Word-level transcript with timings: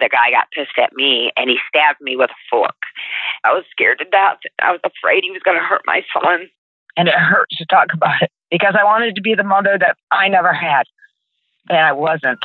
The 0.00 0.08
guy 0.08 0.30
got 0.30 0.50
pissed 0.50 0.78
at 0.78 0.94
me 0.94 1.30
and 1.36 1.50
he 1.50 1.58
stabbed 1.68 2.00
me 2.00 2.16
with 2.16 2.30
a 2.30 2.40
fork. 2.50 2.74
I 3.44 3.52
was 3.52 3.64
scared 3.70 3.98
to 3.98 4.06
death. 4.06 4.38
I 4.62 4.72
was 4.72 4.80
afraid 4.82 5.22
he 5.22 5.30
was 5.30 5.42
going 5.44 5.58
to 5.58 5.62
hurt 5.62 5.82
my 5.84 6.00
son. 6.12 6.48
And 6.96 7.06
it 7.06 7.14
hurts 7.14 7.56
to 7.58 7.66
talk 7.66 7.88
about 7.92 8.22
it 8.22 8.30
because 8.50 8.74
I 8.78 8.84
wanted 8.84 9.14
to 9.16 9.20
be 9.20 9.34
the 9.34 9.44
mother 9.44 9.76
that 9.78 9.96
I 10.10 10.28
never 10.28 10.54
had. 10.54 10.84
And 11.68 11.78
I 11.78 11.92
wasn't. 11.92 12.40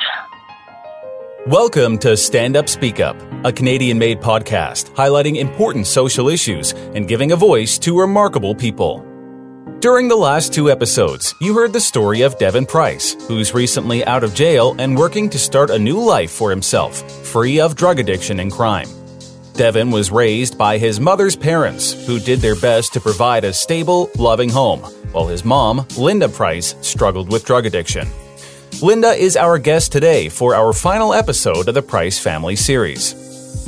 Welcome 1.47 1.97
to 1.99 2.17
Stand 2.17 2.57
Up 2.57 2.67
Speak 2.67 2.99
Up, 2.99 3.15
a 3.45 3.53
Canadian 3.53 3.97
made 3.97 4.19
podcast 4.19 4.93
highlighting 4.93 5.37
important 5.37 5.87
social 5.87 6.27
issues 6.27 6.73
and 6.73 7.07
giving 7.07 7.31
a 7.31 7.35
voice 7.37 7.77
to 7.79 7.97
remarkable 7.97 8.53
people. 8.53 9.14
During 9.65 10.07
the 10.07 10.15
last 10.15 10.53
two 10.53 10.69
episodes, 10.69 11.33
you 11.41 11.55
heard 11.55 11.73
the 11.73 11.79
story 11.79 12.21
of 12.21 12.37
Devin 12.37 12.67
Price, 12.67 13.15
who's 13.27 13.55
recently 13.55 14.05
out 14.05 14.23
of 14.23 14.35
jail 14.35 14.75
and 14.77 14.95
working 14.95 15.27
to 15.31 15.39
start 15.39 15.71
a 15.71 15.79
new 15.79 15.99
life 15.99 16.29
for 16.29 16.51
himself, 16.51 17.01
free 17.25 17.59
of 17.59 17.75
drug 17.75 17.99
addiction 17.99 18.39
and 18.39 18.51
crime. 18.51 18.87
Devin 19.53 19.89
was 19.89 20.11
raised 20.11 20.55
by 20.55 20.77
his 20.77 20.99
mother's 20.99 21.35
parents, 21.35 22.05
who 22.05 22.19
did 22.19 22.41
their 22.41 22.55
best 22.55 22.93
to 22.93 22.99
provide 22.99 23.43
a 23.43 23.51
stable, 23.51 24.11
loving 24.19 24.49
home, 24.49 24.81
while 25.11 25.25
his 25.25 25.43
mom, 25.43 25.83
Linda 25.97 26.29
Price, 26.29 26.75
struggled 26.81 27.31
with 27.31 27.45
drug 27.45 27.65
addiction. 27.65 28.07
Linda 28.83 29.13
is 29.13 29.35
our 29.35 29.57
guest 29.57 29.91
today 29.91 30.29
for 30.29 30.53
our 30.53 30.73
final 30.73 31.11
episode 31.11 31.67
of 31.67 31.73
the 31.73 31.81
Price 31.81 32.19
Family 32.19 32.55
series. 32.55 33.15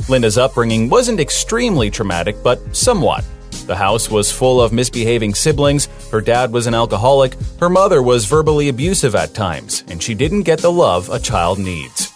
Linda's 0.08 0.38
upbringing 0.38 0.88
wasn't 0.88 1.18
extremely 1.18 1.90
traumatic, 1.90 2.36
but 2.44 2.60
somewhat. 2.76 3.24
The 3.68 3.76
house 3.76 4.10
was 4.10 4.32
full 4.32 4.62
of 4.62 4.72
misbehaving 4.72 5.34
siblings, 5.34 5.90
her 6.10 6.22
dad 6.22 6.52
was 6.52 6.66
an 6.66 6.72
alcoholic, 6.72 7.36
her 7.60 7.68
mother 7.68 8.02
was 8.02 8.24
verbally 8.24 8.70
abusive 8.70 9.14
at 9.14 9.34
times, 9.34 9.84
and 9.88 10.02
she 10.02 10.14
didn't 10.14 10.44
get 10.44 10.60
the 10.60 10.72
love 10.72 11.10
a 11.10 11.18
child 11.20 11.58
needs. 11.58 12.10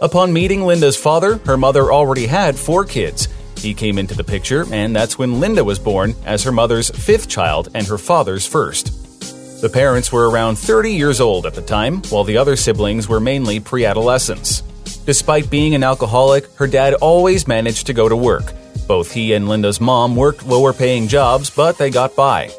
Upon 0.00 0.32
meeting 0.32 0.62
Linda's 0.62 0.96
father, 0.96 1.38
her 1.38 1.56
mother 1.56 1.92
already 1.92 2.26
had 2.26 2.56
four 2.56 2.84
kids. 2.84 3.26
He 3.56 3.74
came 3.74 3.98
into 3.98 4.14
the 4.14 4.22
picture, 4.22 4.64
and 4.72 4.94
that's 4.94 5.18
when 5.18 5.40
Linda 5.40 5.64
was 5.64 5.80
born 5.80 6.14
as 6.24 6.44
her 6.44 6.52
mother's 6.52 6.90
fifth 6.90 7.28
child 7.28 7.68
and 7.74 7.84
her 7.88 7.98
father's 7.98 8.46
first. 8.46 9.60
The 9.60 9.70
parents 9.70 10.12
were 10.12 10.30
around 10.30 10.56
30 10.56 10.92
years 10.92 11.20
old 11.20 11.46
at 11.46 11.54
the 11.54 11.62
time, 11.62 12.02
while 12.10 12.22
the 12.22 12.36
other 12.36 12.54
siblings 12.54 13.08
were 13.08 13.18
mainly 13.18 13.58
pre 13.58 13.84
adolescents. 13.84 14.62
Despite 15.04 15.50
being 15.50 15.74
an 15.74 15.82
alcoholic, 15.82 16.48
her 16.54 16.68
dad 16.68 16.94
always 16.94 17.48
managed 17.48 17.88
to 17.88 17.92
go 17.92 18.08
to 18.08 18.14
work, 18.14 18.52
both 18.86 19.12
he 19.12 19.32
and 19.32 19.48
Linda's 19.48 19.80
mom 19.80 20.16
worked 20.16 20.46
lower 20.46 20.72
paying 20.72 21.08
jobs, 21.08 21.50
but 21.50 21.78
they 21.78 21.90
got 21.90 22.14
by. 22.14 22.50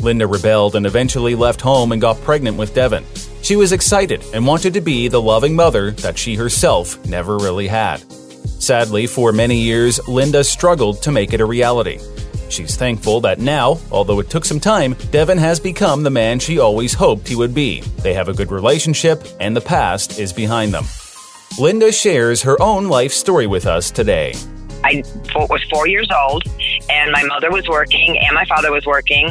Linda 0.00 0.26
rebelled 0.26 0.76
and 0.76 0.86
eventually 0.86 1.34
left 1.34 1.60
home 1.60 1.92
and 1.92 2.00
got 2.00 2.20
pregnant 2.22 2.56
with 2.56 2.74
Devin. 2.74 3.04
She 3.42 3.56
was 3.56 3.72
excited 3.72 4.24
and 4.34 4.46
wanted 4.46 4.74
to 4.74 4.80
be 4.80 5.08
the 5.08 5.20
loving 5.20 5.54
mother 5.54 5.90
that 5.92 6.18
she 6.18 6.34
herself 6.34 7.04
never 7.06 7.36
really 7.38 7.68
had. 7.68 8.00
Sadly, 8.62 9.06
for 9.06 9.32
many 9.32 9.60
years, 9.60 10.00
Linda 10.08 10.44
struggled 10.44 11.02
to 11.02 11.12
make 11.12 11.32
it 11.32 11.40
a 11.40 11.44
reality. 11.44 11.98
She's 12.48 12.76
thankful 12.76 13.20
that 13.22 13.38
now, 13.38 13.78
although 13.90 14.20
it 14.20 14.28
took 14.28 14.44
some 14.44 14.60
time, 14.60 14.94
Devin 15.10 15.38
has 15.38 15.58
become 15.58 16.02
the 16.02 16.10
man 16.10 16.38
she 16.38 16.58
always 16.58 16.92
hoped 16.92 17.26
he 17.26 17.34
would 17.34 17.54
be. 17.54 17.80
They 18.02 18.14
have 18.14 18.28
a 18.28 18.34
good 18.34 18.52
relationship, 18.52 19.26
and 19.40 19.56
the 19.56 19.60
past 19.60 20.18
is 20.18 20.32
behind 20.32 20.74
them. 20.74 20.84
Linda 21.58 21.90
shares 21.90 22.42
her 22.42 22.60
own 22.60 22.88
life 22.88 23.12
story 23.12 23.46
with 23.46 23.66
us 23.66 23.90
today. 23.90 24.34
I 24.84 25.02
was 25.34 25.62
four 25.70 25.86
years 25.86 26.08
old, 26.10 26.44
and 26.90 27.12
my 27.12 27.22
mother 27.24 27.50
was 27.50 27.68
working, 27.68 28.18
and 28.18 28.34
my 28.34 28.44
father 28.46 28.72
was 28.72 28.84
working, 28.86 29.28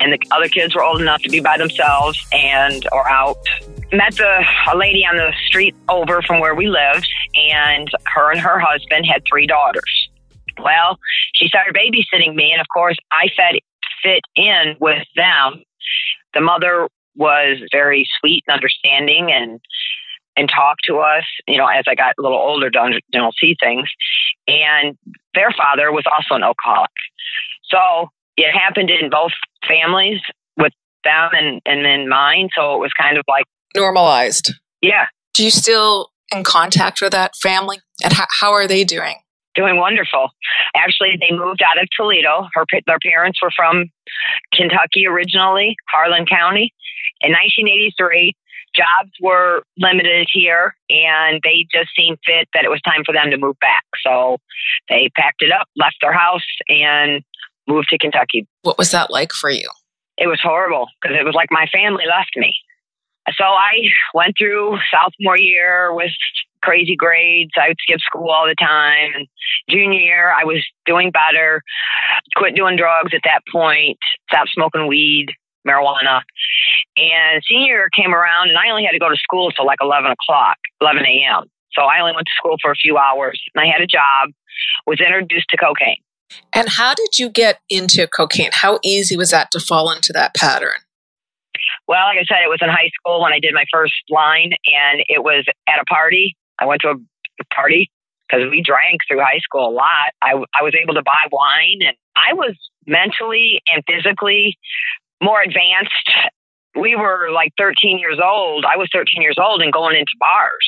and 0.00 0.12
the 0.12 0.18
other 0.30 0.48
kids 0.48 0.74
were 0.74 0.82
old 0.82 1.00
enough 1.00 1.22
to 1.22 1.28
be 1.28 1.40
by 1.40 1.58
themselves 1.58 2.18
and 2.32 2.86
or 2.92 3.08
out. 3.08 3.36
Met 3.92 4.16
the, 4.16 4.44
a 4.72 4.76
lady 4.76 5.04
on 5.04 5.16
the 5.16 5.32
street 5.46 5.74
over 5.88 6.22
from 6.22 6.40
where 6.40 6.54
we 6.54 6.66
lived, 6.66 7.06
and 7.34 7.90
her 8.06 8.30
and 8.30 8.40
her 8.40 8.58
husband 8.58 9.04
had 9.06 9.22
three 9.28 9.46
daughters. 9.46 10.08
Well, 10.62 10.98
she 11.34 11.48
started 11.48 11.74
babysitting 11.74 12.34
me, 12.34 12.52
and 12.52 12.60
of 12.60 12.66
course, 12.72 12.96
I 13.10 13.28
fit 13.36 13.62
fit 14.02 14.22
in 14.34 14.76
with 14.80 15.06
them. 15.14 15.62
The 16.34 16.40
mother 16.40 16.88
was 17.14 17.58
very 17.70 18.08
sweet 18.18 18.44
and 18.46 18.54
understanding, 18.54 19.30
and 19.30 19.60
and 20.36 20.48
talk 20.48 20.78
to 20.84 20.98
us, 20.98 21.24
you 21.46 21.58
know, 21.58 21.66
as 21.66 21.84
I 21.86 21.94
got 21.94 22.14
a 22.18 22.22
little 22.22 22.38
older 22.38 22.70
to 22.70 23.00
you 23.12 23.20
know, 23.20 23.30
see 23.40 23.56
things. 23.60 23.88
And 24.48 24.96
their 25.34 25.50
father 25.56 25.92
was 25.92 26.04
also 26.10 26.34
an 26.34 26.42
alcoholic. 26.42 26.90
So 27.64 28.08
it 28.36 28.52
happened 28.52 28.90
in 28.90 29.10
both 29.10 29.32
families 29.66 30.20
with 30.56 30.72
them 31.04 31.30
and, 31.32 31.60
and 31.66 31.84
then 31.84 32.08
mine. 32.08 32.48
So 32.56 32.74
it 32.74 32.78
was 32.78 32.92
kind 32.98 33.18
of 33.18 33.24
like 33.28 33.44
normalized. 33.74 34.52
Yeah. 34.80 35.06
Do 35.34 35.44
you 35.44 35.50
still 35.50 36.10
in 36.34 36.44
contact 36.44 37.00
with 37.00 37.12
that 37.12 37.36
family? 37.36 37.78
And 38.02 38.12
how, 38.12 38.26
how 38.40 38.52
are 38.52 38.66
they 38.66 38.84
doing? 38.84 39.16
Doing 39.54 39.76
wonderful. 39.76 40.30
Actually, 40.74 41.18
they 41.20 41.34
moved 41.34 41.62
out 41.62 41.80
of 41.80 41.86
Toledo. 41.94 42.48
Her 42.54 42.64
their 42.86 42.98
parents 42.98 43.38
were 43.42 43.50
from 43.54 43.90
Kentucky 44.54 45.06
originally, 45.06 45.76
Harlan 45.92 46.24
County. 46.24 46.72
In 47.20 47.30
1983, 47.32 48.34
jobs 48.74 49.12
were 49.20 49.62
limited 49.78 50.28
here 50.32 50.74
and 50.88 51.40
they 51.44 51.66
just 51.72 51.90
seemed 51.96 52.18
fit 52.24 52.48
that 52.54 52.64
it 52.64 52.70
was 52.70 52.80
time 52.82 53.02
for 53.04 53.12
them 53.12 53.30
to 53.30 53.38
move 53.38 53.58
back. 53.60 53.84
So 54.04 54.38
they 54.88 55.10
packed 55.16 55.42
it 55.42 55.52
up, 55.52 55.68
left 55.76 55.96
their 56.00 56.12
house, 56.12 56.46
and 56.68 57.22
moved 57.68 57.88
to 57.90 57.98
Kentucky. 57.98 58.46
What 58.62 58.78
was 58.78 58.90
that 58.90 59.10
like 59.10 59.32
for 59.32 59.50
you? 59.50 59.68
It 60.18 60.26
was 60.26 60.40
horrible 60.42 60.88
because 61.00 61.16
it 61.18 61.24
was 61.24 61.34
like 61.34 61.48
my 61.50 61.66
family 61.72 62.04
left 62.08 62.32
me. 62.36 62.54
So 63.36 63.44
I 63.44 63.88
went 64.14 64.34
through 64.36 64.78
sophomore 64.90 65.38
year 65.38 65.94
with 65.94 66.10
crazy 66.62 66.96
grades. 66.96 67.52
I 67.56 67.68
would 67.68 67.78
skip 67.80 68.00
school 68.00 68.30
all 68.30 68.46
the 68.46 68.56
time. 68.56 69.12
And 69.14 69.28
junior 69.68 70.00
year, 70.00 70.32
I 70.32 70.44
was 70.44 70.64
doing 70.86 71.12
better. 71.12 71.62
Quit 72.36 72.56
doing 72.56 72.76
drugs 72.76 73.12
at 73.14 73.20
that 73.24 73.40
point. 73.50 73.98
Stopped 74.28 74.50
smoking 74.52 74.88
weed 74.88 75.28
marijuana. 75.66 76.22
And 76.96 77.42
senior 77.48 77.66
year 77.66 77.88
came 77.94 78.14
around, 78.14 78.48
and 78.48 78.58
I 78.58 78.70
only 78.70 78.84
had 78.84 78.92
to 78.92 78.98
go 78.98 79.08
to 79.08 79.16
school 79.16 79.50
till 79.50 79.66
like 79.66 79.78
11 79.80 80.10
o'clock, 80.10 80.56
11 80.80 81.02
a.m. 81.04 81.44
So 81.72 81.82
I 81.82 82.00
only 82.00 82.12
went 82.14 82.26
to 82.26 82.32
school 82.36 82.56
for 82.60 82.70
a 82.70 82.76
few 82.76 82.98
hours, 82.98 83.40
and 83.54 83.62
I 83.62 83.66
had 83.66 83.80
a 83.80 83.86
job, 83.86 84.30
was 84.86 85.00
introduced 85.00 85.46
to 85.50 85.56
cocaine. 85.56 86.02
And 86.52 86.68
how 86.68 86.94
did 86.94 87.18
you 87.18 87.30
get 87.30 87.60
into 87.68 88.06
cocaine? 88.06 88.50
How 88.52 88.78
easy 88.84 89.16
was 89.16 89.30
that 89.30 89.50
to 89.52 89.60
fall 89.60 89.90
into 89.90 90.12
that 90.12 90.34
pattern? 90.34 90.80
Well, 91.88 92.06
like 92.06 92.18
I 92.18 92.24
said, 92.24 92.44
it 92.44 92.48
was 92.48 92.60
in 92.62 92.68
high 92.68 92.90
school 92.94 93.22
when 93.22 93.32
I 93.32 93.38
did 93.38 93.54
my 93.54 93.64
first 93.72 93.94
line, 94.10 94.52
and 94.66 95.04
it 95.08 95.22
was 95.22 95.44
at 95.68 95.80
a 95.80 95.84
party. 95.84 96.36
I 96.58 96.66
went 96.66 96.82
to 96.82 96.90
a 96.90 97.44
party 97.54 97.90
because 98.28 98.48
we 98.50 98.62
drank 98.62 99.00
through 99.08 99.20
high 99.20 99.40
school 99.40 99.68
a 99.68 99.72
lot. 99.72 100.12
I, 100.22 100.32
I 100.58 100.62
was 100.62 100.74
able 100.80 100.94
to 100.94 101.02
buy 101.02 101.28
wine, 101.30 101.80
and 101.86 101.96
I 102.16 102.34
was 102.34 102.56
mentally 102.86 103.62
and 103.72 103.82
physically 103.86 104.58
more 105.22 105.40
advanced. 105.40 106.10
We 106.74 106.96
were 106.96 107.30
like 107.32 107.52
13 107.58 107.98
years 107.98 108.18
old. 108.22 108.64
I 108.64 108.76
was 108.76 108.88
13 108.92 109.22
years 109.22 109.36
old 109.38 109.62
and 109.62 109.72
going 109.72 109.96
into 109.96 110.12
bars 110.18 110.66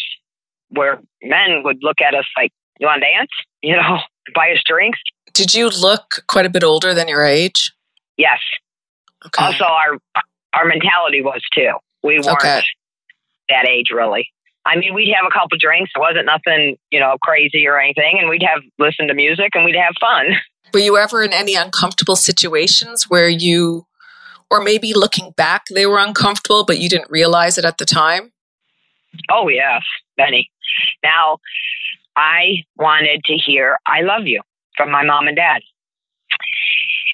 where 0.70 1.00
men 1.22 1.62
would 1.64 1.78
look 1.82 2.00
at 2.00 2.14
us 2.14 2.24
like, 2.36 2.52
you 2.78 2.86
want 2.86 3.02
to 3.02 3.08
dance? 3.08 3.30
You 3.62 3.76
know, 3.76 3.98
buy 4.34 4.52
us 4.52 4.62
drinks. 4.66 4.98
Did 5.32 5.54
you 5.54 5.68
look 5.68 6.22
quite 6.28 6.46
a 6.46 6.50
bit 6.50 6.62
older 6.64 6.94
than 6.94 7.08
your 7.08 7.24
age? 7.24 7.72
Yes. 8.16 8.38
Okay. 9.26 9.44
Also, 9.44 9.64
our 9.64 9.98
our 10.52 10.64
mentality 10.64 11.20
was 11.22 11.40
too. 11.52 11.72
We 12.02 12.20
weren't 12.20 12.38
okay. 12.38 12.62
that 13.48 13.66
age 13.66 13.90
really. 13.92 14.28
I 14.66 14.76
mean, 14.76 14.94
we'd 14.94 15.12
have 15.12 15.26
a 15.26 15.32
couple 15.32 15.58
drinks. 15.58 15.90
It 15.94 15.98
wasn't 15.98 16.26
nothing, 16.26 16.76
you 16.90 16.98
know, 16.98 17.16
crazy 17.22 17.66
or 17.66 17.78
anything, 17.78 18.18
and 18.18 18.30
we'd 18.30 18.42
have 18.42 18.62
listen 18.78 19.08
to 19.08 19.14
music 19.14 19.50
and 19.54 19.64
we'd 19.64 19.76
have 19.76 19.94
fun. 20.00 20.36
Were 20.72 20.80
you 20.80 20.96
ever 20.96 21.22
in 21.22 21.32
any 21.32 21.54
uncomfortable 21.54 22.16
situations 22.16 23.04
where 23.08 23.28
you 23.28 23.86
or 24.50 24.62
maybe 24.62 24.92
looking 24.94 25.32
back, 25.36 25.64
they 25.72 25.86
were 25.86 25.98
uncomfortable, 25.98 26.64
but 26.64 26.78
you 26.78 26.88
didn't 26.88 27.10
realize 27.10 27.58
it 27.58 27.64
at 27.64 27.78
the 27.78 27.84
time? 27.84 28.32
Oh, 29.30 29.48
yes, 29.48 29.82
Benny. 30.16 30.50
Now, 31.02 31.38
I 32.16 32.64
wanted 32.76 33.24
to 33.24 33.34
hear, 33.34 33.78
I 33.86 34.02
love 34.02 34.26
you 34.26 34.42
from 34.76 34.90
my 34.90 35.04
mom 35.04 35.28
and 35.28 35.36
dad 35.36 35.62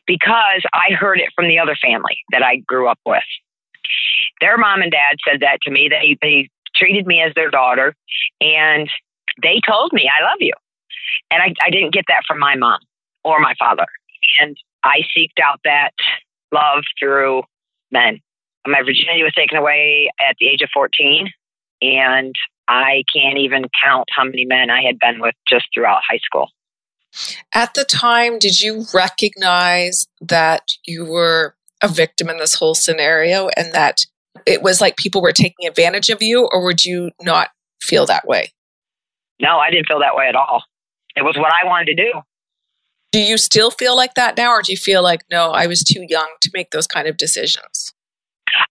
because 0.06 0.62
I 0.72 0.94
heard 0.94 1.20
it 1.20 1.30
from 1.34 1.48
the 1.48 1.58
other 1.58 1.76
family 1.80 2.18
that 2.32 2.42
I 2.42 2.56
grew 2.56 2.88
up 2.88 2.98
with. 3.06 3.22
Their 4.40 4.56
mom 4.56 4.82
and 4.82 4.90
dad 4.90 5.16
said 5.28 5.40
that 5.40 5.58
to 5.62 5.70
me. 5.70 5.88
They, 5.88 6.16
they 6.20 6.48
treated 6.76 7.06
me 7.06 7.20
as 7.20 7.32
their 7.34 7.50
daughter 7.50 7.94
and 8.40 8.88
they 9.42 9.60
told 9.66 9.92
me, 9.92 10.08
I 10.08 10.24
love 10.24 10.38
you. 10.40 10.52
And 11.30 11.42
I, 11.42 11.54
I 11.64 11.70
didn't 11.70 11.92
get 11.92 12.06
that 12.08 12.22
from 12.26 12.38
my 12.38 12.56
mom 12.56 12.80
or 13.24 13.40
my 13.40 13.54
father. 13.58 13.86
And 14.40 14.56
I 14.82 15.00
seeked 15.16 15.42
out 15.42 15.60
that 15.64 15.92
love 16.52 16.84
through 16.98 17.42
men. 17.90 18.20
My 18.66 18.80
virginity 18.80 19.22
was 19.22 19.32
taken 19.34 19.56
away 19.56 20.10
at 20.20 20.36
the 20.40 20.48
age 20.48 20.62
of 20.62 20.68
14. 20.72 21.28
And 21.82 22.34
I 22.68 23.04
can't 23.14 23.38
even 23.38 23.64
count 23.82 24.08
how 24.14 24.24
many 24.24 24.44
men 24.44 24.70
I 24.70 24.82
had 24.82 24.98
been 24.98 25.20
with 25.20 25.34
just 25.48 25.66
throughout 25.74 26.02
high 26.08 26.20
school. 26.24 26.48
At 27.54 27.74
the 27.74 27.84
time, 27.84 28.38
did 28.38 28.60
you 28.60 28.84
recognize 28.94 30.06
that 30.20 30.62
you 30.86 31.04
were 31.04 31.56
a 31.82 31.88
victim 31.88 32.28
in 32.28 32.36
this 32.36 32.54
whole 32.54 32.74
scenario 32.74 33.48
and 33.56 33.72
that 33.72 34.04
it 34.46 34.62
was 34.62 34.80
like 34.80 34.96
people 34.96 35.22
were 35.22 35.32
taking 35.32 35.66
advantage 35.66 36.08
of 36.10 36.22
you, 36.22 36.48
or 36.52 36.64
would 36.64 36.84
you 36.84 37.10
not 37.20 37.48
feel 37.82 38.06
that 38.06 38.26
way? 38.26 38.52
No, 39.40 39.58
I 39.58 39.70
didn't 39.70 39.86
feel 39.86 40.00
that 40.00 40.14
way 40.14 40.28
at 40.28 40.36
all. 40.36 40.62
It 41.16 41.22
was 41.22 41.36
what 41.36 41.52
I 41.52 41.66
wanted 41.66 41.86
to 41.86 41.94
do. 41.94 42.12
Do 43.12 43.18
you 43.18 43.36
still 43.38 43.70
feel 43.70 43.96
like 43.96 44.14
that 44.14 44.36
now, 44.36 44.50
or 44.50 44.62
do 44.62 44.72
you 44.72 44.78
feel 44.78 45.02
like, 45.02 45.20
no, 45.30 45.50
I 45.50 45.66
was 45.66 45.82
too 45.82 46.04
young 46.08 46.28
to 46.42 46.50
make 46.54 46.70
those 46.70 46.86
kind 46.86 47.08
of 47.08 47.16
decisions? 47.16 47.92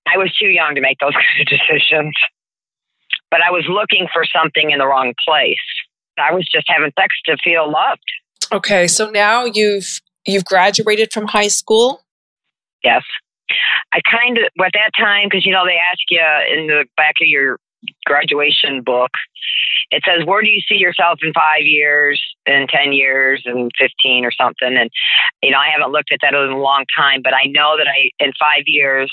I 0.07 0.17
was 0.17 0.33
too 0.35 0.47
young 0.47 0.75
to 0.75 0.81
make 0.81 0.97
those 0.99 1.13
kind 1.13 1.41
of 1.41 1.47
decisions, 1.47 2.15
but 3.29 3.41
I 3.41 3.51
was 3.51 3.65
looking 3.69 4.07
for 4.13 4.23
something 4.25 4.71
in 4.71 4.79
the 4.79 4.87
wrong 4.87 5.13
place. 5.27 5.57
I 6.17 6.33
was 6.33 6.47
just 6.53 6.65
having 6.67 6.91
sex 6.99 7.15
to 7.25 7.37
feel 7.43 7.71
loved. 7.71 8.03
Okay, 8.51 8.87
so 8.87 9.09
now 9.09 9.45
you've 9.45 10.01
you've 10.25 10.45
graduated 10.45 11.13
from 11.13 11.27
high 11.27 11.47
school. 11.47 12.01
Yes. 12.83 13.03
I 13.93 13.99
kind 14.09 14.37
of, 14.37 14.43
at 14.63 14.71
that 14.73 14.91
time, 14.97 15.27
because, 15.29 15.45
you 15.45 15.51
know, 15.51 15.65
they 15.65 15.77
ask 15.77 15.99
you 16.09 16.21
in 16.53 16.67
the 16.67 16.85
back 16.95 17.15
of 17.21 17.27
your 17.27 17.57
graduation 18.05 18.81
book, 18.81 19.11
it 19.91 20.03
says, 20.05 20.25
Where 20.25 20.41
do 20.41 20.49
you 20.49 20.61
see 20.67 20.75
yourself 20.75 21.19
in 21.23 21.33
five 21.33 21.63
years, 21.63 22.21
in 22.45 22.67
10 22.67 22.93
years, 22.93 23.43
and 23.45 23.71
15 23.79 24.25
or 24.25 24.31
something? 24.31 24.77
And, 24.77 24.89
you 25.41 25.51
know, 25.51 25.57
I 25.57 25.69
haven't 25.75 25.91
looked 25.91 26.11
at 26.11 26.19
that 26.21 26.33
in 26.33 26.51
a 26.51 26.57
long 26.57 26.85
time, 26.97 27.21
but 27.23 27.33
I 27.33 27.47
know 27.47 27.77
that 27.77 27.87
I, 27.87 28.11
in 28.23 28.31
five 28.39 28.63
years, 28.65 29.11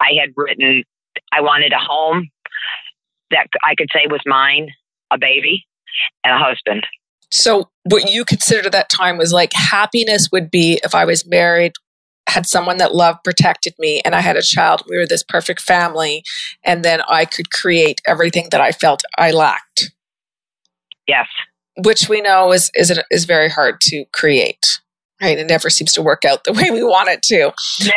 I 0.00 0.10
had 0.20 0.30
written, 0.36 0.84
I 1.32 1.40
wanted 1.40 1.72
a 1.72 1.78
home 1.78 2.28
that 3.30 3.46
I 3.64 3.74
could 3.76 3.88
say 3.92 4.06
was 4.10 4.20
mine, 4.26 4.68
a 5.10 5.18
baby, 5.18 5.64
and 6.24 6.34
a 6.34 6.38
husband. 6.38 6.86
So, 7.30 7.70
what 7.84 8.10
you 8.10 8.24
considered 8.24 8.66
at 8.66 8.72
that 8.72 8.88
time 8.88 9.16
was 9.16 9.32
like 9.32 9.52
happiness 9.52 10.28
would 10.32 10.50
be 10.50 10.80
if 10.82 10.94
I 10.94 11.04
was 11.04 11.26
married 11.26 11.72
had 12.30 12.46
someone 12.46 12.78
that 12.78 12.94
loved, 12.94 13.24
protected 13.24 13.74
me, 13.78 14.00
and 14.04 14.14
I 14.14 14.20
had 14.20 14.36
a 14.36 14.42
child. 14.42 14.82
We 14.88 14.96
were 14.96 15.06
this 15.06 15.22
perfect 15.22 15.60
family, 15.60 16.24
and 16.64 16.84
then 16.84 17.02
I 17.08 17.24
could 17.24 17.50
create 17.50 18.00
everything 18.06 18.48
that 18.50 18.60
I 18.60 18.72
felt 18.72 19.02
I 19.18 19.30
lacked. 19.30 19.92
Yes, 21.06 21.26
which 21.76 22.08
we 22.08 22.20
know 22.20 22.52
is 22.52 22.70
is 22.74 22.98
is 23.10 23.24
very 23.24 23.48
hard 23.48 23.80
to 23.82 24.04
create. 24.12 24.80
Right, 25.20 25.38
it 25.38 25.48
never 25.48 25.68
seems 25.68 25.92
to 25.94 26.02
work 26.02 26.24
out 26.24 26.44
the 26.44 26.52
way 26.54 26.70
we 26.70 26.82
want 26.82 27.10
it 27.10 27.22
to. 27.24 27.52
No, 27.84 27.92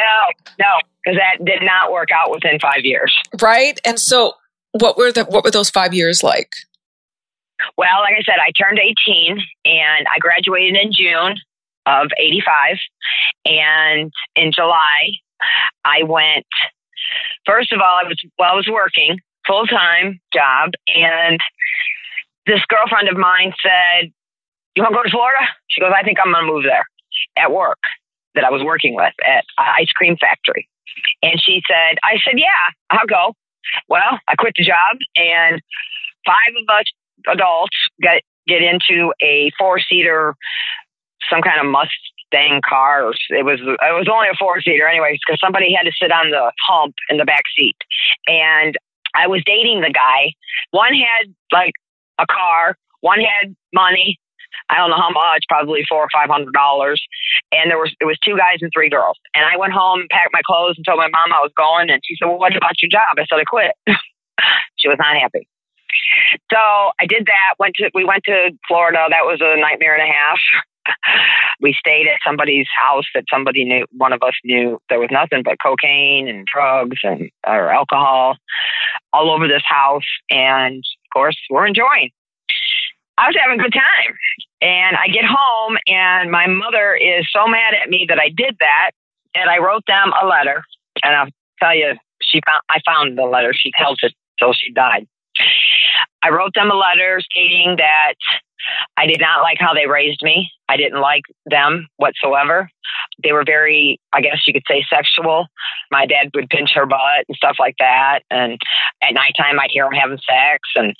no, 0.59 0.65
because 1.03 1.17
that 1.17 1.45
did 1.45 1.61
not 1.61 1.91
work 1.91 2.09
out 2.11 2.31
within 2.31 2.59
five 2.59 2.83
years. 2.83 3.15
Right, 3.41 3.79
and 3.85 3.99
so 3.99 4.33
what 4.71 4.97
were 4.97 5.11
the 5.11 5.25
what 5.25 5.43
were 5.43 5.51
those 5.51 5.69
five 5.69 5.93
years 5.93 6.23
like? 6.23 6.49
Well, 7.77 8.01
like 8.01 8.15
I 8.19 8.23
said, 8.23 8.35
I 8.45 8.51
turned 8.51 8.79
18 8.79 9.37
and 9.65 10.07
I 10.13 10.19
graduated 10.19 10.75
in 10.75 10.91
June 10.91 11.37
of 11.85 12.09
85. 12.17 12.77
And 13.45 14.11
in 14.35 14.51
July, 14.51 15.11
I 15.85 16.03
went, 16.03 16.45
first 17.45 17.71
of 17.71 17.79
all, 17.79 17.99
I 18.03 18.07
was, 18.07 18.17
well, 18.39 18.51
I 18.51 18.55
was 18.55 18.67
working 18.71 19.19
full 19.45 19.65
time 19.65 20.19
job. 20.33 20.71
And 20.87 21.39
this 22.45 22.61
girlfriend 22.67 23.09
of 23.09 23.17
mine 23.17 23.53
said, 23.61 24.11
You 24.75 24.83
want 24.83 24.93
to 24.93 24.97
go 24.99 25.03
to 25.03 25.09
Florida? 25.09 25.45
She 25.69 25.81
goes, 25.81 25.91
I 25.97 26.03
think 26.03 26.17
I'm 26.23 26.31
going 26.31 26.45
to 26.45 26.51
move 26.51 26.63
there 26.63 26.85
at 27.37 27.51
work 27.51 27.79
that 28.35 28.43
I 28.43 28.49
was 28.49 28.63
working 28.63 28.95
with 28.95 29.13
at 29.25 29.43
ice 29.57 29.91
cream 29.91 30.17
factory. 30.19 30.67
And 31.21 31.41
she 31.41 31.61
said, 31.67 31.97
I 32.03 32.17
said, 32.23 32.35
Yeah, 32.37 32.73
I'll 32.89 33.07
go. 33.07 33.35
Well, 33.89 34.19
I 34.27 34.35
quit 34.35 34.53
the 34.57 34.63
job 34.63 34.97
and 35.15 35.61
five 36.25 36.53
of 36.57 36.75
us 36.75 36.85
adults 37.27 37.75
get 38.01 38.23
get 38.47 38.61
into 38.61 39.13
a 39.21 39.51
four 39.57 39.79
seater 39.79 40.35
some 41.29 41.41
kind 41.41 41.59
of 41.59 41.67
Mustang 41.67 42.61
car. 42.67 43.11
It 43.29 43.45
was 43.45 43.59
it 43.61 43.93
was 43.93 44.07
only 44.11 44.27
a 44.27 44.37
four 44.37 44.61
seater, 44.61 44.87
anyways, 44.87 45.19
because 45.25 45.39
somebody 45.39 45.73
had 45.73 45.83
to 45.83 45.91
sit 45.95 46.11
on 46.11 46.31
the 46.31 46.51
hump 46.67 46.95
in 47.09 47.17
the 47.17 47.25
back 47.25 47.43
seat. 47.55 47.77
And 48.27 48.77
I 49.15 49.27
was 49.27 49.41
dating 49.45 49.81
the 49.81 49.93
guy. 49.93 50.33
One 50.71 50.93
had 50.93 51.33
like 51.51 51.73
a 52.19 52.25
car. 52.25 52.75
One 53.01 53.19
had 53.19 53.55
money. 53.73 54.19
I 54.69 54.77
don't 54.77 54.89
know 54.89 55.01
how 55.01 55.11
much, 55.11 55.43
probably 55.49 55.83
four 55.87 56.01
or 56.01 56.11
five 56.13 56.29
hundred 56.29 56.53
dollars. 56.53 57.01
And 57.51 57.69
there 57.69 57.77
was 57.77 57.93
it 57.99 58.05
was 58.05 58.17
two 58.25 58.37
guys 58.37 58.59
and 58.61 58.71
three 58.73 58.89
girls. 58.89 59.17
And 59.33 59.45
I 59.45 59.57
went 59.57 59.73
home, 59.73 60.05
packed 60.09 60.33
my 60.33 60.41
clothes, 60.45 60.75
and 60.77 60.85
told 60.85 60.99
my 60.99 61.09
mom 61.09 61.33
I 61.33 61.41
was 61.41 61.51
going. 61.57 61.89
And 61.89 62.01
she 62.03 62.15
said, 62.17 62.27
"Well, 62.27 62.39
what 62.39 62.55
about 62.55 62.81
your 62.81 62.89
job?" 62.89 63.17
I 63.17 63.25
said, 63.29 63.39
"I 63.39 63.45
quit." 63.45 63.73
she 64.77 64.87
was 64.87 64.97
not 64.99 65.17
happy. 65.17 65.47
So 66.49 66.57
I 66.57 67.05
did 67.05 67.25
that. 67.27 67.59
Went 67.59 67.75
to 67.77 67.91
we 67.93 68.05
went 68.05 68.23
to 68.25 68.51
Florida. 68.67 69.05
That 69.09 69.25
was 69.25 69.39
a 69.41 69.59
nightmare 69.59 69.93
and 69.95 70.03
a 70.03 70.11
half 70.11 70.39
we 71.61 71.75
stayed 71.77 72.07
at 72.07 72.19
somebody's 72.25 72.67
house 72.77 73.05
that 73.13 73.23
somebody 73.31 73.63
knew 73.63 73.85
one 73.91 74.13
of 74.13 74.21
us 74.23 74.33
knew 74.43 74.79
there 74.89 74.99
was 74.99 75.09
nothing 75.11 75.43
but 75.43 75.57
cocaine 75.63 76.27
and 76.27 76.45
drugs 76.45 76.97
and 77.03 77.29
or 77.45 77.69
alcohol 77.69 78.35
all 79.11 79.31
over 79.31 79.47
this 79.47 79.63
house. 79.65 80.07
And 80.29 80.77
of 80.77 81.13
course 81.13 81.37
we're 81.49 81.67
enjoying. 81.67 82.09
I 83.17 83.27
was 83.27 83.35
having 83.39 83.59
a 83.59 83.63
good 83.63 83.73
time. 83.73 84.15
And 84.61 84.95
i 84.97 85.07
get 85.07 85.25
home 85.25 85.77
and 85.87 86.31
my 86.31 86.47
mother 86.47 86.95
is 86.95 87.27
so 87.31 87.47
mad 87.47 87.73
at 87.81 87.89
me 87.89 88.05
that 88.09 88.19
i 88.19 88.29
did 88.29 88.57
that. 88.59 88.91
And 89.35 89.49
i 89.49 89.59
wrote 89.59 89.83
them 89.87 90.11
a 90.21 90.25
letter. 90.25 90.63
And 91.03 91.15
i'll 91.15 91.29
tell 91.59 91.75
you 91.75 91.93
she 92.21 92.41
found 92.45 92.61
i 92.69 92.79
found 92.85 93.17
the 93.17 93.25
letter. 93.25 93.53
She 93.53 93.71
held 93.75 93.99
it 94.03 94.13
till 94.39 94.53
she 94.53 94.71
died 94.71 95.07
i 96.23 96.29
wrote 96.29 96.53
them 96.55 96.71
a 96.71 96.75
letter 96.75 97.19
stating 97.21 97.75
that 97.77 98.13
I 98.97 99.05
did 99.05 99.19
not 99.19 99.41
like 99.41 99.57
how 99.59 99.73
they 99.73 99.87
raised 99.87 100.21
me. 100.23 100.51
I 100.69 100.77
didn't 100.77 101.01
like 101.01 101.23
them 101.45 101.87
whatsoever. 101.97 102.69
They 103.23 103.31
were 103.31 103.43
very, 103.45 103.99
I 104.13 104.21
guess 104.21 104.41
you 104.47 104.53
could 104.53 104.63
say, 104.67 104.85
sexual. 104.89 105.47
My 105.91 106.05
dad 106.05 106.29
would 106.33 106.49
pinch 106.49 106.71
her 106.75 106.85
butt 106.85 107.25
and 107.27 107.35
stuff 107.35 107.57
like 107.59 107.75
that. 107.79 108.21
And 108.29 108.59
at 109.01 109.13
nighttime, 109.13 109.59
I'd 109.59 109.71
hear 109.71 109.85
them 109.85 109.93
having 109.93 110.17
sex. 110.17 110.59
And, 110.75 110.93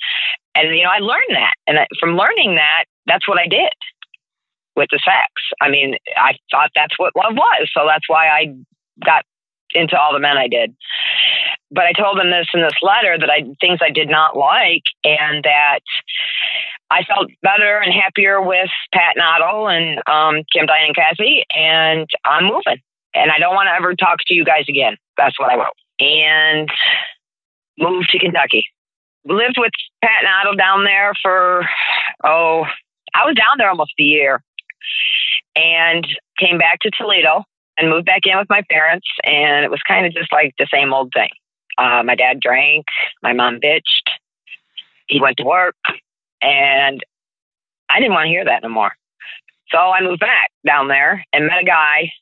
and 0.54 0.76
you 0.76 0.84
know, 0.84 0.90
I 0.90 0.98
learned 0.98 1.30
that. 1.30 1.54
And 1.66 1.78
from 1.98 2.16
learning 2.16 2.56
that, 2.56 2.84
that's 3.06 3.28
what 3.28 3.38
I 3.38 3.46
did 3.46 3.72
with 4.76 4.88
the 4.90 5.00
sex. 5.04 5.30
I 5.60 5.70
mean, 5.70 5.96
I 6.16 6.34
thought 6.50 6.70
that's 6.74 6.98
what 6.98 7.16
love 7.16 7.34
was. 7.34 7.70
So 7.72 7.86
that's 7.86 8.08
why 8.08 8.28
I 8.28 8.54
got 9.04 9.24
into 9.74 9.98
all 9.98 10.12
the 10.12 10.20
men 10.20 10.36
I 10.36 10.48
did. 10.48 10.74
But 11.70 11.84
I 11.84 11.92
told 11.92 12.18
them 12.18 12.30
this 12.30 12.46
in 12.54 12.60
this 12.60 12.78
letter 12.82 13.18
that 13.18 13.30
I 13.30 13.42
things 13.60 13.80
I 13.82 13.90
did 13.90 14.08
not 14.08 14.36
like 14.36 14.82
and 15.02 15.42
that 15.44 15.80
I 16.90 17.02
felt 17.02 17.30
better 17.42 17.78
and 17.78 17.92
happier 17.92 18.40
with 18.40 18.70
Pat 18.92 19.14
Noddle 19.16 19.68
and 19.68 19.98
um, 20.06 20.44
Kim, 20.52 20.66
Diane, 20.66 20.88
and 20.88 20.96
Cassie, 20.96 21.44
and 21.54 22.08
I'm 22.24 22.44
moving. 22.44 22.78
And 23.14 23.30
I 23.30 23.38
don't 23.38 23.54
want 23.54 23.68
to 23.68 23.74
ever 23.74 23.94
talk 23.94 24.18
to 24.26 24.34
you 24.34 24.44
guys 24.44 24.66
again. 24.68 24.96
That's 25.16 25.38
what 25.38 25.50
I 25.50 25.56
wrote. 25.56 25.74
And 25.98 26.68
moved 27.78 28.10
to 28.10 28.18
Kentucky. 28.18 28.68
Lived 29.24 29.56
with 29.56 29.72
Pat 30.02 30.22
Noddle 30.24 30.56
down 30.56 30.84
there 30.84 31.14
for, 31.22 31.64
oh, 32.24 32.64
I 33.14 33.24
was 33.24 33.34
down 33.34 33.56
there 33.58 33.70
almost 33.70 33.92
a 33.98 34.02
year. 34.02 34.42
And 35.56 36.06
came 36.38 36.58
back 36.58 36.80
to 36.80 36.90
Toledo 36.90 37.44
and 37.76 37.90
moved 37.90 38.06
back 38.06 38.22
in 38.24 38.38
with 38.38 38.48
my 38.48 38.62
parents. 38.70 39.06
And 39.24 39.64
it 39.64 39.70
was 39.70 39.80
kind 39.86 40.06
of 40.06 40.12
just 40.12 40.32
like 40.32 40.54
the 40.58 40.68
same 40.72 40.92
old 40.92 41.12
thing. 41.14 41.30
Uh, 41.76 42.02
my 42.04 42.14
dad 42.14 42.40
drank, 42.40 42.86
my 43.22 43.32
mom 43.32 43.58
bitched, 43.60 44.08
he 45.08 45.20
went 45.20 45.36
to 45.38 45.44
work, 45.44 45.76
and 46.40 47.04
I 47.90 47.98
didn't 47.98 48.12
want 48.12 48.26
to 48.26 48.30
hear 48.30 48.44
that 48.44 48.62
no 48.62 48.68
more. 48.68 48.92
So 49.70 49.78
I 49.78 50.00
moved 50.02 50.20
back 50.20 50.50
down 50.66 50.88
there 50.88 51.24
and 51.32 51.46
met 51.46 51.62
a 51.62 51.64
guy 51.64 52.12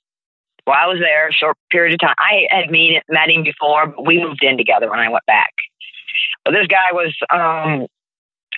while 0.65 0.79
I 0.79 0.87
was 0.87 1.01
there, 1.01 1.29
a 1.29 1.33
short 1.33 1.57
period 1.71 1.95
of 1.95 2.01
time. 2.01 2.15
I 2.19 2.47
had 2.51 2.71
meet, 2.71 3.03
met 3.09 3.29
him 3.29 3.43
before, 3.43 3.89
but 3.89 4.07
we 4.07 4.23
moved 4.23 4.43
in 4.43 4.57
together 4.57 4.89
when 4.89 5.01
I 5.01 5.09
went 5.09 5.27
back. 5.27 5.53
But 6.45 6.53
this 6.53 6.67
guy 6.67 6.93
was, 6.93 7.15
um, 7.31 7.87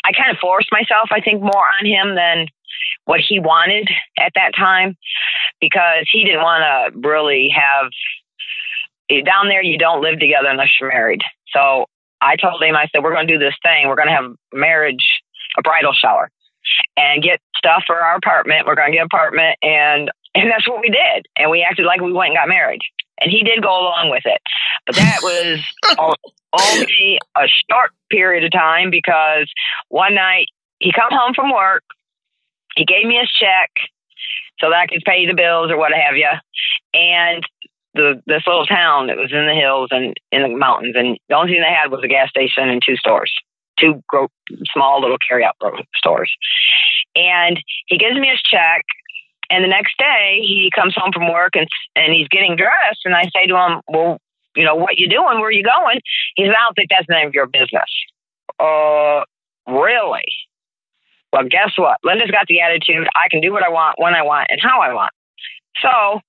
I 0.04 0.12
kind 0.12 0.30
of 0.30 0.38
forced 0.38 0.68
myself, 0.70 1.08
I 1.10 1.20
think, 1.20 1.40
more 1.40 1.64
on 1.80 1.86
him 1.86 2.14
than 2.14 2.46
what 3.04 3.20
he 3.20 3.38
wanted 3.38 3.88
at 4.18 4.32
that 4.34 4.52
time 4.56 4.96
because 5.60 6.08
he 6.10 6.24
didn't 6.24 6.42
want 6.42 6.62
to 6.62 7.08
really 7.08 7.50
have 7.54 7.90
eh, 9.10 9.22
down 9.22 9.48
there 9.48 9.62
you 9.62 9.78
don't 9.78 10.02
live 10.02 10.18
together 10.18 10.48
unless 10.48 10.70
you're 10.80 10.90
married. 10.90 11.22
So 11.52 11.86
i 12.20 12.36
told 12.36 12.62
him 12.62 12.74
i 12.74 12.86
said 12.90 13.02
we're 13.02 13.12
going 13.12 13.26
to 13.26 13.34
do 13.34 13.38
this 13.38 13.54
thing. 13.62 13.88
We're 13.88 13.96
going 13.96 14.08
to 14.08 14.14
have 14.14 14.32
marriage 14.52 15.04
a 15.58 15.62
bridal 15.62 15.92
shower 15.92 16.30
and 16.96 17.22
get 17.22 17.40
stuff 17.56 17.84
for 17.86 17.96
our 17.96 18.16
apartment. 18.16 18.66
We're 18.66 18.74
going 18.74 18.92
to 18.92 18.96
get 18.96 19.02
an 19.02 19.08
apartment 19.12 19.58
and 19.62 20.10
and 20.34 20.50
that's 20.50 20.68
what 20.68 20.80
we 20.80 20.88
did 20.88 21.26
and 21.36 21.50
we 21.50 21.62
acted 21.62 21.86
like 21.86 22.00
we 22.00 22.12
went 22.12 22.30
and 22.30 22.38
got 22.38 22.48
married 22.48 22.80
and 23.20 23.30
he 23.30 23.42
did 23.42 23.62
go 23.62 23.70
along 23.70 24.10
with 24.10 24.24
it. 24.24 24.40
But 24.86 24.96
that 24.96 25.18
was 25.22 25.60
only 25.98 27.18
a 27.36 27.46
short 27.70 27.92
period 28.10 28.44
of 28.44 28.52
time 28.52 28.90
because 28.90 29.50
one 29.88 30.14
night 30.14 30.46
he 30.78 30.92
come 30.92 31.10
home 31.10 31.34
from 31.34 31.52
work 31.52 31.84
he 32.76 32.84
gave 32.84 33.06
me 33.06 33.18
his 33.20 33.30
check 33.30 33.70
so 34.60 34.70
that 34.70 34.76
I 34.76 34.86
could 34.86 35.02
pay 35.04 35.26
the 35.26 35.34
bills 35.34 35.70
or 35.70 35.76
what 35.76 35.92
have 35.92 36.16
you. 36.16 36.30
And 36.94 37.44
the 37.94 38.20
this 38.26 38.42
little 38.46 38.66
town 38.66 39.06
that 39.06 39.16
was 39.16 39.32
in 39.32 39.46
the 39.46 39.54
hills 39.54 39.88
and 39.90 40.14
in 40.32 40.42
the 40.42 40.48
mountains, 40.48 40.94
and 40.96 41.16
the 41.28 41.34
only 41.34 41.52
thing 41.52 41.62
they 41.62 41.74
had 41.74 41.90
was 41.90 42.02
a 42.02 42.08
gas 42.08 42.28
station 42.28 42.68
and 42.68 42.82
two 42.84 42.96
stores, 42.96 43.32
two 43.78 44.02
gro- 44.08 44.30
small 44.72 45.00
little 45.00 45.18
carryout 45.18 45.54
stores. 45.96 46.32
And 47.16 47.60
he 47.86 47.98
gives 47.98 48.18
me 48.18 48.28
his 48.28 48.42
check, 48.42 48.84
and 49.50 49.62
the 49.62 49.68
next 49.68 49.96
day 49.98 50.40
he 50.42 50.70
comes 50.74 50.94
home 50.96 51.12
from 51.12 51.32
work 51.32 51.54
and 51.54 51.68
and 51.94 52.12
he's 52.12 52.28
getting 52.28 52.56
dressed, 52.56 53.02
and 53.04 53.14
I 53.14 53.24
say 53.34 53.46
to 53.46 53.56
him, 53.56 53.80
"Well, 53.88 54.18
you 54.56 54.64
know 54.64 54.74
what 54.74 54.98
you 54.98 55.08
doing? 55.08 55.40
Where 55.40 55.50
you 55.50 55.62
going?" 55.62 56.00
He 56.34 56.44
says, 56.44 56.54
"I 56.58 56.64
don't 56.64 56.74
think 56.74 56.90
that's 56.90 57.08
none 57.08 57.26
of 57.26 57.34
your 57.34 57.46
business." 57.46 57.90
Uh, 58.58 59.22
really? 59.68 60.26
Well, 61.34 61.50
guess 61.50 61.74
what? 61.76 61.98
Linda's 62.04 62.30
got 62.30 62.46
the 62.46 62.60
attitude 62.60 63.08
I 63.16 63.26
can 63.28 63.40
do 63.40 63.50
what 63.50 63.64
I 63.64 63.68
want, 63.68 63.98
when 63.98 64.14
I 64.14 64.22
want, 64.22 64.46
and 64.50 64.60
how 64.62 64.80
I 64.80 64.94
want. 64.94 65.10
So 65.82 66.22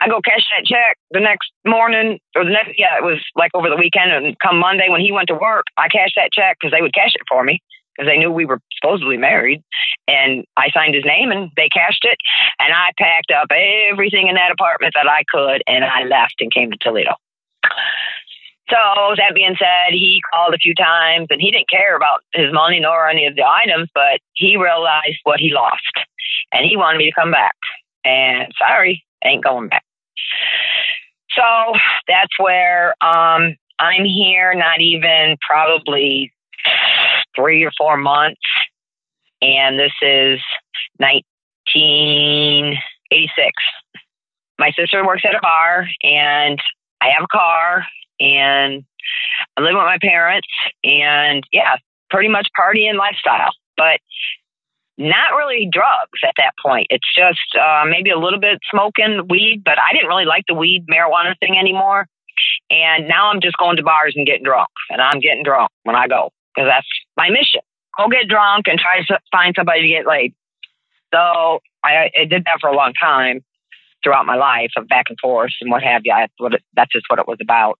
I 0.00 0.08
go 0.08 0.22
cash 0.24 0.48
that 0.56 0.64
check 0.64 0.96
the 1.10 1.20
next 1.20 1.52
morning, 1.66 2.18
or 2.34 2.42
the 2.42 2.56
next, 2.56 2.72
yeah, 2.78 2.96
it 2.96 3.04
was 3.04 3.20
like 3.36 3.50
over 3.52 3.68
the 3.68 3.76
weekend. 3.76 4.12
And 4.12 4.34
come 4.40 4.58
Monday 4.58 4.88
when 4.88 5.02
he 5.02 5.12
went 5.12 5.28
to 5.28 5.34
work, 5.34 5.66
I 5.76 5.88
cashed 5.88 6.16
that 6.16 6.32
check 6.32 6.56
because 6.58 6.72
they 6.72 6.80
would 6.80 6.94
cash 6.94 7.12
it 7.12 7.20
for 7.28 7.44
me 7.44 7.60
because 7.92 8.08
they 8.08 8.16
knew 8.16 8.32
we 8.32 8.46
were 8.46 8.60
supposedly 8.80 9.18
married. 9.18 9.62
And 10.08 10.46
I 10.56 10.70
signed 10.72 10.94
his 10.94 11.04
name 11.04 11.30
and 11.30 11.50
they 11.54 11.68
cashed 11.68 12.08
it. 12.08 12.16
And 12.58 12.72
I 12.72 12.96
packed 12.96 13.30
up 13.36 13.48
everything 13.52 14.28
in 14.28 14.36
that 14.36 14.52
apartment 14.52 14.94
that 14.96 15.06
I 15.06 15.20
could 15.28 15.60
and 15.66 15.84
I 15.84 16.04
left 16.04 16.40
and 16.40 16.50
came 16.50 16.70
to 16.70 16.78
Toledo. 16.78 17.12
So 18.68 19.14
that 19.16 19.34
being 19.34 19.56
said, 19.58 19.92
he 19.92 20.20
called 20.32 20.54
a 20.54 20.58
few 20.58 20.74
times 20.74 21.28
and 21.30 21.40
he 21.40 21.52
didn't 21.52 21.70
care 21.70 21.96
about 21.96 22.22
his 22.34 22.52
money 22.52 22.80
nor 22.80 23.08
any 23.08 23.26
of 23.26 23.36
the 23.36 23.44
items, 23.44 23.88
but 23.94 24.18
he 24.34 24.56
realized 24.56 25.18
what 25.22 25.38
he 25.38 25.52
lost 25.52 25.84
and 26.52 26.64
he 26.64 26.76
wanted 26.76 26.98
me 26.98 27.06
to 27.06 27.14
come 27.14 27.30
back. 27.30 27.54
And 28.04 28.52
sorry, 28.58 29.04
ain't 29.24 29.44
going 29.44 29.68
back. 29.68 29.84
So 31.30 31.44
that's 32.08 32.36
where 32.38 32.94
um, 33.02 33.54
I'm 33.78 34.04
here, 34.04 34.52
not 34.54 34.80
even 34.80 35.36
probably 35.46 36.32
three 37.36 37.62
or 37.62 37.70
four 37.78 37.96
months. 37.96 38.40
And 39.42 39.78
this 39.78 39.92
is 40.02 40.40
1986. 40.96 43.52
My 44.58 44.72
sister 44.72 45.06
works 45.06 45.22
at 45.24 45.36
a 45.36 45.40
bar 45.40 45.86
and 46.02 46.60
I 47.00 47.10
have 47.14 47.22
a 47.24 47.28
car 47.28 47.86
and 48.20 48.84
I 49.56 49.60
live 49.60 49.74
with 49.74 49.84
my 49.84 49.98
parents 50.00 50.48
and 50.84 51.44
yeah, 51.52 51.76
pretty 52.10 52.28
much 52.28 52.48
partying 52.58 52.96
lifestyle, 52.96 53.50
but 53.76 54.00
not 54.98 55.36
really 55.36 55.68
drugs 55.70 56.20
at 56.24 56.34
that 56.38 56.52
point. 56.62 56.86
It's 56.90 57.06
just 57.14 57.56
uh, 57.60 57.84
maybe 57.88 58.10
a 58.10 58.18
little 58.18 58.40
bit 58.40 58.58
smoking 58.70 59.26
weed, 59.28 59.62
but 59.64 59.78
I 59.78 59.92
didn't 59.92 60.08
really 60.08 60.24
like 60.24 60.44
the 60.48 60.54
weed 60.54 60.86
marijuana 60.90 61.38
thing 61.38 61.56
anymore. 61.58 62.06
And 62.70 63.08
now 63.08 63.30
I'm 63.30 63.40
just 63.40 63.56
going 63.58 63.76
to 63.76 63.82
bars 63.82 64.14
and 64.16 64.26
getting 64.26 64.44
drunk, 64.44 64.68
and 64.90 65.00
I'm 65.00 65.20
getting 65.20 65.42
drunk 65.42 65.70
when 65.84 65.96
I 65.96 66.08
go 66.08 66.30
because 66.54 66.68
that's 66.68 66.86
my 67.16 67.30
mission. 67.30 67.60
Go 67.96 68.08
get 68.08 68.28
drunk 68.28 68.66
and 68.68 68.78
try 68.78 69.02
to 69.04 69.20
find 69.30 69.54
somebody 69.56 69.82
to 69.82 69.88
get 69.88 70.06
laid. 70.06 70.34
So 71.14 71.60
I, 71.84 72.10
I 72.18 72.24
did 72.24 72.44
that 72.44 72.58
for 72.60 72.68
a 72.68 72.76
long 72.76 72.92
time 73.00 73.42
throughout 74.06 74.24
my 74.24 74.36
life 74.36 74.70
of 74.76 74.86
back 74.86 75.06
and 75.08 75.18
forth 75.20 75.50
and 75.60 75.70
what 75.70 75.82
have 75.82 76.02
you. 76.04 76.14
That's, 76.16 76.32
what 76.38 76.54
it, 76.54 76.62
that's 76.76 76.92
just 76.92 77.06
what 77.08 77.18
it 77.18 77.26
was 77.26 77.38
about. 77.42 77.78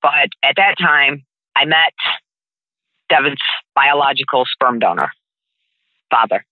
But 0.00 0.30
at 0.42 0.54
that 0.56 0.76
time, 0.80 1.24
I 1.54 1.66
met 1.66 1.92
Devin's 3.10 3.40
biological 3.74 4.44
sperm 4.50 4.78
donor 4.78 5.10
father. 6.10 6.44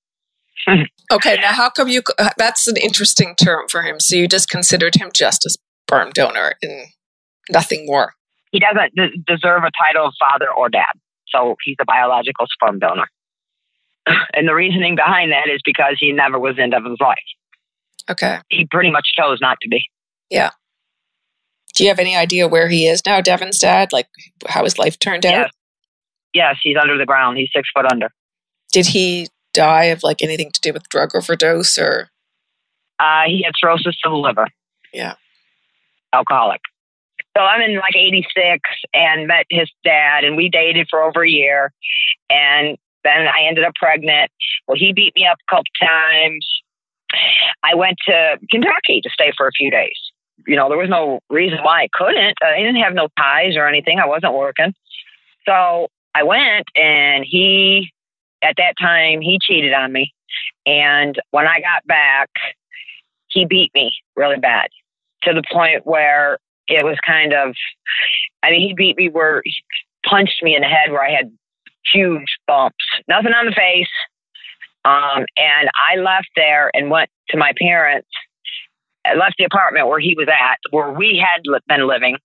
okay, 1.13 1.37
now 1.37 1.53
how 1.53 1.71
come 1.71 1.89
you? 1.89 2.03
Uh, 2.19 2.31
that's 2.37 2.67
an 2.69 2.77
interesting 2.77 3.35
term 3.37 3.69
for 3.69 3.83
him. 3.83 4.01
So 4.01 4.17
you 4.17 4.29
just 4.29 4.51
considered 4.51 4.97
him 4.97 5.11
just 5.15 5.47
a 5.47 5.51
sperm 5.51 6.11
donor 6.11 6.55
and 6.61 6.89
nothing 7.51 7.87
more. 7.87 8.15
He 8.51 8.61
doesn't 8.61 8.95
d- 8.95 9.23
deserve 9.27 9.63
a 9.65 9.71
title 9.83 10.07
of 10.07 10.15
father 10.19 10.47
or 10.51 10.69
dad, 10.69 10.93
so 11.29 11.57
he's 11.65 11.77
a 11.81 11.85
biological 11.85 12.47
sperm 12.51 12.81
donor. 12.81 13.07
and 14.35 14.49
the 14.49 14.55
reasoning 14.55 14.97
behind 14.97 15.33
that 15.33 15.49
is 15.49 15.61
because 15.65 15.97
he 15.99 16.13
never 16.13 16.39
was 16.39 16.57
in 16.59 16.71
Devin's 16.71 17.01
life. 17.01 17.19
Okay. 18.11 18.39
He 18.49 18.67
pretty 18.71 18.91
much 18.91 19.09
chose 19.19 19.39
not 19.41 19.59
to 19.63 19.69
be. 19.69 19.85
Yeah. 20.31 20.51
Do 21.75 21.85
you 21.85 21.91
have 21.91 21.99
any 21.99 22.17
idea 22.17 22.49
where 22.49 22.69
he 22.69 22.87
is 22.87 23.03
now, 23.05 23.21
Devin's 23.21 23.59
dad? 23.59 23.93
Like 23.93 24.09
how 24.47 24.65
his 24.65 24.79
life 24.79 24.99
turned 24.99 25.25
yes. 25.25 25.47
out? 25.47 25.51
Yes, 26.33 26.57
he's 26.63 26.77
under 26.81 26.97
the 26.97 27.07
ground. 27.07 27.39
He's 27.39 27.51
six 27.55 27.69
foot 27.75 27.91
under. 27.91 28.11
Did 28.73 28.87
he 28.87 29.29
die 29.53 29.85
of 29.85 30.03
like 30.03 30.23
anything 30.23 30.51
to 30.53 30.61
do 30.61 30.73
with 30.73 30.89
drug 30.89 31.15
overdose 31.15 31.79
or? 31.79 32.11
Uh, 32.99 33.25
he 33.27 33.43
had 33.45 33.53
cirrhosis 33.59 33.97
of 34.05 34.13
the 34.13 34.17
liver. 34.17 34.47
Yeah. 34.93 35.15
Alcoholic. 36.13 36.61
So 37.37 37.43
I'm 37.43 37.61
in 37.61 37.77
like 37.77 37.95
86 37.95 38.61
and 38.95 39.27
met 39.27 39.45
his 39.51 39.71
dad, 39.85 40.25
and 40.25 40.37
we 40.37 40.49
dated 40.49 40.89
for 40.89 41.03
over 41.03 41.23
a 41.23 41.29
year. 41.29 41.73
And 42.31 42.79
then 43.05 43.27
I 43.29 43.47
ended 43.47 43.65
up 43.65 43.75
pregnant. 43.75 44.31
Well, 44.67 44.79
he 44.79 44.93
beat 44.95 45.15
me 45.15 45.27
up 45.27 45.39
a 45.47 45.51
couple 45.51 45.65
times. 45.79 46.47
I 47.63 47.75
went 47.75 47.97
to 48.07 48.39
Kentucky 48.51 49.01
to 49.03 49.11
stay 49.11 49.33
for 49.37 49.47
a 49.47 49.53
few 49.53 49.71
days. 49.71 49.97
You 50.47 50.57
know, 50.57 50.69
there 50.69 50.79
was 50.79 50.91
no 50.91 51.21
reason 51.31 51.59
why 51.63 51.83
I 51.83 51.89
couldn't. 51.93 52.37
Uh, 52.43 52.49
I 52.49 52.59
didn't 52.59 52.77
have 52.83 52.95
no 52.95 53.09
ties 53.19 53.57
or 53.57 53.67
anything. 53.67 53.99
I 53.99 54.07
wasn't 54.07 54.35
working. 54.35 54.75
So 55.47 55.89
I 56.15 56.23
went, 56.23 56.67
and 56.75 57.25
he, 57.27 57.93
at 58.43 58.55
that 58.59 58.75
time, 58.81 59.21
he 59.21 59.39
cheated 59.41 59.73
on 59.73 59.93
me. 59.93 60.13
And 60.67 61.21
when 61.31 61.47
I 61.47 61.61
got 61.61 61.87
back, 61.87 62.29
he 63.29 63.45
beat 63.45 63.71
me 63.75 63.93
really 64.15 64.39
bad 64.39 64.69
to 65.23 65.33
the 65.33 65.43
point 65.53 65.87
where 65.87 66.39
it 66.69 66.85
was 66.85 66.97
kind 67.07 67.33
of, 67.33 67.55
I 68.43 68.51
mean, 68.51 68.69
he 68.69 68.75
beat 68.75 68.97
me 68.97 69.09
where 69.09 69.43
he 69.45 69.55
punched 70.05 70.43
me 70.43 70.55
in 70.55 70.63
the 70.63 70.69
head 70.69 70.91
where 70.91 71.05
I 71.05 71.11
had 71.11 71.31
huge 71.93 72.37
bumps. 72.47 72.85
Nothing 73.09 73.33
on 73.33 73.47
the 73.47 73.53
face, 73.53 73.89
um, 74.87 75.27
and 75.37 75.69
I 75.75 75.97
left 75.97 76.29
there 76.37 76.71
and 76.73 76.91
went 76.91 77.11
to 77.31 77.37
my 77.37 77.53
parents. 77.61 78.09
I 79.05 79.15
left 79.15 79.35
the 79.37 79.45
apartment 79.45 79.89
where 79.89 79.99
he 79.99 80.15
was 80.17 80.29
at, 80.29 80.59
where 80.71 80.91
we 80.91 81.23
had 81.23 81.43
been 81.69 81.89
living. 81.89 82.19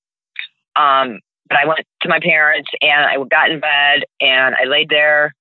Um, 0.75 1.19
but 1.49 1.57
I 1.57 1.65
went 1.65 1.81
to 2.03 2.09
my 2.09 2.19
parents 2.19 2.69
and 2.81 3.03
I 3.03 3.17
got 3.29 3.49
in 3.49 3.59
bed 3.59 4.03
and 4.21 4.55
I 4.55 4.65
laid 4.65 4.89
there 4.89 5.33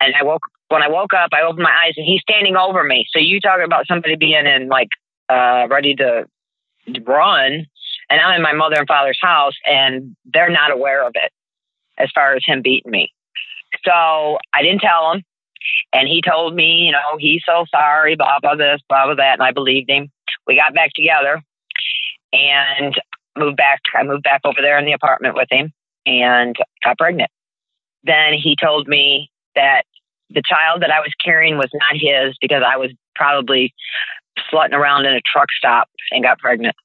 and 0.00 0.14
I 0.20 0.24
woke. 0.24 0.42
When 0.68 0.82
I 0.82 0.88
woke 0.88 1.12
up, 1.14 1.30
I 1.32 1.42
opened 1.42 1.62
my 1.62 1.70
eyes 1.70 1.94
and 1.96 2.06
he's 2.06 2.22
standing 2.22 2.56
over 2.56 2.82
me. 2.82 3.06
So 3.10 3.20
you 3.20 3.38
talk 3.40 3.60
about 3.64 3.86
somebody 3.86 4.16
being 4.16 4.46
in 4.46 4.68
like 4.68 4.88
uh, 5.28 5.68
ready 5.70 5.94
to 5.96 6.24
run, 7.06 7.66
and 8.10 8.20
I'm 8.20 8.36
in 8.36 8.42
my 8.42 8.54
mother 8.54 8.76
and 8.76 8.88
father's 8.88 9.18
house 9.20 9.54
and 9.64 10.16
they're 10.24 10.50
not 10.50 10.72
aware 10.72 11.06
of 11.06 11.12
it 11.14 11.30
as 11.98 12.10
far 12.14 12.34
as 12.34 12.42
him 12.44 12.62
beating 12.62 12.90
me. 12.90 13.12
So 13.84 13.92
I 13.92 14.62
didn't 14.62 14.80
tell 14.80 15.12
him. 15.12 15.22
And 15.92 16.08
he 16.08 16.22
told 16.22 16.54
me, 16.54 16.86
you 16.86 16.92
know, 16.92 17.16
he's 17.18 17.42
so 17.46 17.64
sorry, 17.70 18.16
blah, 18.16 18.40
blah, 18.40 18.56
this, 18.56 18.80
blah, 18.88 19.06
blah, 19.06 19.14
that. 19.14 19.34
And 19.34 19.42
I 19.42 19.52
believed 19.52 19.90
him. 19.90 20.10
We 20.46 20.56
got 20.56 20.74
back 20.74 20.90
together 20.94 21.42
and 22.32 22.94
moved 23.36 23.56
back. 23.56 23.80
I 23.94 24.02
moved 24.02 24.24
back 24.24 24.40
over 24.44 24.60
there 24.60 24.78
in 24.78 24.84
the 24.84 24.92
apartment 24.92 25.34
with 25.34 25.48
him 25.50 25.72
and 26.06 26.56
got 26.82 26.98
pregnant. 26.98 27.30
Then 28.02 28.34
he 28.34 28.56
told 28.60 28.88
me 28.88 29.30
that 29.54 29.84
the 30.30 30.42
child 30.44 30.82
that 30.82 30.90
I 30.90 31.00
was 31.00 31.12
carrying 31.24 31.56
was 31.56 31.70
not 31.72 31.94
his 31.94 32.36
because 32.40 32.62
I 32.66 32.76
was 32.76 32.90
probably 33.14 33.72
slutting 34.52 34.72
around 34.72 35.06
in 35.06 35.14
a 35.14 35.20
truck 35.32 35.48
stop 35.56 35.88
and 36.10 36.24
got 36.24 36.38
pregnant. 36.38 36.76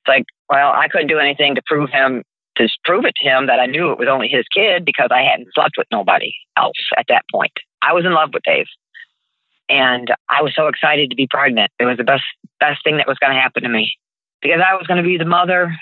It's 0.00 0.08
like, 0.08 0.24
well, 0.48 0.72
I 0.72 0.88
couldn't 0.88 1.08
do 1.08 1.18
anything 1.18 1.54
to 1.54 1.62
prove 1.66 1.90
him 1.90 2.22
to 2.56 2.68
prove 2.84 3.04
it 3.04 3.14
to 3.22 3.28
him 3.28 3.46
that 3.46 3.60
I 3.60 3.66
knew 3.66 3.92
it 3.92 3.98
was 3.98 4.08
only 4.10 4.28
his 4.28 4.44
kid 4.54 4.84
because 4.84 5.08
I 5.10 5.22
hadn't 5.22 5.48
slept 5.54 5.74
with 5.78 5.86
nobody 5.90 6.34
else 6.56 6.76
at 6.98 7.06
that 7.08 7.24
point. 7.32 7.52
I 7.80 7.92
was 7.92 8.04
in 8.04 8.12
love 8.12 8.30
with 8.32 8.42
Dave. 8.44 8.66
And 9.68 10.08
I 10.28 10.42
was 10.42 10.52
so 10.54 10.66
excited 10.66 11.10
to 11.10 11.16
be 11.16 11.26
pregnant. 11.30 11.70
It 11.78 11.86
was 11.86 11.96
the 11.96 12.04
best 12.04 12.24
best 12.60 12.84
thing 12.84 12.98
that 12.98 13.08
was 13.08 13.18
going 13.18 13.32
to 13.32 13.40
happen 13.40 13.62
to 13.62 13.68
me 13.68 13.96
because 14.42 14.60
I 14.64 14.74
was 14.74 14.86
going 14.86 15.02
to 15.02 15.08
be 15.08 15.16
the 15.16 15.24
mother 15.24 15.74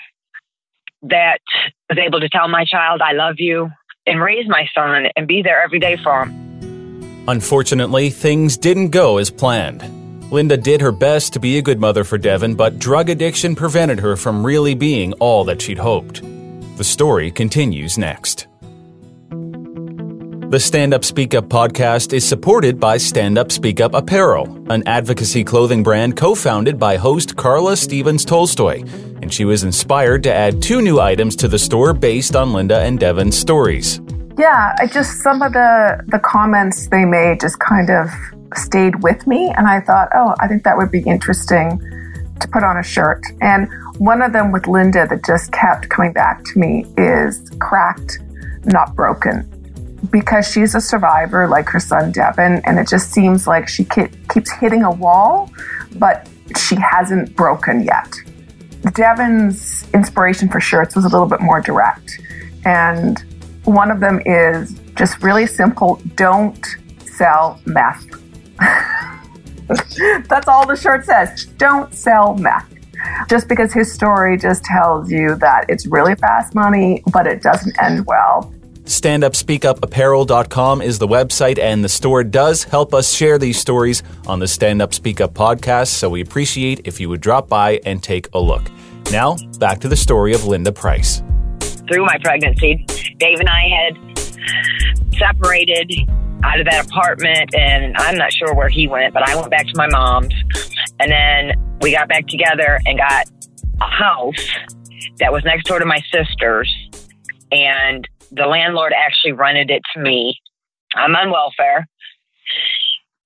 that 1.03 1.41
was 1.89 1.97
able 1.97 2.19
to 2.21 2.29
tell 2.29 2.47
my 2.47 2.63
child 2.63 3.01
I 3.01 3.13
love 3.13 3.35
you 3.37 3.69
and 4.05 4.21
raise 4.21 4.47
my 4.47 4.67
son 4.73 5.07
and 5.15 5.27
be 5.27 5.41
there 5.41 5.61
every 5.61 5.79
day 5.79 5.97
for 6.01 6.23
him. 6.23 7.27
Unfortunately, 7.27 8.09
things 8.09 8.57
didn't 8.57 8.89
go 8.89 9.17
as 9.17 9.29
planned. 9.29 9.83
Linda 10.31 10.57
did 10.57 10.79
her 10.79 10.91
best 10.91 11.33
to 11.33 11.39
be 11.39 11.57
a 11.57 11.61
good 11.61 11.79
mother 11.79 12.03
for 12.03 12.17
Devin, 12.17 12.55
but 12.55 12.79
drug 12.79 13.09
addiction 13.09 13.55
prevented 13.55 13.99
her 13.99 14.15
from 14.15 14.45
really 14.45 14.73
being 14.73 15.11
all 15.13 15.43
that 15.43 15.61
she'd 15.61 15.77
hoped. 15.77 16.23
The 16.77 16.85
story 16.85 17.31
continues 17.31 17.97
next. 17.97 18.47
The 19.29 20.59
Stand 20.59 20.93
Up 20.93 21.03
Speak 21.03 21.35
Up 21.35 21.45
podcast 21.45 22.13
is 22.13 22.27
supported 22.27 22.79
by 22.79 22.97
Stand 22.97 23.37
Up 23.37 23.51
Speak 23.51 23.81
Up 23.81 23.93
Apparel, 23.93 24.71
an 24.71 24.81
advocacy 24.87 25.43
clothing 25.43 25.83
brand 25.83 26.15
co 26.15 26.33
founded 26.33 26.79
by 26.79 26.95
host 26.95 27.35
Carla 27.35 27.75
Stevens 27.75 28.23
Tolstoy. 28.23 28.83
And 29.21 29.33
she 29.33 29.43
was 29.43 29.63
inspired 29.63 30.23
to 30.23 30.33
add 30.33 30.61
two 30.61 30.81
new 30.81 30.99
items 30.99 31.35
to 31.37 31.49
the 31.49 31.59
store 31.59 31.93
based 31.93 32.35
on 32.37 32.53
Linda 32.53 32.79
and 32.79 32.97
Devin's 32.97 33.37
stories. 33.37 33.99
Yeah, 34.37 34.73
I 34.79 34.87
just, 34.87 35.21
some 35.21 35.41
of 35.41 35.51
the, 35.53 36.03
the 36.07 36.19
comments 36.19 36.87
they 36.87 37.03
made 37.03 37.41
just 37.41 37.59
kind 37.59 37.89
of 37.89 38.09
stayed 38.55 39.03
with 39.03 39.27
me. 39.27 39.53
And 39.57 39.67
I 39.67 39.81
thought, 39.81 40.07
oh, 40.15 40.35
I 40.39 40.47
think 40.47 40.63
that 40.63 40.77
would 40.77 40.89
be 40.89 41.01
interesting 41.01 41.79
to 42.41 42.47
put 42.47 42.63
on 42.63 42.77
a 42.77 42.83
shirt. 42.83 43.23
And 43.41 43.69
one 43.97 44.21
of 44.21 44.33
them 44.33 44.51
with 44.51 44.67
Linda 44.67 45.07
that 45.07 45.25
just 45.25 45.51
kept 45.51 45.89
coming 45.89 46.13
back 46.13 46.43
to 46.45 46.59
me 46.59 46.85
is 46.97 47.49
cracked, 47.59 48.19
not 48.65 48.95
broken. 48.95 49.47
Because 50.11 50.51
she's 50.51 50.73
a 50.73 50.81
survivor 50.81 51.47
like 51.47 51.69
her 51.69 51.79
son 51.79 52.11
Devin, 52.11 52.61
and 52.65 52.79
it 52.79 52.87
just 52.87 53.11
seems 53.11 53.47
like 53.47 53.67
she 53.67 53.85
keeps 53.85 54.51
hitting 54.51 54.83
a 54.83 54.91
wall, 54.91 55.49
but 55.95 56.27
she 56.57 56.75
hasn't 56.75 57.35
broken 57.35 57.83
yet. 57.83 58.11
Devin's 58.93 59.87
inspiration 59.93 60.49
for 60.49 60.59
shirts 60.59 60.95
was 60.95 61.05
a 61.05 61.09
little 61.09 61.27
bit 61.27 61.39
more 61.39 61.61
direct. 61.61 62.19
And 62.65 63.23
one 63.63 63.91
of 63.91 63.99
them 63.99 64.21
is 64.25 64.73
just 64.95 65.21
really 65.21 65.45
simple 65.45 66.01
don't 66.15 66.65
sell 66.99 67.59
meth. 67.65 68.05
That's 70.29 70.47
all 70.47 70.65
the 70.65 70.75
shirt 70.75 71.05
says. 71.05 71.45
Don't 71.57 71.93
sell 71.93 72.35
meth. 72.37 72.67
Just 73.29 73.47
because 73.47 73.73
his 73.73 73.91
story 73.91 74.37
just 74.37 74.63
tells 74.63 75.11
you 75.11 75.35
that 75.35 75.65
it's 75.69 75.87
really 75.87 76.15
fast 76.15 76.53
money, 76.53 77.03
but 77.11 77.25
it 77.25 77.41
doesn't 77.41 77.75
end 77.81 78.05
well. 78.05 78.53
StandUpSpeakUpApparel.com 78.85 80.81
is 80.81 80.99
the 80.99 81.07
website, 81.07 81.59
and 81.59 81.83
the 81.83 81.89
store 81.89 82.23
does 82.23 82.63
help 82.63 82.93
us 82.93 83.13
share 83.13 83.37
these 83.37 83.57
stories 83.57 84.03
on 84.27 84.39
the 84.39 84.47
Stand 84.47 84.81
Up 84.81 84.93
Speak 84.93 85.21
Up 85.21 85.33
podcast, 85.33 85.87
so 85.87 86.09
we 86.09 86.21
appreciate 86.21 86.81
if 86.85 86.99
you 86.99 87.07
would 87.09 87.21
drop 87.21 87.47
by 87.47 87.79
and 87.85 88.03
take 88.03 88.27
a 88.33 88.39
look. 88.39 88.63
Now, 89.11 89.37
back 89.59 89.79
to 89.79 89.87
the 89.87 89.95
story 89.95 90.33
of 90.33 90.45
Linda 90.45 90.71
Price. 90.71 91.23
Through 91.87 92.05
my 92.05 92.17
pregnancy, 92.21 92.85
Dave 93.17 93.39
and 93.39 93.49
I 93.49 93.67
had 93.67 93.97
separated 95.17 95.91
out 96.43 96.59
of 96.59 96.65
that 96.65 96.85
apartment, 96.87 97.53
and 97.55 97.95
I'm 97.97 98.17
not 98.17 98.33
sure 98.33 98.53
where 98.53 98.69
he 98.69 98.87
went, 98.87 99.13
but 99.13 99.27
I 99.27 99.35
went 99.35 99.49
back 99.49 99.67
to 99.67 99.73
my 99.75 99.87
mom's. 99.87 100.33
And 100.99 101.11
then 101.11 101.77
we 101.81 101.91
got 101.91 102.07
back 102.07 102.27
together 102.27 102.79
and 102.85 102.97
got 102.97 103.25
a 103.81 103.85
house 103.85 104.49
that 105.19 105.31
was 105.31 105.43
next 105.43 105.65
door 105.65 105.79
to 105.79 105.85
my 105.85 105.99
sister's. 106.11 106.71
And 107.51 108.07
the 108.31 108.45
landlord 108.45 108.93
actually 108.95 109.33
rented 109.33 109.69
it 109.69 109.81
to 109.93 110.01
me. 110.01 110.39
I'm 110.95 111.15
on 111.15 111.31
welfare. 111.31 111.87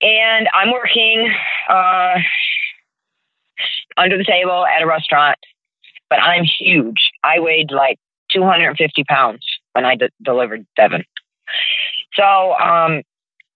And 0.01 0.47
I'm 0.53 0.71
working 0.71 1.31
uh, 1.69 2.15
under 3.97 4.17
the 4.17 4.25
table 4.25 4.65
at 4.65 4.81
a 4.81 4.87
restaurant, 4.87 5.37
but 6.09 6.19
I'm 6.19 6.43
huge. 6.43 7.11
I 7.23 7.39
weighed 7.39 7.71
like 7.71 7.97
250 8.31 9.03
pounds 9.05 9.45
when 9.73 9.85
I 9.85 9.95
de- 9.95 10.09
delivered 10.23 10.65
Devin. 10.75 11.03
So 12.15 12.53
um, 12.53 13.01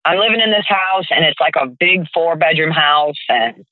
I'm 0.05 0.19
living 0.19 0.41
in 0.41 0.51
this 0.51 0.67
house, 0.67 1.05
and 1.09 1.25
it's 1.25 1.39
like 1.39 1.55
a 1.59 1.67
big 1.67 2.05
four 2.13 2.35
bedroom 2.35 2.71
house. 2.71 3.17
And 3.27 3.65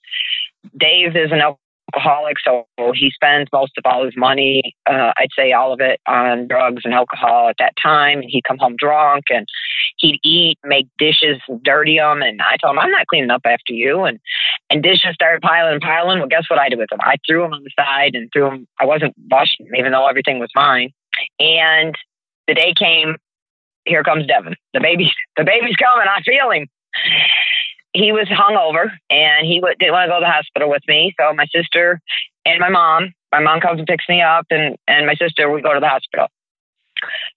Dave 0.78 1.16
is 1.16 1.32
an 1.32 1.42
alcoholic, 1.42 2.38
so 2.44 2.68
he 2.94 3.12
spends 3.12 3.50
most 3.54 3.74
of 3.78 3.84
all 3.86 4.06
his 4.06 4.16
money, 4.18 4.76
uh, 4.90 5.14
I'd 5.18 5.30
say 5.38 5.54
all 5.54 5.74
of 5.74 5.80
it, 5.80 6.00
on 6.08 6.48
drugs 6.48 6.82
and 6.86 6.94
alcohol 6.94 7.50
at 7.50 7.56
that 7.60 7.74
time. 7.82 8.20
And 8.20 8.30
he'd 8.30 8.44
come 8.44 8.58
home 8.58 8.76
drunk, 8.78 9.26
and 9.30 9.48
he'd 9.98 10.20
eat, 10.24 10.58
make 10.64 10.88
dishes, 10.98 11.38
dirty 11.64 11.98
them. 11.98 12.22
And 12.22 12.42
I 12.42 12.58
told 12.58 12.76
him, 12.76 12.80
I'm 12.80 12.92
not 12.92 13.08
cleaning 13.08 13.32
up 13.32 13.42
after 13.46 13.74
you. 13.74 14.04
And 14.04 14.20
and 14.70 14.84
dishes 14.84 15.14
started 15.14 15.42
piling 15.42 15.74
and 15.74 15.82
piling. 15.82 16.20
Well, 16.20 16.28
guess 16.28 16.50
what 16.50 16.60
I 16.60 16.70
did 16.70 16.80
with 16.80 16.90
them? 16.90 17.00
I 17.02 17.16
threw 17.28 17.42
them 17.42 17.54
on 17.54 17.64
the 17.64 17.72
side 17.80 18.16
and 18.16 18.30
threw 18.32 18.50
them. 18.50 18.68
I 18.80 18.86
wasn't 18.86 19.16
washing 19.32 19.66
them, 19.66 19.76
even 19.76 19.92
though 19.92 20.08
everything 20.08 20.40
was 20.40 20.52
mine. 20.56 20.92
And 21.40 21.96
the 22.48 22.54
day 22.54 22.74
came 22.78 23.16
here 23.88 24.04
comes 24.04 24.28
Devin. 24.28 24.56
The 24.74 24.80
baby, 24.80 25.12
the 25.38 25.44
baby's 25.44 25.76
coming. 25.76 26.08
I 26.08 26.22
feel 26.22 26.52
him. 26.52 26.68
He 27.94 28.12
was 28.12 28.28
hungover 28.28 28.92
and 29.10 29.48
he 29.48 29.60
w- 29.60 29.76
didn't 29.80 29.94
want 29.94 30.08
to 30.08 30.12
go 30.12 30.20
to 30.20 30.26
the 30.26 30.32
hospital 30.32 30.70
with 30.70 30.84
me. 30.88 31.16
So 31.20 31.34
my 31.34 31.46
sister 31.48 32.00
and 32.46 32.60
my 32.60 32.70
mom, 32.70 33.14
my 33.32 33.40
mom 33.40 33.60
comes 33.60 33.80
and 33.80 33.88
picks 33.88 34.08
me 34.08 34.22
up, 34.22 34.46
and 34.50 34.78
and 34.88 35.06
my 35.06 35.16
sister 35.16 35.52
we 35.52 35.62
go 35.62 35.74
to 35.74 35.80
the 35.80 35.90
hospital. 35.90 36.28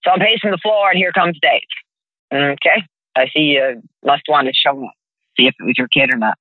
So 0.03 0.11
I'm 0.11 0.19
pacing 0.19 0.51
the 0.51 0.57
floor, 0.57 0.89
and 0.89 0.97
here 0.97 1.11
comes 1.11 1.37
Dave. 1.41 1.61
Okay, 2.33 2.83
I 3.15 3.25
see 3.35 3.57
you 3.57 3.81
must 4.05 4.23
want 4.29 4.47
to 4.47 4.53
show 4.53 4.85
up, 4.85 4.93
see 5.37 5.47
if 5.47 5.55
it 5.59 5.63
was 5.63 5.77
your 5.77 5.87
kid 5.89 6.13
or 6.13 6.17
not. 6.17 6.37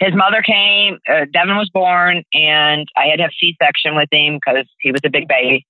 His 0.00 0.14
mother 0.14 0.42
came. 0.42 0.98
Uh, 1.08 1.26
Devin 1.32 1.56
was 1.56 1.70
born, 1.72 2.24
and 2.32 2.86
I 2.96 3.06
had 3.06 3.16
to 3.16 3.22
have 3.22 3.32
C-section 3.38 3.94
with 3.94 4.08
him 4.10 4.38
because 4.44 4.66
he 4.80 4.90
was 4.90 5.02
a 5.04 5.10
big 5.10 5.28
baby. 5.28 5.66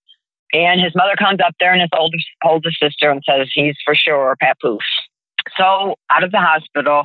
And 0.52 0.80
his 0.80 0.94
mother 0.94 1.14
comes 1.18 1.40
up 1.44 1.54
there 1.60 1.72
and 1.72 1.80
his 1.80 1.90
older, 1.96 2.16
older 2.44 2.70
sister 2.70 3.10
and 3.10 3.22
says 3.28 3.48
he's 3.52 3.76
for 3.84 3.94
sure 3.94 4.36
Papoose. 4.40 4.80
So 5.56 5.96
out 6.10 6.24
of 6.24 6.30
the 6.30 6.40
hospital, 6.40 7.04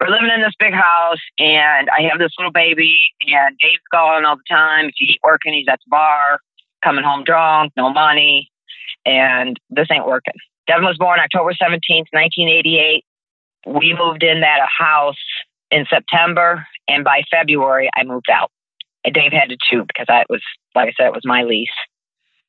we're 0.00 0.10
living 0.10 0.30
in 0.34 0.42
this 0.42 0.54
big 0.58 0.74
house 0.74 1.20
and 1.38 1.88
I 1.90 2.02
have 2.10 2.18
this 2.18 2.32
little 2.38 2.52
baby 2.52 2.96
and 3.26 3.56
Dave's 3.58 3.82
gone 3.90 4.24
all 4.24 4.36
the 4.36 4.42
time. 4.48 4.90
If 4.94 5.16
working, 5.24 5.54
he's 5.54 5.66
at 5.68 5.80
the 5.84 5.90
bar, 5.90 6.40
coming 6.84 7.04
home 7.04 7.24
drunk, 7.24 7.72
no 7.76 7.90
money. 7.90 8.50
And 9.04 9.58
this 9.70 9.88
ain't 9.90 10.06
working. 10.06 10.34
Devin 10.66 10.84
was 10.84 10.98
born 10.98 11.18
October 11.18 11.52
17th, 11.52 12.10
1988. 12.12 13.04
We 13.66 13.96
moved 13.98 14.22
in 14.22 14.40
that 14.40 14.60
house 14.76 15.16
in 15.70 15.86
September 15.90 16.66
and 16.86 17.04
by 17.04 17.22
February 17.30 17.90
I 17.96 18.04
moved 18.04 18.30
out. 18.30 18.50
And 19.04 19.14
Dave 19.14 19.32
had 19.32 19.48
to 19.48 19.56
too 19.70 19.84
because 19.86 20.06
I 20.08 20.24
was, 20.28 20.42
like 20.74 20.88
I 20.88 20.92
said, 20.96 21.06
it 21.06 21.14
was 21.14 21.24
my 21.24 21.42
lease. 21.42 21.68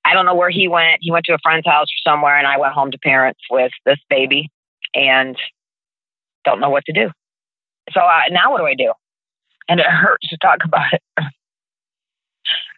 I 0.09 0.13
don't 0.13 0.25
know 0.25 0.33
where 0.33 0.49
he 0.49 0.67
went. 0.67 0.97
He 1.01 1.11
went 1.11 1.25
to 1.25 1.33
a 1.33 1.39
friend's 1.43 1.67
house 1.67 1.87
or 1.87 2.11
somewhere, 2.11 2.37
and 2.37 2.47
I 2.47 2.57
went 2.57 2.73
home 2.73 2.89
to 2.91 2.97
parents 2.97 3.41
with 3.49 3.71
this 3.85 3.99
baby 4.09 4.49
and 4.95 5.37
don't 6.43 6.59
know 6.59 6.69
what 6.69 6.85
to 6.85 6.93
do. 6.93 7.11
So 7.93 8.01
uh, 8.01 8.21
now 8.31 8.51
what 8.51 8.59
do 8.59 8.65
I 8.65 8.73
do? 8.73 8.93
And 9.67 9.79
it 9.79 9.85
hurts 9.85 10.27
to 10.29 10.37
talk 10.37 10.59
about 10.63 10.93
it 10.93 11.01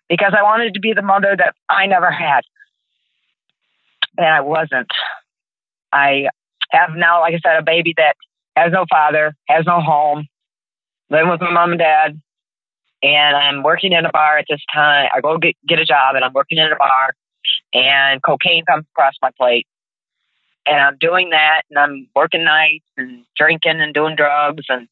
because 0.10 0.34
I 0.38 0.44
wanted 0.44 0.74
to 0.74 0.82
be 0.82 0.94
the 0.94 1.02
mother 1.02 1.36
that 1.38 1.56
I 1.70 1.86
never 1.86 2.12
had. 2.12 2.42
And 4.18 4.28
I 4.28 4.42
wasn't. 4.42 4.92
I 5.94 6.28
have 6.72 6.92
now, 6.96 7.22
like 7.22 7.34
I 7.34 7.40
said, 7.40 7.58
a 7.58 7.64
baby 7.64 7.94
that 7.96 8.16
has 8.58 8.74
no 8.74 8.86
father, 8.90 9.34
has 9.48 9.66
no 9.66 9.80
home, 9.80 10.28
living 11.10 11.30
with 11.30 11.40
my 11.40 11.52
mom 11.52 11.72
and 11.72 11.80
dad, 11.80 12.22
and 13.02 13.36
I'm 13.38 13.64
working 13.64 13.94
in 13.94 14.06
a 14.06 14.12
bar 14.12 14.38
at 14.38 14.46
this 14.50 14.62
time. 14.74 15.10
I 15.14 15.22
go 15.22 15.38
get, 15.38 15.56
get 15.66 15.80
a 15.80 15.86
job 15.86 16.16
and 16.16 16.26
I'm 16.26 16.34
working 16.34 16.58
in 16.58 16.72
a 16.72 16.76
bar 16.76 17.14
and 17.74 18.22
cocaine 18.24 18.66
comes 18.66 18.86
across 18.94 19.14
my 19.22 19.32
plate. 19.38 19.68
And 20.66 20.80
I'm 20.80 20.98
doing 21.00 21.32
that 21.32 21.64
and 21.70 21.80
I'm 21.80 22.08
working 22.16 22.44
nights 22.44 22.86
and 22.98 23.26
drinking 23.36 23.82
and 23.82 23.94
doing 23.94 24.16
drugs 24.16 24.66
and 24.70 24.88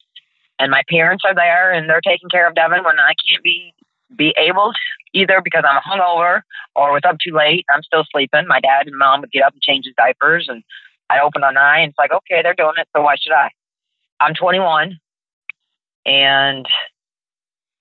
and 0.62 0.72
my 0.72 0.84
parents 0.90 1.24
are 1.26 1.36
there 1.36 1.72
and 1.72 1.90
they're 1.90 2.02
taking 2.02 2.28
care 2.30 2.48
of 2.48 2.56
Devin 2.56 2.84
when 2.84 3.00
I 3.00 3.14
can't 3.28 3.44
be 3.44 3.74
be 4.16 4.34
able 4.38 4.74
to, 4.74 5.20
either 5.20 5.40
because 5.44 5.64
I'm 5.68 5.82
hungover 5.82 6.42
or 6.76 6.92
was 6.92 7.04
up 7.08 7.18
too 7.26 7.36
late. 7.36 7.66
I'm 7.74 7.84
still 7.84 8.04
sleeping. 8.12 8.48
My 8.48 8.60
dad 8.60 8.88
and 8.88 8.98
mom 8.98 9.22
would 9.22 9.32
get 9.32 9.44
up 9.44 9.54
and 9.54 9.62
change 9.62 9.86
his 9.86 9.94
diapers 9.96 10.48
and 10.50 10.64
I 11.10 11.20
open 11.20 11.44
an 11.44 11.58
eye 11.58 11.80
and 11.80 11.90
it's 11.90 11.98
like, 11.98 12.12
okay, 12.12 12.42
they're 12.42 12.56
doing 12.56 12.74
it, 12.78 12.88
so 12.96 13.04
why 13.04 13.16
should 13.16 13.34
I? 13.34 13.52
I'm 14.20 14.34
21 14.34 15.00
and 16.06 16.66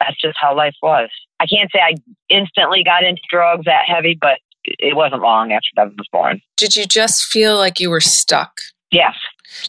that's 0.01 0.21
just 0.21 0.37
how 0.41 0.57
life 0.57 0.75
was. 0.83 1.11
I 1.41 1.47
can't 1.47 1.71
say 1.73 1.81
I 1.81 1.95
instantly 2.29 2.83
got 2.85 3.05
into 3.05 3.23
drugs 3.31 3.65
that 3.65 3.85
heavy, 3.87 4.17
but 4.21 4.39
it 4.79 4.97
wasn't 4.97 5.23
long 5.23 5.53
after 5.53 5.69
Devin 5.77 5.95
was 5.97 6.09
born. 6.13 6.41
Did 6.57 6.77
you 6.77 6.87
just 6.87 7.25
feel 7.25 7.57
like 7.57 7.81
you 7.81 7.91
were 7.91 8.01
stuck? 8.01 8.53
Yes. 8.91 9.15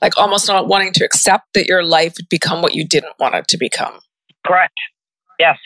Like 0.01 0.17
almost 0.17 0.47
not 0.47 0.67
wanting 0.67 0.93
to 0.93 1.05
accept 1.05 1.47
that 1.53 1.67
your 1.67 1.83
life 1.83 2.13
would 2.17 2.29
become 2.29 2.61
what 2.61 2.75
you 2.75 2.85
didn't 2.85 3.13
want 3.19 3.35
it 3.35 3.47
to 3.49 3.57
become. 3.57 3.99
Correct. 4.45 4.73
Yes. 5.39 5.57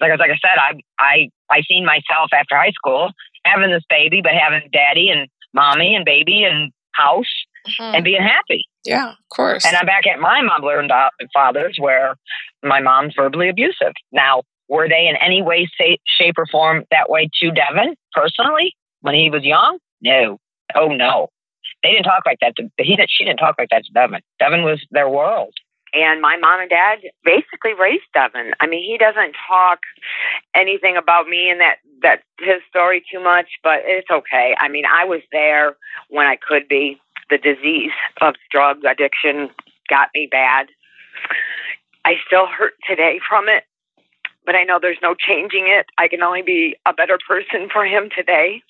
Like, 0.00 0.18
like 0.18 0.30
I 0.30 0.38
said, 0.40 0.58
I 0.58 0.80
I 0.98 1.28
I 1.50 1.62
seen 1.68 1.84
myself 1.84 2.30
after 2.32 2.56
high 2.56 2.72
school 2.72 3.10
having 3.44 3.70
this 3.70 3.84
baby, 3.88 4.20
but 4.22 4.32
having 4.32 4.68
daddy 4.72 5.10
and 5.10 5.28
mommy 5.52 5.94
and 5.94 6.04
baby 6.04 6.44
and 6.44 6.72
house 6.92 7.24
mm-hmm. 7.66 7.94
and 7.94 8.04
being 8.04 8.22
happy. 8.22 8.64
Yeah, 8.84 9.10
of 9.10 9.28
course. 9.34 9.66
And 9.66 9.76
I'm 9.76 9.86
back 9.86 10.06
at 10.06 10.18
my 10.18 10.40
mother 10.42 10.78
and 10.78 10.90
father's 11.34 11.76
where 11.78 12.16
my 12.62 12.80
mom's 12.80 13.14
verbally 13.16 13.48
abusive. 13.48 13.92
Now, 14.12 14.42
were 14.70 14.88
they 14.88 15.08
in 15.08 15.16
any 15.16 15.42
way, 15.42 15.68
shape, 15.76 16.34
or 16.38 16.46
form 16.46 16.84
that 16.90 17.10
way 17.10 17.28
to 17.42 17.50
Devin 17.50 17.96
personally 18.12 18.74
when 19.02 19.14
he 19.14 19.28
was 19.28 19.42
young? 19.42 19.78
No. 20.00 20.38
Oh, 20.74 20.88
no. 20.88 21.28
They 21.82 21.90
didn't 21.90 22.04
talk 22.04 22.22
like 22.24 22.38
that. 22.40 22.54
To, 22.56 22.70
he, 22.78 22.96
she 23.08 23.24
didn't 23.24 23.38
talk 23.38 23.56
like 23.58 23.68
that 23.70 23.84
to 23.84 23.92
Devin. 23.92 24.20
Devin 24.38 24.62
was 24.62 24.80
their 24.92 25.08
world. 25.08 25.52
And 25.92 26.20
my 26.20 26.36
mom 26.36 26.60
and 26.60 26.70
dad 26.70 26.98
basically 27.24 27.74
raised 27.78 28.06
Devin. 28.14 28.52
I 28.60 28.68
mean, 28.68 28.84
he 28.88 28.96
doesn't 28.96 29.34
talk 29.48 29.80
anything 30.54 30.96
about 30.96 31.26
me 31.26 31.50
and 31.50 31.60
that 31.60 31.76
that 32.02 32.22
his 32.38 32.62
story 32.70 33.02
too 33.12 33.20
much, 33.20 33.46
but 33.62 33.80
it's 33.84 34.08
okay. 34.08 34.54
I 34.58 34.68
mean, 34.68 34.84
I 34.86 35.04
was 35.04 35.20
there 35.32 35.76
when 36.08 36.26
I 36.26 36.36
could 36.36 36.68
be 36.68 36.98
the 37.28 37.38
disease 37.38 37.90
of 38.20 38.34
drug 38.50 38.84
addiction 38.84 39.50
got 39.88 40.08
me 40.14 40.28
bad. 40.30 40.68
I 42.04 42.14
still 42.26 42.46
hurt 42.46 42.74
today 42.88 43.20
from 43.28 43.48
it, 43.48 43.64
but 44.50 44.58
I 44.58 44.64
know 44.64 44.80
there's 44.82 44.98
no 45.00 45.14
changing 45.14 45.66
it. 45.68 45.86
I 45.96 46.08
can 46.08 46.24
only 46.24 46.42
be 46.42 46.74
a 46.84 46.92
better 46.92 47.18
person 47.28 47.68
for 47.72 47.86
him 47.86 48.08
today. 48.10 48.62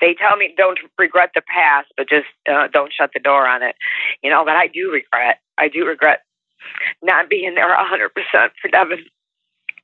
They 0.00 0.16
tell 0.18 0.36
me 0.36 0.52
don't 0.56 0.80
regret 0.98 1.30
the 1.32 1.42
past, 1.46 1.86
but 1.96 2.08
just 2.08 2.26
uh, 2.50 2.66
don't 2.72 2.92
shut 2.92 3.10
the 3.14 3.20
door 3.20 3.46
on 3.46 3.62
it. 3.62 3.76
You 4.24 4.30
know, 4.30 4.44
but 4.44 4.56
I 4.56 4.66
do 4.66 4.90
regret 4.90 5.38
I 5.58 5.68
do 5.68 5.86
regret 5.86 6.22
not 7.04 7.30
being 7.30 7.54
there 7.54 7.68
100% 7.68 8.08
for 8.60 8.68
Devin 8.68 9.04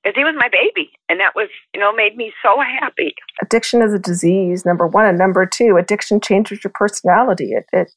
because 0.02 0.16
he 0.16 0.24
was 0.24 0.34
my 0.36 0.48
baby 0.48 0.90
and 1.08 1.20
that 1.20 1.36
was 1.36 1.48
you 1.72 1.78
know 1.78 1.92
made 1.92 2.16
me 2.16 2.32
so 2.42 2.60
happy 2.60 3.14
addiction 3.40 3.80
is 3.82 3.94
a 3.94 4.00
disease 4.00 4.64
number 4.66 4.88
one 4.88 5.04
and 5.04 5.16
number 5.16 5.46
two 5.46 5.76
addiction 5.76 6.20
changes 6.20 6.64
your 6.64 6.72
personality 6.74 7.52
it 7.52 7.66
it, 7.72 7.92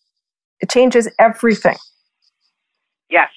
it 0.59 0.69
changes 0.69 1.09
everything 1.17 1.77
yes 3.09 3.29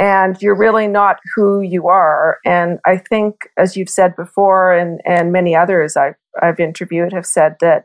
and 0.00 0.40
you're 0.40 0.56
really 0.56 0.88
not 0.88 1.18
who 1.36 1.60
you 1.60 1.86
are 1.86 2.38
and 2.44 2.78
i 2.86 2.96
think 2.96 3.34
as 3.56 3.76
you've 3.76 3.88
said 3.88 4.16
before 4.16 4.72
and 4.72 5.00
and 5.04 5.32
many 5.32 5.54
others 5.54 5.96
i've 5.96 6.14
i've 6.42 6.58
interviewed 6.58 7.12
have 7.12 7.26
said 7.26 7.54
that 7.60 7.84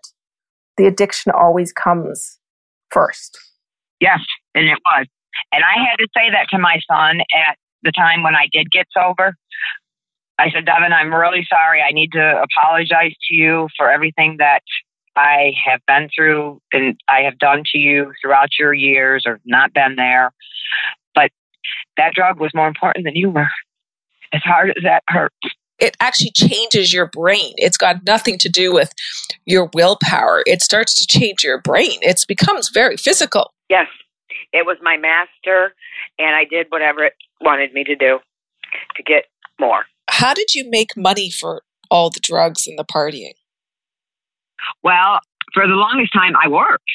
the 0.77 0.87
addiction 0.87 1.31
always 1.31 1.71
comes 1.73 2.39
first 2.89 3.37
yes 3.99 4.21
and 4.55 4.65
it 4.65 4.79
was 4.85 5.05
and 5.51 5.63
i 5.63 5.77
had 5.77 5.97
to 5.97 6.07
say 6.15 6.31
that 6.31 6.47
to 6.49 6.57
my 6.57 6.79
son 6.89 7.19
at 7.19 7.57
the 7.83 7.91
time 7.91 8.23
when 8.23 8.35
i 8.35 8.47
did 8.51 8.71
get 8.71 8.87
sober 8.97 9.35
I 10.37 10.51
said, 10.51 10.65
Devin, 10.65 10.91
I'm 10.91 11.13
really 11.13 11.47
sorry. 11.49 11.81
I 11.81 11.93
need 11.93 12.11
to 12.11 12.43
apologize 12.43 13.13
to 13.29 13.33
you 13.33 13.69
for 13.77 13.89
everything 13.89 14.35
that 14.39 14.63
I 15.15 15.53
have 15.65 15.79
been 15.87 16.09
through 16.13 16.61
and 16.73 16.99
I 17.07 17.21
have 17.21 17.39
done 17.39 17.63
to 17.71 17.77
you 17.77 18.11
throughout 18.21 18.49
your 18.59 18.73
years 18.73 19.23
or 19.25 19.39
not 19.45 19.73
been 19.73 19.95
there. 19.95 20.33
But 21.95 22.03
that 22.03 22.13
drug 22.13 22.39
was 22.39 22.51
more 22.53 22.67
important 22.67 23.05
than 23.05 23.15
you 23.15 23.29
were. 23.29 23.49
As 24.33 24.41
hard 24.43 24.69
as 24.69 24.83
that 24.83 25.03
hurt. 25.07 25.33
It 25.79 25.95
actually 25.99 26.31
changes 26.31 26.93
your 26.93 27.07
brain. 27.07 27.53
It's 27.57 27.77
got 27.77 28.05
nothing 28.05 28.37
to 28.39 28.49
do 28.49 28.73
with 28.73 28.91
your 29.45 29.69
willpower. 29.73 30.41
It 30.45 30.61
starts 30.61 30.93
to 30.95 31.05
change 31.07 31.43
your 31.43 31.61
brain. 31.61 31.99
It 32.01 32.23
becomes 32.27 32.69
very 32.69 32.97
physical. 32.97 33.53
Yes. 33.69 33.87
It 34.53 34.65
was 34.65 34.77
my 34.81 34.95
master, 34.95 35.73
and 36.17 36.35
I 36.35 36.45
did 36.45 36.67
whatever 36.69 37.03
it 37.03 37.13
wanted 37.41 37.73
me 37.73 37.83
to 37.83 37.95
do 37.95 38.19
to 38.95 39.03
get 39.03 39.25
more. 39.59 39.83
How 40.09 40.33
did 40.33 40.55
you 40.55 40.69
make 40.69 40.95
money 40.95 41.29
for 41.29 41.61
all 41.91 42.09
the 42.09 42.21
drugs 42.21 42.65
and 42.67 42.79
the 42.79 42.85
partying? 42.85 43.33
Well, 44.81 45.19
for 45.53 45.67
the 45.67 45.73
longest 45.73 46.13
time, 46.13 46.33
I 46.41 46.47
worked. 46.47 46.89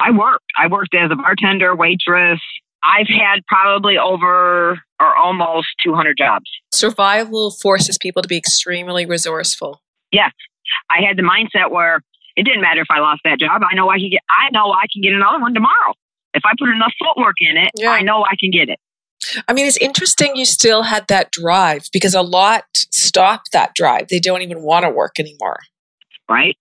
I 0.00 0.10
worked. 0.10 0.46
I 0.58 0.66
worked 0.66 0.94
as 0.94 1.10
a 1.10 1.16
bartender, 1.16 1.74
waitress. 1.76 2.40
I've 2.84 3.08
had 3.08 3.40
probably 3.48 3.96
over 3.96 4.78
or 5.00 5.16
almost 5.16 5.68
200 5.84 6.16
jobs. 6.16 6.44
Survival 6.72 7.50
forces 7.50 7.98
people 7.98 8.22
to 8.22 8.28
be 8.28 8.36
extremely 8.36 9.06
resourceful. 9.06 9.80
Yes. 10.12 10.32
I 10.90 11.00
had 11.06 11.16
the 11.16 11.22
mindset 11.22 11.70
where 11.70 12.02
it 12.36 12.44
didn't 12.44 12.60
matter 12.60 12.80
if 12.80 12.88
I 12.90 13.00
lost 13.00 13.22
that 13.24 13.38
job. 13.38 13.62
I 13.68 13.74
know 13.74 13.90
I 13.90 13.98
can 13.98 14.10
get 14.10 14.22
I 14.28 14.50
know 14.52 14.72
I 14.72 14.86
can 14.92 15.02
get 15.02 15.12
another 15.12 15.40
one 15.40 15.54
tomorrow. 15.54 15.94
If 16.34 16.42
I 16.44 16.52
put 16.58 16.68
enough 16.68 16.92
footwork 16.98 17.36
in 17.38 17.56
it, 17.56 17.70
yeah. 17.76 17.90
I 17.90 18.02
know 18.02 18.24
I 18.24 18.34
can 18.38 18.50
get 18.50 18.68
it. 18.68 18.78
I 19.48 19.52
mean, 19.52 19.66
it's 19.66 19.78
interesting 19.78 20.36
you 20.36 20.44
still 20.44 20.82
had 20.82 21.06
that 21.08 21.30
drive 21.30 21.88
because 21.92 22.14
a 22.14 22.22
lot 22.22 22.64
stop 22.74 23.42
that 23.52 23.74
drive. 23.74 24.08
They 24.08 24.20
don't 24.20 24.42
even 24.42 24.62
want 24.62 24.84
to 24.84 24.90
work 24.90 25.18
anymore. 25.18 25.60
Right. 26.28 26.56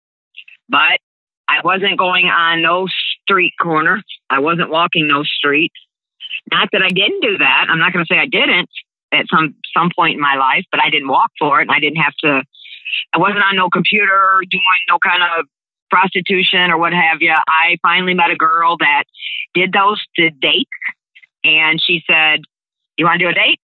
But 0.70 1.00
I 1.48 1.60
wasn't 1.64 1.98
going 1.98 2.28
on 2.28 2.62
no 2.62 2.88
street 3.24 3.54
corner. 3.62 4.02
I 4.30 4.40
wasn't 4.40 4.70
walking 4.70 5.08
no 5.08 5.24
streets. 5.24 5.76
Not 6.52 6.70
that 6.72 6.82
I 6.82 6.90
didn't 6.90 7.22
do 7.22 7.38
that. 7.38 7.68
I'm 7.70 7.80
not 7.80 7.94
going 7.94 8.06
to 8.06 8.14
say 8.14 8.20
I 8.20 8.26
didn't 8.26 8.70
at 9.12 9.26
some 9.30 9.56
some 9.76 9.90
point 9.96 10.16
in 10.16 10.20
my 10.20 10.36
life, 10.36 10.66
but 10.72 10.82
I 10.84 10.90
didn't 10.90 11.08
walk 11.10 11.32
for 11.40 11.60
it, 11.60 11.64
and 11.64 11.72
I 11.72 11.80
didn't 11.80 12.02
have 12.02 12.14
to. 12.24 12.44
I 13.14 13.18
wasn't 13.18 13.44
on 13.44 13.56
no 13.56 13.70
computer 13.70 14.42
doing 14.50 14.82
no 14.90 15.00
kind 15.00 15.24
of 15.24 15.46
prostitution 15.90 16.72
or 16.72 16.78
what 16.78 16.94
have 16.94 17.22
you. 17.22 17.34
I 17.48 17.78
finally 17.82 18.14
met 18.14 18.32
a 18.32 18.36
girl 18.36 18.78
that 18.78 19.04
did 19.54 19.74
those 19.74 20.02
did 20.16 20.40
dates, 20.40 20.70
and 21.44 21.82
she 21.82 22.04
said, 22.10 22.42
you 22.98 23.06
want 23.06 23.20
to 23.20 23.26
do 23.26 23.30
a 23.30 23.34
date 23.34 23.60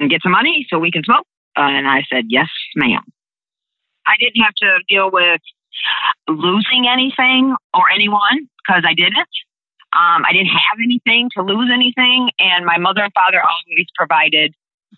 and 0.00 0.10
get 0.10 0.22
some 0.22 0.32
money 0.32 0.66
so 0.68 0.78
we 0.78 0.90
can 0.90 1.04
smoke? 1.04 1.26
Uh, 1.56 1.62
and 1.62 1.88
I 1.88 2.02
said, 2.10 2.24
Yes, 2.28 2.48
ma'am. 2.76 3.02
I 4.06 4.14
didn't 4.18 4.42
have 4.42 4.54
to 4.54 4.78
deal 4.88 5.10
with 5.10 5.40
losing 6.28 6.88
anything 6.88 7.54
or 7.74 7.84
anyone 7.94 8.48
because 8.58 8.84
I 8.86 8.94
didn't. 8.94 9.28
Um, 9.92 10.24
I 10.24 10.32
didn't 10.32 10.48
have 10.48 10.78
anything 10.82 11.30
to 11.36 11.42
lose 11.42 11.70
anything. 11.72 12.30
And 12.38 12.64
my 12.64 12.78
mother 12.78 13.02
and 13.02 13.12
father 13.12 13.40
always 13.40 13.86
provided. 13.96 14.54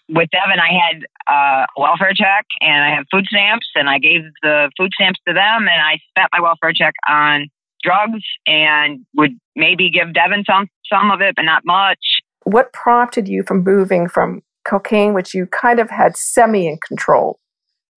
With 0.09 0.31
them, 0.31 0.51
and 0.53 0.61
I 0.61 0.71
had 0.71 1.03
uh, 1.27 1.67
a 1.77 1.81
welfare 1.81 2.13
check 2.15 2.47
and 2.61 2.85
I 2.85 2.95
have 2.95 3.07
food 3.11 3.27
stamps, 3.27 3.67
and 3.75 3.91
I 3.91 3.99
gave 3.99 4.23
the 4.41 4.71
food 4.79 4.93
stamps 4.95 5.19
to 5.27 5.35
them, 5.35 5.67
and 5.67 5.83
I 5.83 5.99
spent 6.11 6.29
my 6.33 6.41
welfare 6.41 6.73
check 6.73 6.95
on 7.09 7.49
drugs 7.83 8.23
and 8.47 9.05
would 9.17 9.33
maybe 9.57 9.91
give 9.91 10.15
Devin 10.15 10.45
some 10.47 10.69
some 10.93 11.11
of 11.11 11.21
it, 11.21 11.35
but 11.35 11.43
not 11.43 11.65
much 11.65 11.99
what 12.45 12.73
prompted 12.73 13.29
you 13.29 13.43
from 13.43 13.65
moving 13.65 14.09
from 14.09 14.43
cocaine, 14.65 15.15
which 15.15 15.35
you 15.35 15.47
kind 15.47 15.79
of 15.79 15.91
had 15.91 16.17
semi 16.17 16.67
in 16.67 16.79
control, 16.87 17.39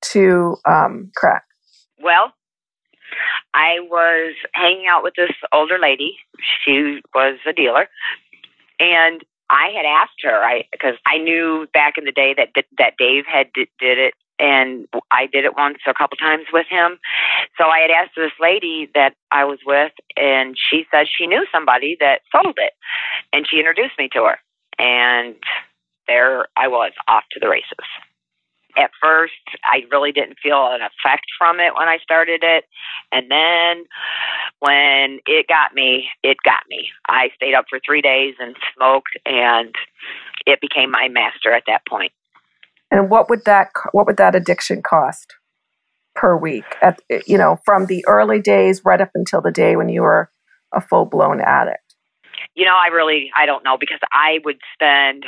to 0.02 0.58
um, 0.68 1.12
crack? 1.16 1.44
Well, 2.02 2.34
I 3.54 3.80
was 3.82 4.36
hanging 4.54 4.88
out 4.90 5.04
with 5.04 5.14
this 5.16 5.32
older 5.52 5.78
lady. 5.80 6.18
She 6.66 7.02
was 7.14 7.38
a 7.48 7.54
dealer, 7.54 7.88
and 8.80 9.22
I 9.50 9.70
had 9.76 9.86
asked 9.86 10.22
her, 10.24 10.44
I 10.44 10.66
because 10.72 10.96
I 11.06 11.18
knew 11.18 11.68
back 11.74 11.98
in 11.98 12.06
the 12.06 12.12
day 12.12 12.34
that 12.36 12.50
that 12.78 12.94
Dave 12.98 13.26
had 13.32 13.48
did, 13.54 13.68
it, 13.80 14.14
and 14.40 14.88
I 15.12 15.28
did 15.28 15.46
it 15.46 15.56
once 15.56 15.78
a 15.88 15.94
couple 15.94 16.18
times 16.18 16.46
with 16.52 16.66
him. 16.70 16.98
So 17.58 17.66
I 17.66 17.80
had 17.80 17.92
asked 17.92 18.16
this 18.16 18.32
lady 18.40 18.90
that 18.96 19.14
I 19.32 19.46
was 19.46 19.60
with, 19.66 19.92
and 20.18 20.58
she 20.58 20.86
said 20.90 21.06
she 21.08 21.28
knew 21.28 21.46
somebody 21.52 21.98
that 22.00 22.22
sold 22.32 22.58
it, 22.58 22.74
and 23.32 23.48
she 23.48 23.60
introduced 23.60 24.00
me 24.00 24.10
to 24.14 24.24
her, 24.24 24.40
and 24.80 25.36
there 26.08 26.48
I 26.58 26.68
was 26.68 26.94
off 27.08 27.24
to 27.32 27.40
the 27.40 27.50
races. 27.50 27.86
At 28.78 28.92
first, 29.02 29.34
I 29.64 29.82
really 29.92 30.12
didn't 30.12 30.38
feel 30.42 30.68
an 30.72 30.82
effect 30.82 31.26
from 31.38 31.60
it 31.60 31.76
when 31.78 31.88
I 31.88 31.98
started 32.02 32.42
it. 32.44 32.66
And 33.12 33.30
then 33.30 33.86
when 34.60 35.20
it 35.28 35.48
got 35.48 35.76
me, 35.76 36.08
it 36.24 36.38
got 36.44 36.64
me. 36.70 36.90
I 37.08 37.30
stayed 37.36 37.54
up 37.54 37.66
for 37.70 37.80
three 37.86 38.02
days 38.02 38.36
and 38.40 38.56
smoked, 38.76 39.18
and 39.26 39.76
it 40.46 40.60
became 40.62 40.92
my 40.92 41.08
master 41.10 41.52
at 41.52 41.64
that 41.68 41.82
point. 41.88 42.12
And 42.92 43.10
what 43.10 43.30
would 43.30 43.46
that 43.46 43.70
what 43.92 44.06
would 44.06 44.18
that 44.18 44.36
addiction 44.36 44.82
cost 44.82 45.36
per 46.16 46.38
week? 46.38 46.66
At 46.82 47.00
you 47.28 47.38
know, 47.38 47.60
from 47.66 47.88
the 47.88 48.04
early 48.08 48.42
days 48.42 48.82
right 48.86 49.02
up 49.02 49.12
until 49.16 49.42
the 49.42 49.52
day 49.52 49.76
when 49.76 49.90
you 49.90 50.02
were 50.02 50.30
a 50.74 50.82
full 50.82 51.06
blown 51.06 51.42
addict. 51.42 51.83
You 52.56 52.66
know, 52.66 52.76
I 52.76 52.88
really 52.94 53.32
I 53.36 53.46
don't 53.46 53.64
know 53.64 53.78
because 53.80 54.00
I 54.12 54.40
would 54.46 54.60
spend 54.74 55.26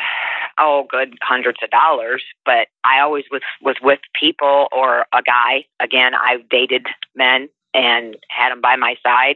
oh 0.60 0.86
good 0.90 1.16
hundreds 1.24 1.58
of 1.64 1.70
dollars, 1.72 2.24
but 2.46 2.68
I 2.84 3.00
always 3.02 3.26
was 3.32 3.42
was 3.62 3.76
with 3.82 4.00
people 4.20 4.68
or 4.72 5.06
a 5.14 5.22
guy. 5.24 5.66
Again, 5.80 6.14
I 6.14 6.38
dated 6.50 6.88
men 7.16 7.50
and 7.74 8.16
had 8.30 8.52
them 8.52 8.62
by 8.62 8.76
my 8.76 8.96
side 9.04 9.36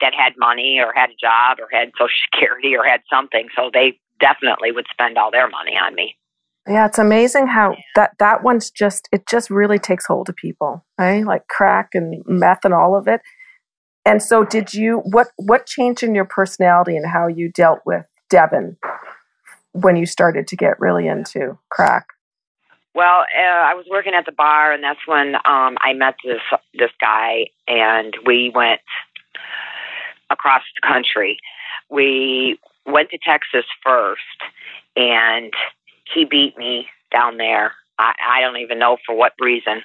that 0.00 0.12
had 0.14 0.34
money 0.38 0.78
or 0.78 0.92
had 0.94 1.10
a 1.10 1.16
job 1.20 1.58
or 1.60 1.68
had 1.72 1.90
social 1.98 2.14
security 2.32 2.76
or 2.76 2.84
had 2.84 3.00
something, 3.12 3.48
so 3.56 3.70
they 3.72 3.98
definitely 4.20 4.70
would 4.70 4.86
spend 4.90 5.18
all 5.18 5.30
their 5.30 5.48
money 5.48 5.76
on 5.76 5.94
me. 5.94 6.16
Yeah, 6.68 6.86
it's 6.86 6.98
amazing 6.98 7.46
how 7.46 7.74
that 7.96 8.12
that 8.18 8.44
one's 8.44 8.70
just 8.70 9.08
it 9.12 9.26
just 9.28 9.50
really 9.50 9.78
takes 9.78 10.06
hold 10.06 10.28
of 10.28 10.36
people, 10.36 10.84
right? 10.98 11.24
Like 11.24 11.48
crack 11.48 11.90
and 11.94 12.22
meth 12.26 12.64
and 12.64 12.74
all 12.74 12.96
of 12.96 13.08
it. 13.08 13.22
And 14.04 14.22
so, 14.22 14.44
did 14.44 14.72
you 14.72 14.98
what 15.04 15.28
what 15.36 15.66
changed 15.66 16.02
in 16.02 16.14
your 16.14 16.24
personality 16.24 16.96
and 16.96 17.06
how 17.06 17.26
you 17.26 17.50
dealt 17.50 17.80
with 17.84 18.04
Devin 18.30 18.76
when 19.72 19.96
you 19.96 20.06
started 20.06 20.46
to 20.48 20.56
get 20.56 20.80
really 20.80 21.06
into 21.06 21.58
crack? 21.68 22.06
Well, 22.94 23.20
uh, 23.20 23.40
I 23.40 23.74
was 23.74 23.86
working 23.88 24.14
at 24.14 24.26
the 24.26 24.32
bar, 24.32 24.72
and 24.72 24.82
that's 24.82 25.06
when 25.06 25.36
um, 25.36 25.76
I 25.80 25.92
met 25.94 26.16
this 26.24 26.40
this 26.74 26.90
guy, 27.00 27.46
and 27.68 28.14
we 28.26 28.50
went 28.54 28.80
across 30.30 30.62
the 30.80 30.88
country. 30.88 31.38
We 31.88 32.58
went 32.86 33.10
to 33.10 33.18
Texas 33.18 33.64
first, 33.84 34.22
and 34.96 35.52
he 36.12 36.24
beat 36.24 36.56
me 36.56 36.88
down 37.12 37.36
there. 37.36 37.74
I, 38.00 38.38
I 38.38 38.40
don't 38.40 38.56
even 38.56 38.78
know 38.78 38.96
for 39.06 39.14
what 39.14 39.32
reason. 39.40 39.82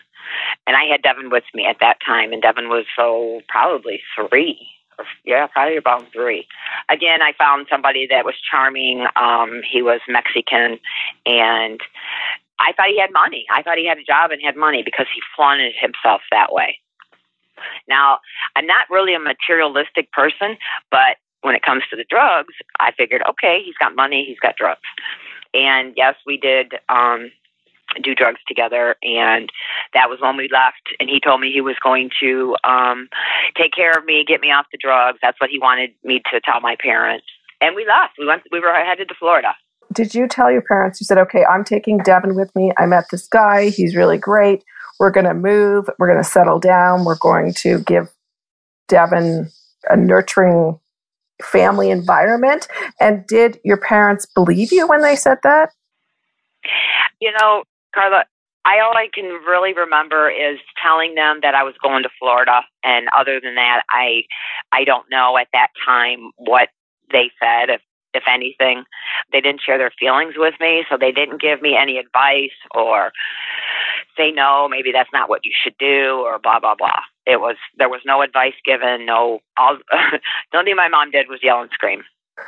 And 0.66 0.76
I 0.76 0.86
had 0.86 1.02
Devin 1.04 1.30
with 1.30 1.44
me 1.54 1.66
at 1.66 1.78
that 1.82 1.98
time, 2.06 2.34
and 2.34 2.42
Devin 2.42 2.70
was 2.70 2.86
so 2.96 3.42
probably 3.48 4.02
three. 4.16 4.68
Or, 4.98 5.06
yeah, 5.26 5.48
probably 5.48 5.78
about 5.78 6.12
three. 6.14 6.48
Again, 6.90 7.22
I 7.22 7.34
found 7.38 7.68
somebody 7.70 8.08
that 8.10 8.26
was 8.26 8.36
charming. 8.50 9.06
Um, 9.16 9.62
he 9.70 9.82
was 9.82 10.00
Mexican, 10.08 10.80
and 11.26 11.82
I 12.60 12.72
thought 12.72 12.88
he 12.88 13.00
had 13.00 13.12
money. 13.12 13.46
I 13.52 13.62
thought 13.62 13.78
he 13.78 13.88
had 13.88 13.98
a 13.98 14.04
job 14.04 14.32
and 14.32 14.42
had 14.42 14.56
money 14.56 14.82
because 14.84 15.08
he 15.14 15.22
flaunted 15.36 15.74
himself 15.80 16.22
that 16.32 16.54
way. 16.54 16.80
Now, 17.88 18.20
I'm 18.56 18.66
not 18.66 18.90
really 18.90 19.14
a 19.14 19.20
materialistic 19.20 20.12
person, 20.12 20.58
but 20.92 21.18
when 21.42 21.56
it 21.56 21.62
comes 21.62 21.84
to 21.90 21.96
the 21.96 22.06
drugs, 22.10 22.54
I 22.80 22.92
figured, 22.92 23.22
okay, 23.30 23.62
he's 23.64 23.76
got 23.76 23.96
money, 23.96 24.26
he's 24.28 24.40
got 24.40 24.56
drugs. 24.56 24.82
And 25.54 25.94
yes, 25.96 26.16
we 26.26 26.38
did 26.38 26.74
um, 26.90 27.32
do 28.04 28.16
drugs 28.16 28.40
together. 28.48 28.96
And 29.04 29.50
that 29.94 30.10
was 30.10 30.20
when 30.22 30.38
we 30.38 30.50
left. 30.52 30.96
And 31.00 31.10
he 31.10 31.20
told 31.20 31.42
me 31.42 31.52
he 31.52 31.62
was 31.62 31.76
going 31.84 32.10
to 32.22 32.56
um, 32.64 33.08
take 33.56 33.74
care 33.74 33.92
of 33.92 34.06
me, 34.06 34.26
get 34.28 34.42
me 34.42 34.52
off 34.52 34.66
the 34.72 34.78
drugs. 34.82 35.20
That's 35.22 35.40
what 35.40 35.50
he 35.50 35.60
wanted 35.60 35.92
me 36.04 36.22
to 36.32 36.42
tell 36.42 36.62
my 36.62 36.76
parents. 36.82 37.26
and 37.62 37.76
we 37.76 37.86
left. 37.86 38.14
We 38.18 38.26
went. 38.26 38.44
We 38.52 38.60
were 38.60 38.74
headed 38.74 39.08
to 39.10 39.16
Florida. 39.16 39.56
Did 39.94 40.14
you 40.14 40.28
tell 40.28 40.52
your 40.52 40.62
parents? 40.62 41.00
You 41.00 41.06
said, 41.06 41.18
"Okay, 41.18 41.46
I'm 41.46 41.64
taking 41.64 41.98
Devin 42.00 42.36
with 42.36 42.54
me. 42.56 42.72
I 42.78 42.86
met 42.86 43.06
this 43.12 43.28
guy. 43.28 43.70
He's 43.70 43.96
really 43.96 44.18
great. 44.18 44.64
We're 45.00 45.12
going 45.12 45.26
to 45.26 45.34
move. 45.34 45.90
We're 46.00 46.08
going 46.08 46.24
to 46.24 46.30
settle 46.30 46.60
down. 46.60 47.06
We're 47.06 47.18
going 47.18 47.54
to 47.56 47.80
give 47.80 48.10
Devin 48.88 49.50
a 49.90 49.96
nurturing 49.96 50.80
family 51.42 51.90
environment." 51.92 52.68
And 53.00 53.26
did 53.28 53.60
your 53.64 53.78
parents 53.78 54.26
believe 54.26 54.72
you 54.72 54.88
when 54.88 55.02
they 55.02 55.16
said 55.16 55.38
that? 55.44 55.70
You 57.22 57.32
know, 57.40 57.64
Carla, 57.96 58.26
I 58.66 58.80
all 58.80 58.98
I 58.98 59.08
can 59.14 59.26
really 59.48 59.74
remember 59.74 60.30
is 60.30 60.60
telling 60.82 61.16
them 61.16 61.40
that 61.44 61.56
I 61.56 61.64
was 61.64 61.76
going 61.82 62.04
to 62.04 62.10
Florida, 62.20 62.62
and 62.84 63.08
other 63.18 63.40
than 63.40 63.56
that, 63.56 63.84
I 63.90 64.24
I 64.74 64.84
don't 64.84 65.10
know 65.10 65.38
at 65.38 65.48
that 65.54 65.70
time 65.86 66.32
what 66.38 66.70
they 67.12 67.32
said. 67.42 67.70
If 67.70 67.82
if 68.14 68.24
anything, 68.28 68.84
they 69.32 69.42
didn't 69.42 69.62
share 69.66 69.78
their 69.78 69.92
feelings 70.00 70.36
with 70.38 70.56
me, 70.60 70.84
so 70.90 70.98
they 70.98 71.12
didn't 71.12 71.42
give 71.42 71.62
me 71.62 71.78
any 71.80 71.98
advice 71.98 72.56
or 72.74 73.12
say 74.18 74.32
no, 74.32 74.68
maybe 74.70 74.92
that's 74.94 75.12
not 75.14 75.30
what 75.30 75.42
you 75.44 75.52
should 75.64 75.76
do, 75.78 76.24
or 76.26 76.40
blah 76.40 76.60
blah 76.60 76.76
blah. 76.76 77.02
It 77.26 77.40
was 77.40 77.58
there 77.78 77.90
was 77.90 78.02
no 78.06 78.22
advice 78.22 78.56
given. 78.66 79.06
No, 79.06 79.40
all 79.58 79.78
the 79.92 80.58
only 80.58 80.72
thing 80.72 80.76
my 80.76 80.90
mom 80.90 81.12
did 81.12 81.28
was 81.30 81.40
yell 81.44 81.62
and 81.62 81.72
scream. 81.72 82.04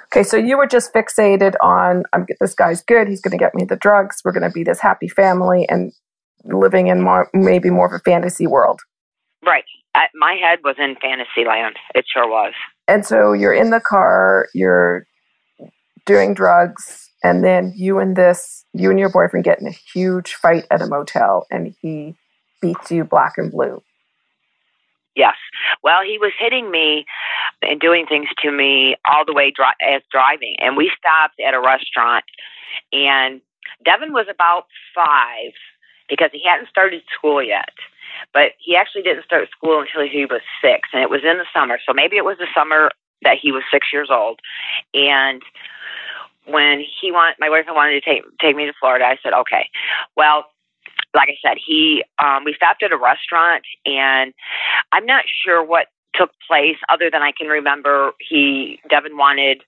Okay, 0.08 0.23
so 0.23 0.36
you 0.38 0.58
were 0.58 0.67
just 0.67 0.93
fixated 0.93 1.56
on 1.62 2.04
I'm 2.13 2.26
this 2.39 2.54
guy's 2.54 2.82
good. 2.82 3.08
He's 3.08 3.21
going 3.21 3.32
to 3.32 3.38
get 3.38 3.56
me 3.56 3.63
the 3.63 3.78
drugs. 3.78 4.21
We're 4.23 4.34
going 4.34 4.50
to 4.50 4.54
be 4.54 4.63
this 4.63 4.80
happy 4.80 5.08
family, 5.08 5.65
and 5.69 5.93
living 6.43 6.88
in 6.88 7.02
more, 7.02 7.30
maybe 7.34 7.69
more 7.69 7.88
of 7.88 7.93
a 7.93 8.00
fantasy 8.00 8.47
world. 8.47 8.82
Right. 9.45 9.63
I, 9.95 10.08
my 10.15 10.34
head 10.34 10.60
was 10.63 10.76
in 10.78 10.95
fantasy 11.02 11.45
land. 11.45 11.76
It 11.95 12.06
sure 12.12 12.30
was. 12.30 12.54
And 12.88 13.06
so 13.06 13.34
you're 13.34 13.54
in 13.54 13.69
the 13.69 13.82
car, 13.82 14.47
you're 14.54 15.06
doing 16.06 16.34
drugs, 16.34 17.10
and 17.23 17.43
then 17.43 17.73
you 17.76 18.00
and 18.00 18.15
this, 18.15 18.65
you 18.73 18.89
and 18.89 19.00
your 19.00 19.10
boyfriend 19.10 19.43
get 19.43 19.60
in 19.60 19.67
a 19.67 19.76
huge 19.93 20.34
fight 20.36 20.65
at 20.71 20.82
a 20.82 20.88
motel, 20.88 21.45
and 21.50 21.76
he 21.82 22.15
beats 22.62 22.91
you 22.91 23.04
black 23.04 23.34
and 23.38 23.52
blue. 23.52 23.82
Yes. 25.17 25.36
Well, 25.84 26.03
he 26.06 26.19
was 26.19 26.32
hitting 26.39 26.69
me 26.69 27.06
and 27.63 27.82
doing 27.82 28.06
things 28.06 28.30
to 28.43 28.51
me 28.51 28.95
all 29.10 29.25
the 29.25 29.34
way 29.34 29.51
dri- 29.51 29.82
as 29.82 30.03
driving. 30.12 30.56
And 30.60 30.77
we 30.77 30.91
stopped 30.95 31.39
at 31.41 31.56
a 31.56 31.60
restaurant, 31.60 32.23
and 32.93 33.41
Devin 33.84 34.13
was 34.13 34.27
about 34.30 34.65
five 34.93 35.58
because 36.08 36.30
he 36.32 36.43
hadn't 36.45 36.69
started 36.69 37.01
school 37.17 37.41
yet. 37.43 37.73
But 38.34 38.53
he 38.60 38.75
actually 38.75 39.01
didn't 39.01 39.25
start 39.25 39.49
school 39.51 39.82
until 39.82 40.08
he 40.08 40.25
was 40.25 40.41
six, 40.62 40.89
and 40.93 41.01
it 41.01 41.10
was 41.10 41.21
in 41.25 41.38
the 41.38 41.49
summer. 41.53 41.80
So 41.86 41.93
maybe 41.93 42.15
it 42.17 42.25
was 42.25 42.38
the 42.38 42.47
summer 42.56 42.91
that 43.23 43.38
he 43.41 43.51
was 43.51 43.63
six 43.71 43.88
years 43.91 44.10
old. 44.12 44.39
And 44.93 45.41
when 46.45 46.80
he 47.01 47.12
want, 47.12 47.38
my 47.39 47.49
boyfriend 47.49 47.75
wanted 47.75 48.01
to 48.01 48.06
take 48.10 48.21
take 48.39 48.56
me 48.56 48.65
to 48.65 48.73
Florida, 48.80 49.06
I 49.06 49.17
said, 49.23 49.34
okay. 49.34 49.67
Well, 50.15 50.45
like 51.17 51.30
I 51.30 51.38
said, 51.41 51.58
he 51.58 52.03
um, 52.23 52.45
we 52.45 52.53
stopped 52.53 52.84
at 52.84 52.93
a 52.93 52.97
restaurant, 52.97 53.65
and 53.86 54.34
I'm 54.93 55.06
not 55.06 55.25
sure 55.43 55.65
what 55.65 55.88
took 56.15 56.32
place 56.47 56.77
other 56.89 57.10
than 57.12 57.21
I 57.21 57.32
can 57.38 57.47
remember 57.47 58.12
he 58.19 58.80
Devin 58.89 59.17
wanted 59.17 59.63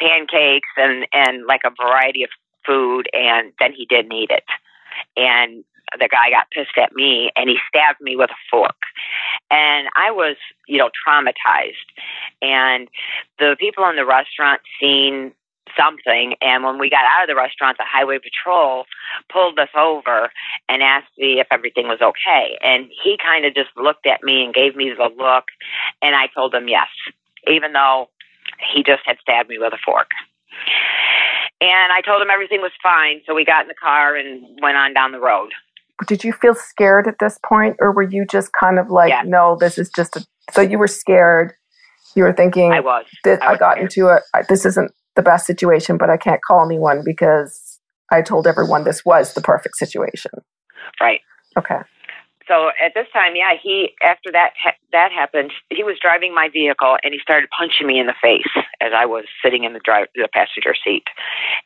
pancakes 0.00 0.68
and 0.76 1.06
and 1.12 1.46
like 1.46 1.62
a 1.64 1.70
variety 1.70 2.24
of 2.24 2.30
food 2.66 3.08
and 3.12 3.52
then 3.60 3.72
he 3.72 3.86
didn't 3.86 4.12
eat 4.12 4.30
it. 4.30 4.44
And 5.16 5.64
the 5.92 6.08
guy 6.10 6.30
got 6.30 6.50
pissed 6.50 6.76
at 6.76 6.94
me 6.94 7.30
and 7.36 7.48
he 7.48 7.56
stabbed 7.68 8.00
me 8.00 8.16
with 8.16 8.30
a 8.30 8.40
fork. 8.50 8.76
And 9.50 9.88
I 9.94 10.10
was, 10.10 10.36
you 10.66 10.78
know, 10.78 10.90
traumatized. 11.06 11.86
And 12.42 12.88
the 13.38 13.56
people 13.58 13.88
in 13.88 13.96
the 13.96 14.04
restaurant 14.04 14.62
seen 14.80 15.32
something. 15.76 16.34
And 16.40 16.64
when 16.64 16.78
we 16.78 16.90
got 16.90 17.04
out 17.04 17.24
of 17.24 17.28
the 17.28 17.36
restaurant, 17.36 17.78
the 17.78 17.84
highway 17.86 18.18
patrol 18.18 18.84
pulled 19.32 19.58
us 19.58 19.68
over 19.76 20.30
and 20.68 20.82
asked 20.82 21.12
me 21.18 21.40
if 21.40 21.46
everything 21.50 21.86
was 21.86 22.00
okay. 22.02 22.58
And 22.62 22.90
he 23.02 23.16
kind 23.22 23.44
of 23.44 23.54
just 23.54 23.70
looked 23.76 24.06
at 24.06 24.22
me 24.22 24.44
and 24.44 24.54
gave 24.54 24.76
me 24.76 24.92
the 24.96 25.10
look. 25.16 25.44
And 26.02 26.14
I 26.14 26.28
told 26.34 26.54
him 26.54 26.68
yes, 26.68 26.88
even 27.50 27.72
though 27.72 28.08
he 28.74 28.82
just 28.82 29.02
had 29.04 29.18
stabbed 29.20 29.48
me 29.48 29.58
with 29.58 29.72
a 29.72 29.78
fork. 29.84 30.08
And 31.60 31.92
I 31.92 32.00
told 32.04 32.20
him 32.20 32.28
everything 32.30 32.60
was 32.60 32.72
fine. 32.82 33.22
So 33.26 33.34
we 33.34 33.44
got 33.44 33.62
in 33.62 33.68
the 33.68 33.74
car 33.74 34.16
and 34.16 34.58
went 34.60 34.76
on 34.76 34.92
down 34.94 35.12
the 35.12 35.20
road 35.20 35.50
did 36.06 36.24
you 36.24 36.32
feel 36.32 36.54
scared 36.54 37.06
at 37.06 37.14
this 37.20 37.38
point 37.44 37.76
or 37.80 37.92
were 37.92 38.02
you 38.02 38.26
just 38.26 38.50
kind 38.52 38.78
of 38.78 38.90
like 38.90 39.10
yeah. 39.10 39.22
no 39.24 39.56
this 39.58 39.78
is 39.78 39.90
just 39.94 40.16
a 40.16 40.24
so 40.52 40.60
you 40.60 40.78
were 40.78 40.88
scared 40.88 41.52
you 42.14 42.22
were 42.22 42.32
thinking 42.32 42.72
i 42.72 42.80
was 42.80 43.04
this, 43.24 43.38
i, 43.40 43.52
was 43.52 43.56
I 43.56 43.58
got 43.58 43.72
scared. 43.72 43.84
into 43.84 44.08
a 44.08 44.20
this 44.48 44.66
isn't 44.66 44.90
the 45.16 45.22
best 45.22 45.46
situation 45.46 45.96
but 45.96 46.10
i 46.10 46.16
can't 46.16 46.42
call 46.42 46.64
anyone 46.64 47.02
because 47.04 47.80
i 48.12 48.22
told 48.22 48.46
everyone 48.46 48.84
this 48.84 49.04
was 49.04 49.34
the 49.34 49.40
perfect 49.40 49.76
situation. 49.76 50.30
Right. 51.00 51.20
Okay. 51.58 51.80
So 52.46 52.68
at 52.80 52.92
this 52.94 53.06
time 53.12 53.34
yeah 53.34 53.54
he 53.60 53.90
after 54.02 54.30
that 54.32 54.52
ha- 54.62 54.78
that 54.92 55.10
happened 55.10 55.52
he 55.70 55.82
was 55.82 55.96
driving 56.00 56.34
my 56.34 56.48
vehicle 56.52 56.96
and 57.02 57.12
he 57.12 57.18
started 57.20 57.48
punching 57.56 57.86
me 57.86 57.98
in 57.98 58.06
the 58.06 58.14
face 58.22 58.52
as 58.80 58.92
i 58.94 59.04
was 59.04 59.24
sitting 59.42 59.64
in 59.64 59.72
the 59.72 59.80
drive 59.84 60.06
the 60.14 60.28
passenger 60.32 60.74
seat. 60.84 61.04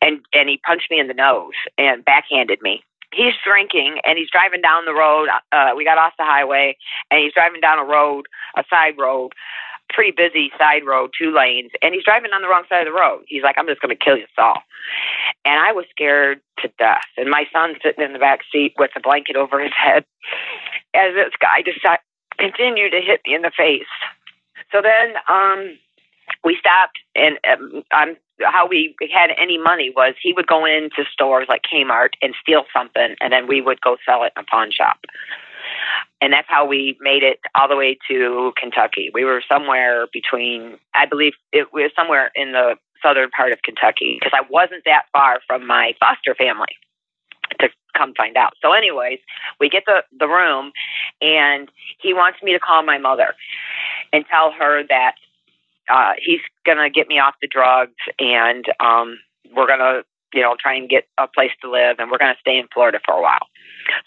And 0.00 0.20
and 0.32 0.48
he 0.48 0.60
punched 0.66 0.90
me 0.90 0.98
in 0.98 1.08
the 1.08 1.14
nose 1.14 1.58
and 1.76 2.04
backhanded 2.04 2.62
me. 2.62 2.82
He's 3.12 3.34
drinking 3.44 3.98
and 4.04 4.16
he's 4.16 4.30
driving 4.30 4.62
down 4.62 4.84
the 4.84 4.94
road. 4.94 5.28
Uh, 5.50 5.72
we 5.76 5.84
got 5.84 5.98
off 5.98 6.12
the 6.16 6.24
highway 6.24 6.76
and 7.10 7.20
he's 7.20 7.34
driving 7.34 7.60
down 7.60 7.78
a 7.80 7.84
road, 7.84 8.26
a 8.56 8.62
side 8.70 8.94
road, 8.96 9.32
pretty 9.92 10.12
busy 10.12 10.50
side 10.58 10.84
road, 10.86 11.10
two 11.16 11.34
lanes, 11.34 11.70
and 11.82 11.94
he's 11.94 12.04
driving 12.04 12.30
on 12.32 12.42
the 12.42 12.48
wrong 12.48 12.64
side 12.68 12.86
of 12.86 12.92
the 12.92 12.98
road. 12.98 13.24
He's 13.26 13.42
like, 13.42 13.56
I'm 13.58 13.66
just 13.66 13.80
going 13.80 13.96
to 13.96 14.04
kill 14.04 14.16
you 14.16 14.26
all. 14.38 14.62
And 15.44 15.58
I 15.58 15.72
was 15.72 15.84
scared 15.90 16.40
to 16.60 16.68
death. 16.78 17.08
And 17.16 17.30
my 17.30 17.44
son's 17.52 17.78
sitting 17.82 18.04
in 18.04 18.12
the 18.12 18.18
back 18.18 18.40
seat 18.50 18.74
with 18.78 18.90
a 18.96 19.00
blanket 19.00 19.36
over 19.36 19.60
his 19.60 19.72
head 19.76 20.04
as 20.94 21.14
this 21.14 21.34
guy 21.40 21.62
decided 21.62 22.00
continued 22.38 22.90
to 22.90 23.00
hit 23.00 23.20
me 23.26 23.34
in 23.34 23.42
the 23.42 23.52
face. 23.54 23.92
So 24.72 24.80
then 24.80 25.14
um, 25.28 25.76
we 26.42 26.56
stopped, 26.58 26.98
and 27.14 27.38
um, 27.50 27.82
I'm 27.92 28.16
how 28.42 28.66
we 28.66 28.96
had 29.12 29.30
any 29.38 29.58
money 29.58 29.92
was 29.94 30.14
he 30.22 30.32
would 30.32 30.46
go 30.46 30.64
into 30.64 31.04
stores 31.12 31.46
like 31.48 31.62
Kmart 31.62 32.10
and 32.22 32.34
steal 32.40 32.64
something, 32.72 33.14
and 33.20 33.32
then 33.32 33.46
we 33.46 33.60
would 33.60 33.80
go 33.82 33.96
sell 34.06 34.22
it 34.24 34.32
in 34.36 34.42
a 34.42 34.46
pawn 34.46 34.70
shop. 34.72 35.00
And 36.20 36.32
that's 36.32 36.48
how 36.48 36.66
we 36.66 36.96
made 37.00 37.22
it 37.22 37.38
all 37.54 37.68
the 37.68 37.76
way 37.76 37.98
to 38.08 38.52
Kentucky. 38.60 39.10
We 39.12 39.24
were 39.24 39.42
somewhere 39.48 40.06
between, 40.12 40.78
I 40.94 41.06
believe 41.06 41.32
it 41.52 41.72
was 41.72 41.90
somewhere 41.96 42.30
in 42.34 42.52
the 42.52 42.76
southern 43.02 43.30
part 43.30 43.52
of 43.52 43.62
Kentucky 43.62 44.18
because 44.20 44.32
I 44.34 44.46
wasn't 44.50 44.84
that 44.84 45.04
far 45.12 45.40
from 45.46 45.66
my 45.66 45.94
foster 45.98 46.34
family 46.34 46.76
to 47.60 47.68
come 47.96 48.14
find 48.16 48.36
out. 48.36 48.52
So, 48.62 48.72
anyways, 48.72 49.18
we 49.58 49.68
get 49.68 49.84
the 49.86 50.02
the 50.18 50.28
room, 50.28 50.72
and 51.20 51.68
he 52.00 52.14
wants 52.14 52.38
me 52.42 52.52
to 52.52 52.60
call 52.60 52.82
my 52.82 52.98
mother 52.98 53.34
and 54.12 54.24
tell 54.30 54.52
her 54.52 54.82
that 54.88 55.14
uh, 55.92 56.12
he's 56.22 56.40
gonna 56.64 56.90
get 56.90 57.08
me 57.08 57.18
off 57.18 57.34
the 57.40 57.48
drugs, 57.48 57.96
and 58.18 58.66
um, 58.80 59.18
we're 59.54 59.66
gonna, 59.66 60.02
you 60.32 60.42
know, 60.42 60.56
try 60.60 60.74
and 60.74 60.88
get 60.88 61.06
a 61.18 61.26
place 61.26 61.50
to 61.62 61.70
live, 61.70 61.96
and 61.98 62.10
we're 62.10 62.18
gonna 62.18 62.36
stay 62.40 62.58
in 62.58 62.68
Florida 62.72 63.00
for 63.04 63.14
a 63.14 63.22
while. 63.22 63.46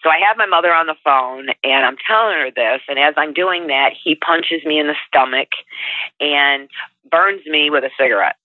So 0.04 0.10
I 0.10 0.20
have 0.26 0.38
my 0.38 0.46
mother 0.46 0.74
on 0.74 0.88
the 0.88 0.96
phone, 1.04 1.48
and 1.64 1.86
I'm 1.86 1.98
telling 2.08 2.36
her 2.36 2.52
this, 2.52 2.82
and 2.88 3.00
as 3.00 3.14
I'm 3.18 3.34
doing 3.34 3.68
that, 3.68 3.92
he 4.02 4.16
punches 4.16 4.64
me 4.66 4.80
in 4.80 4.88
the 4.88 4.96
stomach 5.08 5.50
and 6.20 6.70
burns 7.10 7.46
me 7.46 7.70
with 7.70 7.84
a 7.84 7.90
cigarette. 8.00 8.36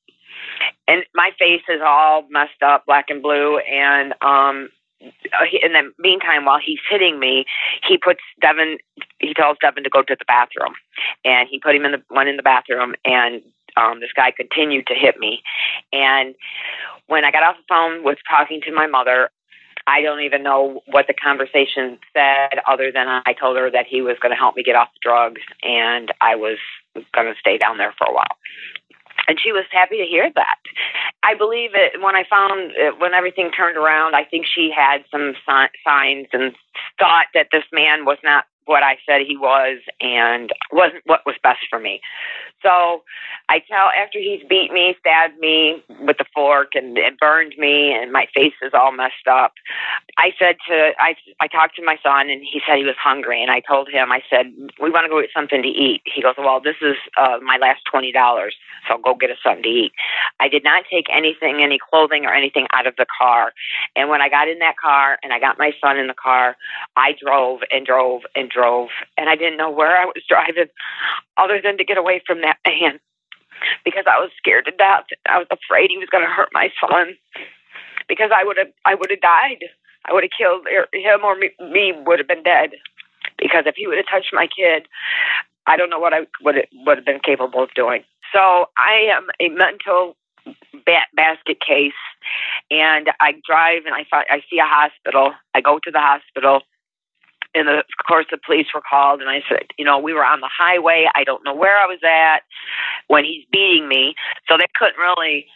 And 0.87 1.05
my 1.14 1.31
face 1.38 1.62
is 1.68 1.81
all 1.85 2.24
messed 2.31 2.62
up, 2.64 2.87
black 2.87 3.07
and 3.09 3.22
blue, 3.22 3.59
and 3.59 4.14
um, 4.22 4.70
in 5.01 5.72
the 5.72 5.92
meantime, 5.98 6.44
while 6.44 6.59
he's 6.64 6.81
hitting 6.90 7.20
me, 7.20 7.44
he 7.87 7.96
puts 7.98 8.20
Devin. 8.40 8.79
He 9.20 9.35
tells 9.35 9.57
Devin 9.61 9.85
to 9.85 9.90
go 9.90 10.03
to 10.03 10.16
the 10.18 10.24
bathroom, 10.27 10.74
and 11.24 11.48
he 11.48 11.61
put 11.61 11.74
him 11.74 11.85
in 11.85 11.92
the 11.92 12.03
one 12.09 12.27
in 12.27 12.37
the 12.37 12.42
bathroom, 12.42 12.94
and 13.05 13.42
um, 13.77 14.01
this 14.01 14.11
guy 14.14 14.33
continued 14.33 14.87
to 14.88 14.94
hit 14.94 15.18
me. 15.18 15.42
And 15.92 16.35
when 17.07 17.24
I 17.24 17.31
got 17.31 17.42
off 17.42 17.57
the 17.57 17.62
phone 17.68 18.03
was 18.03 18.16
talking 18.29 18.61
to 18.62 18.72
my 18.72 18.87
mother, 18.87 19.31
I 19.88 20.03
don't 20.03 20.20
even 20.20 20.42
know 20.42 20.83
what 20.87 21.07
the 21.07 21.14
conversation 21.14 21.98
said, 22.12 22.61
other 22.68 22.92
than 22.92 23.09
I 23.09 23.33
told 23.33 23.57
her 23.57 23.70
that 23.70 23.87
he 23.88 24.03
was 24.03 24.16
going 24.20 24.33
to 24.33 24.37
help 24.37 24.55
me 24.55 24.62
get 24.62 24.77
off 24.77 24.88
the 24.92 25.01
drugs, 25.03 25.40
and 25.62 26.12
I 26.20 26.37
was 26.37 26.59
going 27.14 27.27
to 27.27 27.35
stay 27.40 27.57
down 27.57 27.79
there 27.79 27.94
for 27.96 28.07
a 28.07 28.12
while 28.12 28.37
and 29.29 29.38
she 29.38 29.53
was 29.53 29.64
happy 29.70 29.98
to 29.98 30.05
hear 30.05 30.31
that. 30.35 30.59
I 31.22 31.35
believe 31.35 31.70
it 31.74 32.01
when 32.01 32.16
I 32.16 32.24
found 32.29 32.72
it, 32.74 32.98
when 32.98 33.12
everything 33.12 33.51
turned 33.51 33.77
around. 33.77 34.16
I 34.16 34.24
think 34.24 34.46
she 34.46 34.72
had 34.74 35.05
some 35.12 35.35
si- 35.46 35.79
signs 35.85 36.29
and 36.33 36.55
thought 36.98 37.27
that 37.35 37.48
this 37.53 37.64
man 37.70 38.07
was 38.07 38.16
not 38.24 38.46
what 38.68 38.83
I 38.83 38.98
said 39.07 39.22
he 39.26 39.37
was 39.37 39.78
and 40.00 40.52
wasn't 40.70 41.02
what 41.07 41.24
was 41.24 41.37
best 41.42 41.61
for 41.70 41.81
me. 41.81 42.00
So 42.62 43.02
I 43.48 43.61
tell 43.61 43.88
after 43.96 44.18
he's 44.18 44.42
beat 44.48 44.72
me, 44.72 44.94
stabbed 45.00 45.38
me 45.38 45.83
with 46.00 46.18
the 46.18 46.26
fork, 46.35 46.74
and, 46.74 46.98
and 46.98 47.16
burned 47.18 47.54
me, 47.57 47.94
and 47.94 48.12
my 48.12 48.26
face 48.35 48.54
is 48.62 48.72
all 48.74 48.92
messed 48.92 49.28
up. 49.31 49.52
I 50.18 50.33
said 50.38 50.57
to 50.68 50.90
I 50.98 51.14
I 51.40 51.46
talked 51.46 51.76
to 51.76 51.85
my 51.85 51.96
son, 52.02 52.28
and 52.28 52.42
he 52.42 52.61
said 52.66 52.76
he 52.76 52.85
was 52.85 52.96
hungry, 53.00 53.40
and 53.40 53.50
I 53.50 53.61
told 53.61 53.88
him 53.88 54.12
I 54.12 54.22
said 54.28 54.52
we 54.83 54.90
want 54.90 55.04
to 55.04 55.09
go 55.09 55.20
get 55.20 55.31
something 55.35 55.62
to 55.62 55.68
eat. 55.68 56.02
He 56.04 56.20
goes, 56.20 56.35
well, 56.37 56.61
this 56.61 56.76
is 56.83 56.96
uh, 57.16 57.38
my 57.42 57.57
last 57.57 57.83
twenty 57.90 58.12
dollars, 58.12 58.54
so 58.88 58.98
go 58.98 59.14
get 59.14 59.31
us 59.31 59.38
something 59.42 59.62
to 59.62 59.68
eat. 59.68 59.92
I 60.40 60.48
did 60.48 60.64
not 60.64 60.85
take 60.90 61.07
anything, 61.14 61.62
any 61.62 61.78
clothing 61.78 62.26
or 62.26 62.35
anything 62.35 62.66
out 62.74 62.87
of 62.87 62.96
the 62.96 63.07
car, 63.07 63.52
and 63.96 64.11
when 64.11 64.20
I 64.20 64.28
got 64.28 64.48
in 64.48 64.59
that 64.59 64.76
car 64.76 65.18
and 65.22 65.33
I 65.33 65.38
got 65.38 65.59
my 65.59 65.72
son 65.81 65.96
in 65.96 66.09
the 66.09 66.14
car, 66.14 66.57
I 66.96 67.14
drove 67.14 67.61
and 67.70 67.87
drove 67.87 68.22
and 68.35 68.50
drove, 68.50 68.57
and 69.16 69.28
I 69.28 69.36
didn't 69.36 69.58
know 69.58 69.70
where 69.70 69.96
I 69.96 70.04
was 70.04 70.22
driving, 70.28 70.68
other 71.36 71.60
than 71.62 71.78
to 71.78 71.84
get 71.84 71.98
away 71.98 72.22
from 72.26 72.40
that 72.42 72.58
man 72.66 73.00
because 73.84 74.04
I 74.06 74.18
was 74.18 74.30
scared 74.36 74.66
to 74.66 74.72
death. 74.72 75.04
I 75.28 75.38
was 75.38 75.48
afraid 75.50 75.90
he 75.90 75.98
was 75.98 76.08
going 76.10 76.24
to 76.24 76.30
hurt 76.30 76.50
my 76.52 76.70
son 76.80 77.16
because 78.08 78.30
I 78.34 78.44
would 78.44 78.56
have 78.56 78.72
I 78.84 78.94
would 78.94 79.10
have 79.10 79.20
died. 79.20 79.64
I 80.04 80.12
would 80.12 80.24
have 80.24 80.32
killed 80.36 80.66
er, 80.66 80.86
him 80.92 81.24
or 81.24 81.36
me, 81.36 81.50
me 81.60 81.92
would 82.06 82.18
have 82.18 82.28
been 82.28 82.42
dead 82.42 82.70
because 83.38 83.64
if 83.66 83.74
he 83.76 83.86
would 83.86 83.98
have 83.98 84.08
touched 84.10 84.32
my 84.32 84.46
kid, 84.46 84.88
I 85.66 85.76
don't 85.76 85.90
know 85.90 85.98
what 85.98 86.14
I 86.14 86.26
would 86.42 86.66
would 86.86 86.98
have 86.98 87.06
been 87.06 87.20
capable 87.20 87.62
of 87.62 87.74
doing. 87.74 88.04
So 88.32 88.66
I 88.76 89.08
am 89.10 89.26
a 89.40 89.48
mental 89.48 90.16
bat 90.86 91.08
basket 91.14 91.58
case, 91.60 92.00
and 92.70 93.10
I 93.20 93.32
drive 93.46 93.82
and 93.86 93.94
I 93.94 94.04
I 94.12 94.40
see 94.50 94.58
a 94.58 94.66
hospital. 94.66 95.32
I 95.54 95.60
go 95.60 95.78
to 95.78 95.90
the 95.90 96.00
hospital 96.00 96.62
and 97.54 97.68
the, 97.68 97.78
of 97.78 98.06
course 98.06 98.26
the 98.30 98.38
police 98.44 98.66
were 98.74 98.82
called 98.88 99.20
and 99.20 99.30
i 99.30 99.40
said 99.48 99.66
you 99.78 99.84
know 99.84 99.98
we 99.98 100.12
were 100.12 100.24
on 100.24 100.40
the 100.40 100.50
highway. 100.50 101.06
I 101.14 101.24
don't 101.24 101.44
know 101.44 101.54
where 101.54 101.78
i 101.78 101.87
was 101.87 102.00
at 102.04 102.42
when 103.08 103.24
he's 103.24 103.44
beating 103.50 103.88
me. 103.88 104.14
So 104.48 104.56
they 104.56 104.66
couldn't 104.78 104.98
really 104.98 105.46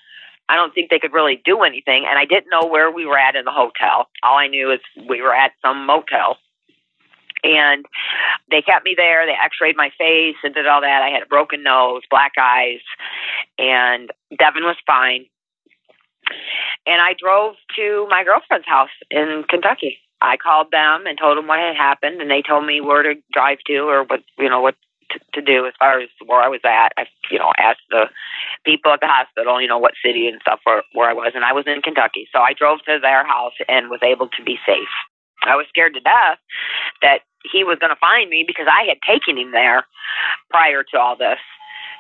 i 0.48 0.56
don't 0.56 0.74
think 0.74 0.90
they 0.90 0.98
could 0.98 1.12
really 1.12 1.40
do 1.44 1.62
anything 1.62 2.04
and 2.08 2.18
i 2.18 2.24
didn't 2.24 2.50
know 2.50 2.66
where 2.68 2.90
we 2.90 3.06
were 3.06 3.18
at 3.18 3.36
in 3.36 3.44
the 3.44 3.52
hotel. 3.52 4.08
All 4.22 4.38
i 4.38 4.48
knew 4.48 4.72
is 4.72 4.80
we 5.08 5.22
were 5.22 5.34
at 5.34 5.52
some 5.62 5.86
motel. 5.86 6.38
And 7.44 7.84
they 8.52 8.62
kept 8.62 8.84
me 8.84 8.94
there. 8.96 9.26
They 9.26 9.32
x-rayed 9.32 9.76
my 9.76 9.90
face 9.98 10.36
and 10.44 10.54
did 10.54 10.68
all 10.68 10.80
that. 10.80 11.02
I 11.02 11.08
had 11.08 11.24
a 11.24 11.26
broken 11.26 11.64
nose 11.64 12.02
black 12.08 12.30
eyes 12.40 12.78
and 13.58 14.10
devin 14.38 14.62
was 14.62 14.76
fine. 14.86 15.26
And 16.86 17.00
i 17.02 17.14
drove 17.18 17.56
to 17.76 18.06
my 18.08 18.22
girlfriend's 18.24 18.66
house 18.66 18.94
in 19.10 19.44
kentucky 19.48 19.98
I 20.22 20.36
called 20.36 20.70
them 20.70 21.06
and 21.06 21.18
told 21.18 21.36
them 21.36 21.48
what 21.48 21.58
had 21.58 21.76
happened, 21.76 22.20
and 22.22 22.30
they 22.30 22.42
told 22.42 22.64
me 22.64 22.80
where 22.80 23.02
to 23.02 23.14
drive 23.32 23.58
to 23.66 23.78
or 23.90 24.04
what 24.04 24.20
you 24.38 24.48
know 24.48 24.60
what 24.60 24.76
to, 25.10 25.18
to 25.34 25.42
do 25.42 25.66
as 25.66 25.74
far 25.78 26.00
as 26.00 26.08
where 26.24 26.40
I 26.40 26.48
was 26.48 26.60
at. 26.64 26.92
I 26.96 27.06
you 27.30 27.38
know 27.38 27.52
asked 27.58 27.84
the 27.90 28.06
people 28.64 28.92
at 28.92 29.00
the 29.00 29.08
hospital, 29.08 29.60
you 29.60 29.68
know 29.68 29.78
what 29.78 29.94
city 30.04 30.28
and 30.28 30.40
stuff 30.40 30.60
where 30.64 30.82
where 30.92 31.10
I 31.10 31.12
was, 31.12 31.32
and 31.34 31.44
I 31.44 31.52
was 31.52 31.64
in 31.66 31.82
Kentucky. 31.82 32.28
So 32.32 32.40
I 32.40 32.54
drove 32.54 32.78
to 32.86 32.98
their 33.02 33.26
house 33.26 33.58
and 33.68 33.90
was 33.90 34.00
able 34.02 34.28
to 34.28 34.42
be 34.42 34.58
safe. 34.64 34.94
I 35.44 35.56
was 35.56 35.66
scared 35.68 35.94
to 35.94 36.00
death 36.00 36.38
that 37.02 37.26
he 37.50 37.64
was 37.64 37.78
going 37.80 37.90
to 37.90 37.98
find 37.98 38.30
me 38.30 38.44
because 38.46 38.66
I 38.70 38.86
had 38.86 39.02
taken 39.02 39.36
him 39.36 39.50
there 39.50 39.84
prior 40.50 40.84
to 40.94 40.98
all 40.98 41.16
this 41.16 41.42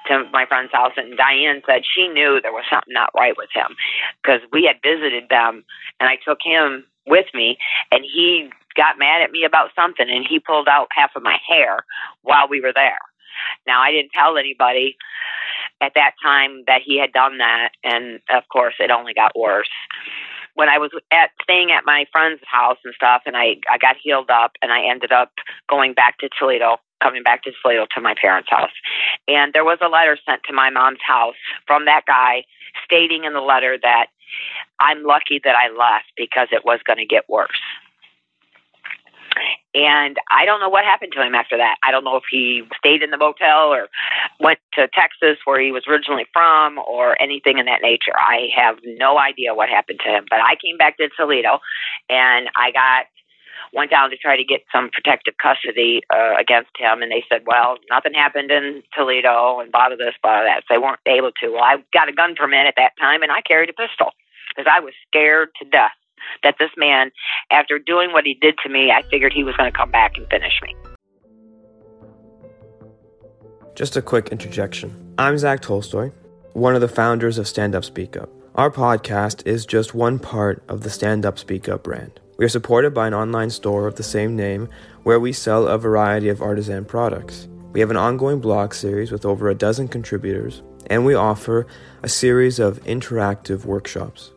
to 0.06 0.24
my 0.32 0.46
friend's 0.46 0.72
house 0.72 0.92
and 0.96 1.16
Diane 1.16 1.62
said 1.66 1.82
she 1.82 2.08
knew 2.08 2.40
there 2.40 2.52
was 2.52 2.64
something 2.70 2.92
not 2.92 3.10
right 3.14 3.34
with 3.36 3.50
him 3.54 3.76
because 4.22 4.40
we 4.52 4.64
had 4.64 4.82
visited 4.82 5.28
them 5.28 5.64
and 6.00 6.08
I 6.08 6.18
took 6.24 6.38
him 6.42 6.84
with 7.06 7.26
me 7.34 7.58
and 7.90 8.04
he 8.04 8.50
got 8.76 8.98
mad 8.98 9.22
at 9.22 9.30
me 9.30 9.44
about 9.44 9.70
something 9.74 10.08
and 10.08 10.26
he 10.28 10.38
pulled 10.38 10.68
out 10.68 10.88
half 10.92 11.10
of 11.16 11.22
my 11.22 11.36
hair 11.46 11.84
while 12.22 12.48
we 12.48 12.60
were 12.60 12.72
there. 12.74 12.98
Now 13.66 13.80
I 13.80 13.90
didn't 13.90 14.12
tell 14.12 14.36
anybody 14.36 14.96
at 15.80 15.92
that 15.94 16.12
time 16.22 16.64
that 16.66 16.80
he 16.84 16.98
had 16.98 17.12
done 17.12 17.38
that 17.38 17.70
and 17.82 18.20
of 18.30 18.44
course 18.52 18.74
it 18.78 18.90
only 18.90 19.14
got 19.14 19.38
worse. 19.38 19.70
When 20.54 20.68
I 20.68 20.78
was 20.78 20.90
at 21.10 21.30
staying 21.42 21.72
at 21.72 21.84
my 21.86 22.04
friend's 22.12 22.42
house 22.46 22.78
and 22.84 22.94
stuff 22.94 23.22
and 23.26 23.36
I 23.36 23.56
I 23.70 23.78
got 23.78 23.96
healed 24.02 24.30
up 24.30 24.52
and 24.60 24.72
I 24.72 24.82
ended 24.88 25.12
up 25.12 25.32
going 25.68 25.94
back 25.94 26.18
to 26.18 26.28
Toledo, 26.38 26.76
coming 27.02 27.22
back 27.22 27.42
to 27.44 27.50
Toledo 27.62 27.86
to 27.94 28.00
my 28.00 28.14
parents' 28.20 28.50
house. 28.50 28.72
And 29.28 29.52
there 29.52 29.64
was 29.64 29.78
a 29.82 29.88
letter 29.88 30.16
sent 30.24 30.42
to 30.48 30.52
my 30.52 30.70
mom's 30.70 31.02
house 31.04 31.34
from 31.66 31.84
that 31.86 32.02
guy 32.06 32.44
stating 32.84 33.24
in 33.24 33.32
the 33.32 33.40
letter 33.40 33.78
that 33.82 34.06
I'm 34.80 35.04
lucky 35.04 35.40
that 35.44 35.54
I 35.54 35.68
left 35.68 36.12
because 36.16 36.48
it 36.52 36.64
was 36.64 36.80
going 36.86 36.98
to 36.98 37.06
get 37.06 37.28
worse. 37.28 37.50
And 39.74 40.18
I 40.30 40.44
don't 40.44 40.60
know 40.60 40.68
what 40.68 40.84
happened 40.84 41.12
to 41.16 41.22
him 41.22 41.34
after 41.34 41.56
that. 41.56 41.76
I 41.82 41.90
don't 41.90 42.04
know 42.04 42.16
if 42.16 42.24
he 42.30 42.62
stayed 42.76 43.02
in 43.02 43.10
the 43.10 43.16
motel 43.16 43.72
or 43.72 43.88
went 44.38 44.58
to 44.74 44.86
Texas 44.92 45.38
where 45.44 45.60
he 45.60 45.72
was 45.72 45.84
originally 45.88 46.26
from 46.32 46.78
or 46.78 47.20
anything 47.22 47.56
in 47.56 47.64
that 47.66 47.80
nature. 47.80 48.12
I 48.14 48.48
have 48.54 48.76
no 48.84 49.18
idea 49.18 49.54
what 49.54 49.70
happened 49.70 50.00
to 50.04 50.10
him. 50.10 50.26
But 50.28 50.40
I 50.40 50.56
came 50.62 50.76
back 50.76 50.98
to 50.98 51.08
Toledo 51.16 51.60
and 52.10 52.48
I 52.54 52.70
got 52.70 53.06
went 53.72 53.90
down 53.90 54.10
to 54.10 54.16
try 54.16 54.36
to 54.36 54.44
get 54.44 54.60
some 54.72 54.90
protective 54.92 55.34
custody 55.42 56.02
uh, 56.12 56.34
against 56.38 56.70
him, 56.78 57.02
and 57.02 57.10
they 57.10 57.24
said, 57.28 57.42
"Well, 57.46 57.78
nothing 57.90 58.14
happened 58.14 58.50
in 58.50 58.82
Toledo, 58.94 59.60
and 59.60 59.72
blah 59.72 59.88
this, 59.90 60.14
blah 60.22 60.44
that." 60.44 60.62
So 60.68 60.74
they 60.74 60.78
weren't 60.78 61.00
able 61.06 61.32
to. 61.42 61.52
Well, 61.52 61.64
I 61.64 61.76
got 61.92 62.08
a 62.08 62.12
gun 62.12 62.34
permit 62.34 62.66
at 62.66 62.74
that 62.76 62.92
time, 63.00 63.22
and 63.22 63.32
I 63.32 63.40
carried 63.40 63.70
a 63.70 63.72
pistol 63.72 64.12
because 64.50 64.70
I 64.70 64.80
was 64.80 64.92
scared 65.08 65.50
to 65.60 65.68
death 65.68 65.96
that 66.42 66.56
this 66.58 66.70
man, 66.76 67.10
after 67.50 67.78
doing 67.78 68.12
what 68.12 68.24
he 68.24 68.34
did 68.34 68.54
to 68.64 68.68
me, 68.68 68.90
I 68.90 69.02
figured 69.10 69.32
he 69.32 69.44
was 69.44 69.56
going 69.56 69.70
to 69.70 69.76
come 69.76 69.90
back 69.90 70.12
and 70.16 70.26
finish 70.28 70.54
me. 70.62 70.74
Just 73.74 73.96
a 73.96 74.02
quick 74.02 74.28
interjection. 74.28 75.14
I'm 75.18 75.38
Zach 75.38 75.60
Tolstoy, 75.60 76.10
one 76.52 76.74
of 76.74 76.80
the 76.80 76.88
founders 76.88 77.38
of 77.38 77.48
Stand 77.48 77.74
Up 77.74 77.84
Speak 77.84 78.16
Up. 78.16 78.28
Our 78.54 78.70
podcast 78.70 79.46
is 79.46 79.64
just 79.64 79.94
one 79.94 80.18
part 80.18 80.62
of 80.68 80.82
the 80.82 80.90
Stand 80.90 81.24
Up 81.24 81.38
Speak 81.38 81.68
Up 81.68 81.82
brand. 81.82 82.20
We 82.38 82.44
are 82.44 82.48
supported 82.48 82.94
by 82.94 83.06
an 83.06 83.14
online 83.14 83.50
store 83.50 83.86
of 83.86 83.96
the 83.96 84.02
same 84.02 84.36
name 84.36 84.68
where 85.02 85.20
we 85.20 85.32
sell 85.32 85.68
a 85.68 85.78
variety 85.78 86.28
of 86.28 86.40
artisan 86.40 86.84
products. 86.84 87.46
We 87.72 87.80
have 87.80 87.90
an 87.90 87.96
ongoing 87.96 88.40
blog 88.40 88.74
series 88.74 89.12
with 89.12 89.24
over 89.24 89.48
a 89.48 89.54
dozen 89.54 89.88
contributors, 89.88 90.62
and 90.86 91.04
we 91.04 91.14
offer 91.14 91.66
a 92.02 92.08
series 92.08 92.58
of 92.58 92.82
interactive 92.84 93.64
workshops. 93.64 94.30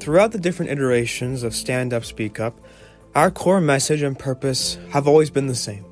Throughout 0.00 0.32
the 0.32 0.38
different 0.38 0.70
iterations 0.70 1.42
of 1.42 1.54
Stand 1.54 1.92
Up 1.92 2.04
Speak 2.04 2.38
Up, 2.40 2.58
our 3.14 3.30
core 3.30 3.60
message 3.60 4.02
and 4.02 4.18
purpose 4.18 4.78
have 4.90 5.08
always 5.08 5.30
been 5.30 5.46
the 5.46 5.54
same 5.54 5.84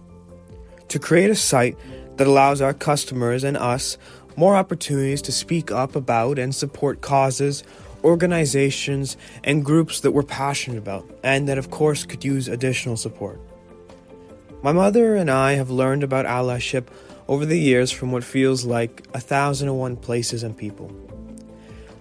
to 0.89 0.99
create 0.99 1.31
a 1.31 1.37
site 1.37 1.79
that 2.17 2.27
allows 2.27 2.61
our 2.61 2.75
customers 2.75 3.45
and 3.45 3.57
us 3.57 3.97
more 4.37 4.57
opportunities 4.57 5.23
to 5.23 5.33
speak 5.33 5.71
up 5.71 5.97
about 5.97 6.39
and 6.39 6.55
support 6.55 7.01
causes, 7.01 7.63
organizations, 8.05 9.17
and 9.45 9.65
groups 9.65 10.01
that 10.01 10.13
we're 10.13 10.23
passionate 10.23 10.79
about, 10.79 11.09
and 11.23 11.49
that, 11.49 11.59
of 11.59 11.71
course, 11.71 12.05
could 12.05 12.25
use 12.25 12.49
additional 12.49 12.97
support. 12.97 13.41
My 14.63 14.73
mother 14.73 15.17
and 15.17 15.31
I 15.31 15.53
have 15.55 15.71
learned 15.71 16.03
about 16.03 16.27
allyship 16.27 16.87
over 17.29 17.47
the 17.47 17.59
years 17.59 17.91
from 17.91 18.13
what 18.13 18.25
feels 18.25 18.65
like 18.65 19.07
a 19.15 19.21
thousand 19.21 19.69
and 19.69 19.79
one 19.79 19.97
places 19.97 20.43
and 20.43 20.57
people. 20.57 20.91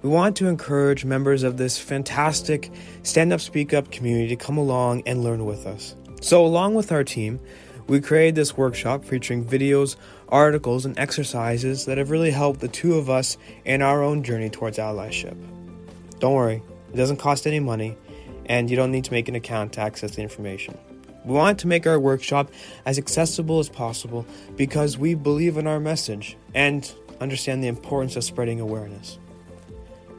We 0.02 0.10
want 0.10 0.36
to 0.38 0.48
encourage 0.48 1.06
members 1.06 1.44
of 1.44 1.58
this 1.58 1.78
fantastic 1.78 2.72
Stand 3.04 3.34
Up 3.34 3.42
Speak 3.42 3.74
Up 3.74 3.92
community 3.92 4.30
to 4.30 4.36
come 4.36 4.58
along 4.58 5.04
and 5.06 5.24
learn 5.24 5.46
with 5.46 5.68
us. 5.68 5.96
So, 6.22 6.46
along 6.46 6.76
with 6.76 6.92
our 6.92 7.04
team, 7.04 7.40
we 7.88 8.00
created 8.00 8.36
this 8.36 8.56
workshop 8.56 9.04
featuring 9.04 9.44
videos, 9.44 9.96
articles, 10.30 10.86
and 10.86 10.98
exercises 10.98 11.86
that 11.86 11.98
have 11.98 12.12
really 12.12 12.32
helped 12.32 12.60
the 12.60 12.68
two 12.68 12.96
of 12.96 13.10
us 13.10 13.38
in 13.66 13.82
our 13.82 14.04
own 14.04 14.24
journey 14.24 14.50
towards 14.50 14.78
allyship. 14.78 15.38
Don't 16.20 16.34
worry, 16.34 16.62
it 16.94 16.98
doesn't 16.98 17.18
cost 17.18 17.48
any 17.48 17.60
money, 17.60 17.98
and 18.46 18.70
you 18.70 18.76
don't 18.76 18.92
need 18.92 19.06
to 19.06 19.14
make 19.14 19.30
an 19.30 19.36
account 19.36 19.74
to 19.74 19.82
access 19.82 20.16
the 20.16 20.22
information. 20.22 20.78
We 21.26 21.34
want 21.34 21.60
to 21.60 21.68
make 21.68 21.86
our 21.86 22.00
workshop 22.00 22.52
as 22.86 22.98
accessible 22.98 23.60
as 23.60 23.70
possible 23.70 24.26
because 24.56 24.98
we 24.98 25.16
believe 25.16 25.58
in 25.58 25.68
our 25.68 25.80
message 25.80 26.38
and 26.54 26.92
understand 27.22 27.64
the 27.64 27.68
importance 27.68 28.16
of 28.16 28.24
spreading 28.24 28.60
awareness. 28.60 29.20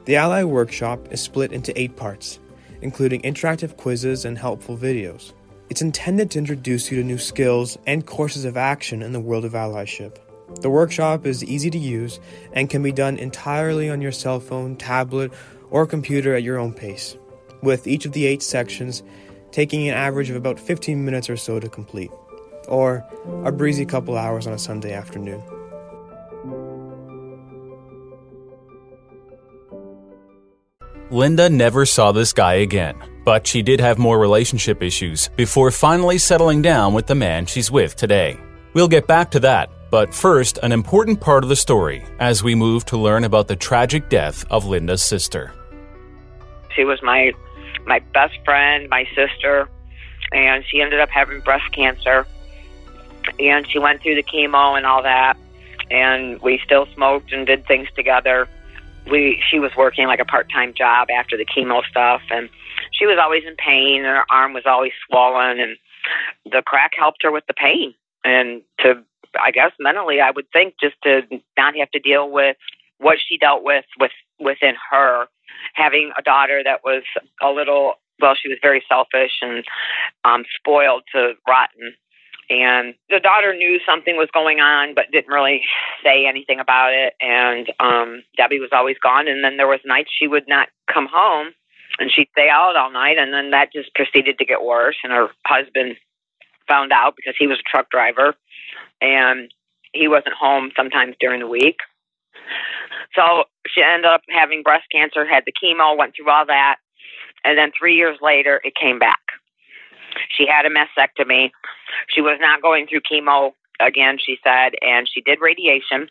The 0.05 0.17
Ally 0.17 0.45
Workshop 0.45 1.09
is 1.11 1.21
split 1.21 1.53
into 1.53 1.79
eight 1.81 1.97
parts, 1.97 2.39
including 2.83 3.23
interactive 3.23 3.77
quizzes 3.77 4.25
and 4.25 4.39
helpful 4.39 4.77
videos. 4.77 5.33
It's 5.69 5.83
intended 5.83 6.31
to 6.33 6.39
introduce 6.39 6.91
you 6.91 6.99
to 6.99 7.07
new 7.07 7.19
skills 7.19 7.79
and 7.87 8.07
courses 8.07 8.45
of 8.45 8.57
action 8.57 9.03
in 9.03 9.13
the 9.13 9.21
world 9.21 9.45
of 9.45 9.53
allyship. 9.53 10.19
The 10.63 10.71
workshop 10.71 11.27
is 11.27 11.45
easy 11.45 11.71
to 11.71 11.79
use 11.79 12.19
and 12.53 12.69
can 12.69 12.83
be 12.83 12.93
done 12.93 13.19
entirely 13.19 13.89
on 13.89 14.03
your 14.03 14.13
cell 14.13 14.41
phone, 14.41 14.77
tablet, 14.77 15.33
or 15.71 15.87
computer 15.87 16.35
at 16.35 16.43
your 16.43 16.59
own 16.59 16.73
pace, 16.73 17.17
with 17.63 17.87
each 17.87 18.05
of 18.05 18.13
the 18.13 18.27
eight 18.27 18.43
sections 18.43 19.03
taking 19.53 19.89
an 19.89 19.95
average 19.95 20.31
of 20.31 20.37
about 20.37 20.59
15 20.59 21.05
minutes 21.05 21.29
or 21.29 21.37
so 21.37 21.59
to 21.59 21.69
complete, 21.69 22.11
or 22.69 23.05
a 23.45 23.53
breezy 23.53 23.85
couple 23.85 24.17
hours 24.17 24.47
on 24.47 24.53
a 24.53 24.59
Sunday 24.59 24.93
afternoon. 24.93 25.43
Linda 31.11 31.51
never 31.51 31.85
saw 31.85 32.13
this 32.13 32.33
guy 32.33 32.55
again, 32.55 32.95
but 33.25 33.45
she 33.45 33.63
did 33.63 33.81
have 33.81 33.99
more 33.99 34.17
relationship 34.17 34.81
issues 34.81 35.29
before 35.37 35.73
finally 35.73 36.19
settling 36.19 36.63
down 36.63 36.95
with 36.95 37.09
the 37.09 37.17
man 37.17 37.47
she's 37.47 37.69
with 37.69 37.97
today. 37.97 38.39
We'll 38.75 38.87
get 38.87 39.09
back 39.09 39.33
to 39.33 39.41
that, 39.41 39.71
but 39.91 40.15
first, 40.15 40.61
an 40.63 40.71
important 40.71 41.21
part 41.21 41.43
of 41.43 41.49
the 41.49 41.57
story 41.57 42.05
as 42.21 42.45
we 42.45 42.55
move 42.55 42.85
to 42.87 42.97
learn 42.97 43.25
about 43.25 43.49
the 43.49 43.57
tragic 43.57 44.09
death 44.09 44.45
of 44.51 44.67
Linda's 44.67 45.03
sister. 45.03 45.53
She 46.75 46.85
was 46.85 47.01
my 47.03 47.33
my 47.87 48.01
best 48.13 48.35
friend, 48.45 48.89
my 48.89 49.07
sister, 49.15 49.69
and 50.33 50.65
she 50.71 50.81
ended 50.81 51.01
up 51.01 51.09
having 51.11 51.41
breast 51.41 51.71
cancer. 51.73 52.27
And 53.39 53.69
she 53.69 53.79
went 53.79 54.03
through 54.03 54.15
the 54.15 54.23
chemo 54.23 54.77
and 54.77 54.87
all 54.87 55.03
that, 55.03 55.37
and 55.91 56.41
we 56.41 56.61
still 56.65 56.87
smoked 56.95 57.33
and 57.33 57.47
did 57.47 57.67
things 57.67 57.89
together. 57.95 58.49
We 59.11 59.43
she 59.51 59.59
was 59.59 59.73
working 59.77 60.07
like 60.07 60.21
a 60.21 60.25
part 60.25 60.51
time 60.51 60.75
job 60.75 61.09
after 61.11 61.37
the 61.37 61.45
chemo 61.45 61.85
stuff, 61.85 62.23
and 62.31 62.49
she 62.93 63.07
was 63.07 63.19
always 63.21 63.45
in 63.47 63.57
pain, 63.57 64.05
and 64.05 64.17
her 64.17 64.25
arm 64.31 64.53
was 64.53 64.65
always 64.67 64.93
swollen, 65.07 65.61
and 65.61 65.77
the 66.45 66.63
crack 66.63 66.93
helped 66.99 67.23
her 67.23 67.31
with 67.31 67.45
the 67.47 67.55
pain 67.55 67.95
and 68.25 68.63
to 68.81 69.03
I 69.41 69.53
guess 69.53 69.71
mentally, 69.79 70.21
I 70.21 70.31
would 70.33 70.47
think 70.53 70.75
just 70.81 70.97
to 71.05 71.23
not 71.57 71.77
have 71.77 71.91
to 71.93 72.01
deal 72.01 72.31
with 72.31 72.57
what 72.99 73.19
she 73.25 73.39
dealt 73.39 73.63
with 73.63 73.85
with 73.99 74.11
within 74.39 74.75
her, 74.91 75.27
having 75.75 76.13
a 76.19 76.23
daughter 76.23 76.63
that 76.65 76.81
was 76.85 77.03
a 77.43 77.51
little 77.51 77.95
well, 78.21 78.35
she 78.41 78.49
was 78.49 78.59
very 78.61 78.83
selfish 78.89 79.41
and 79.41 79.65
um, 80.25 80.45
spoiled 80.59 81.03
to 81.15 81.33
rotten. 81.49 81.95
And 82.51 82.95
the 83.09 83.21
daughter 83.21 83.55
knew 83.55 83.79
something 83.87 84.17
was 84.17 84.29
going 84.35 84.59
on, 84.59 84.95
but 84.95 85.11
didn't 85.13 85.33
really 85.33 85.63
say 86.05 86.27
anything 86.27 86.59
about 86.59 86.93
it. 86.93 87.15
And 87.21 87.73
um, 87.79 88.23
Debbie 88.37 88.59
was 88.59 88.71
always 88.73 88.97
gone. 89.03 89.29
And 89.29 89.45
then 89.45 89.57
there 89.57 89.69
was 89.69 89.81
nights 89.85 90.11
she 90.13 90.27
would 90.27 90.49
not 90.49 90.69
come 90.93 91.09
home, 91.11 91.55
and 91.99 92.11
she'd 92.11 92.29
stay 92.33 92.49
out 92.51 92.77
all 92.77 92.93
night. 92.93 93.19
And 93.19 93.33
then 93.33 93.53
that 93.53 93.73
just 93.73 93.95
proceeded 93.95 94.37
to 94.39 94.45
get 94.45 94.63
worse. 94.63 94.97
And 95.05 95.13
her 95.13 95.29
husband 95.47 95.97
found 96.67 96.93
out 96.93 97.15
because 97.17 97.35
he 97.39 97.47
was 97.47 97.59
a 97.59 97.71
truck 97.71 97.91
driver 97.91 98.35
and 99.01 99.53
he 99.93 100.09
wasn't 100.09 100.35
home 100.39 100.71
sometimes 100.77 101.15
during 101.21 101.41
the 101.41 101.49
week. 101.49 101.79
So 103.15 103.45
she 103.67 103.83
ended 103.83 104.07
up 104.07 104.23
having 104.29 104.63
breast 104.63 104.85
cancer, 104.93 105.27
had 105.27 105.45
the 105.47 105.53
chemo, 105.53 105.97
went 105.97 106.15
through 106.15 106.31
all 106.31 106.47
that, 106.47 106.77
and 107.45 107.59
then 107.59 107.73
three 107.77 107.97
years 107.97 108.19
later 108.21 108.61
it 108.65 108.75
came 108.75 108.99
back. 108.99 109.21
She 110.29 110.47
had 110.47 110.67
a 110.67 110.71
mastectomy. 110.71 111.51
She 112.09 112.21
was 112.21 112.39
not 112.41 112.63
going 112.63 112.87
through 112.87 113.01
chemo 113.01 113.53
again, 113.81 114.19
she 114.25 114.39
said, 114.45 114.75
and 114.83 115.09
she 115.13 115.21
did 115.21 115.41
radiation. 115.41 116.09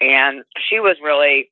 And 0.00 0.44
she 0.68 0.80
was 0.80 0.96
really 1.02 1.50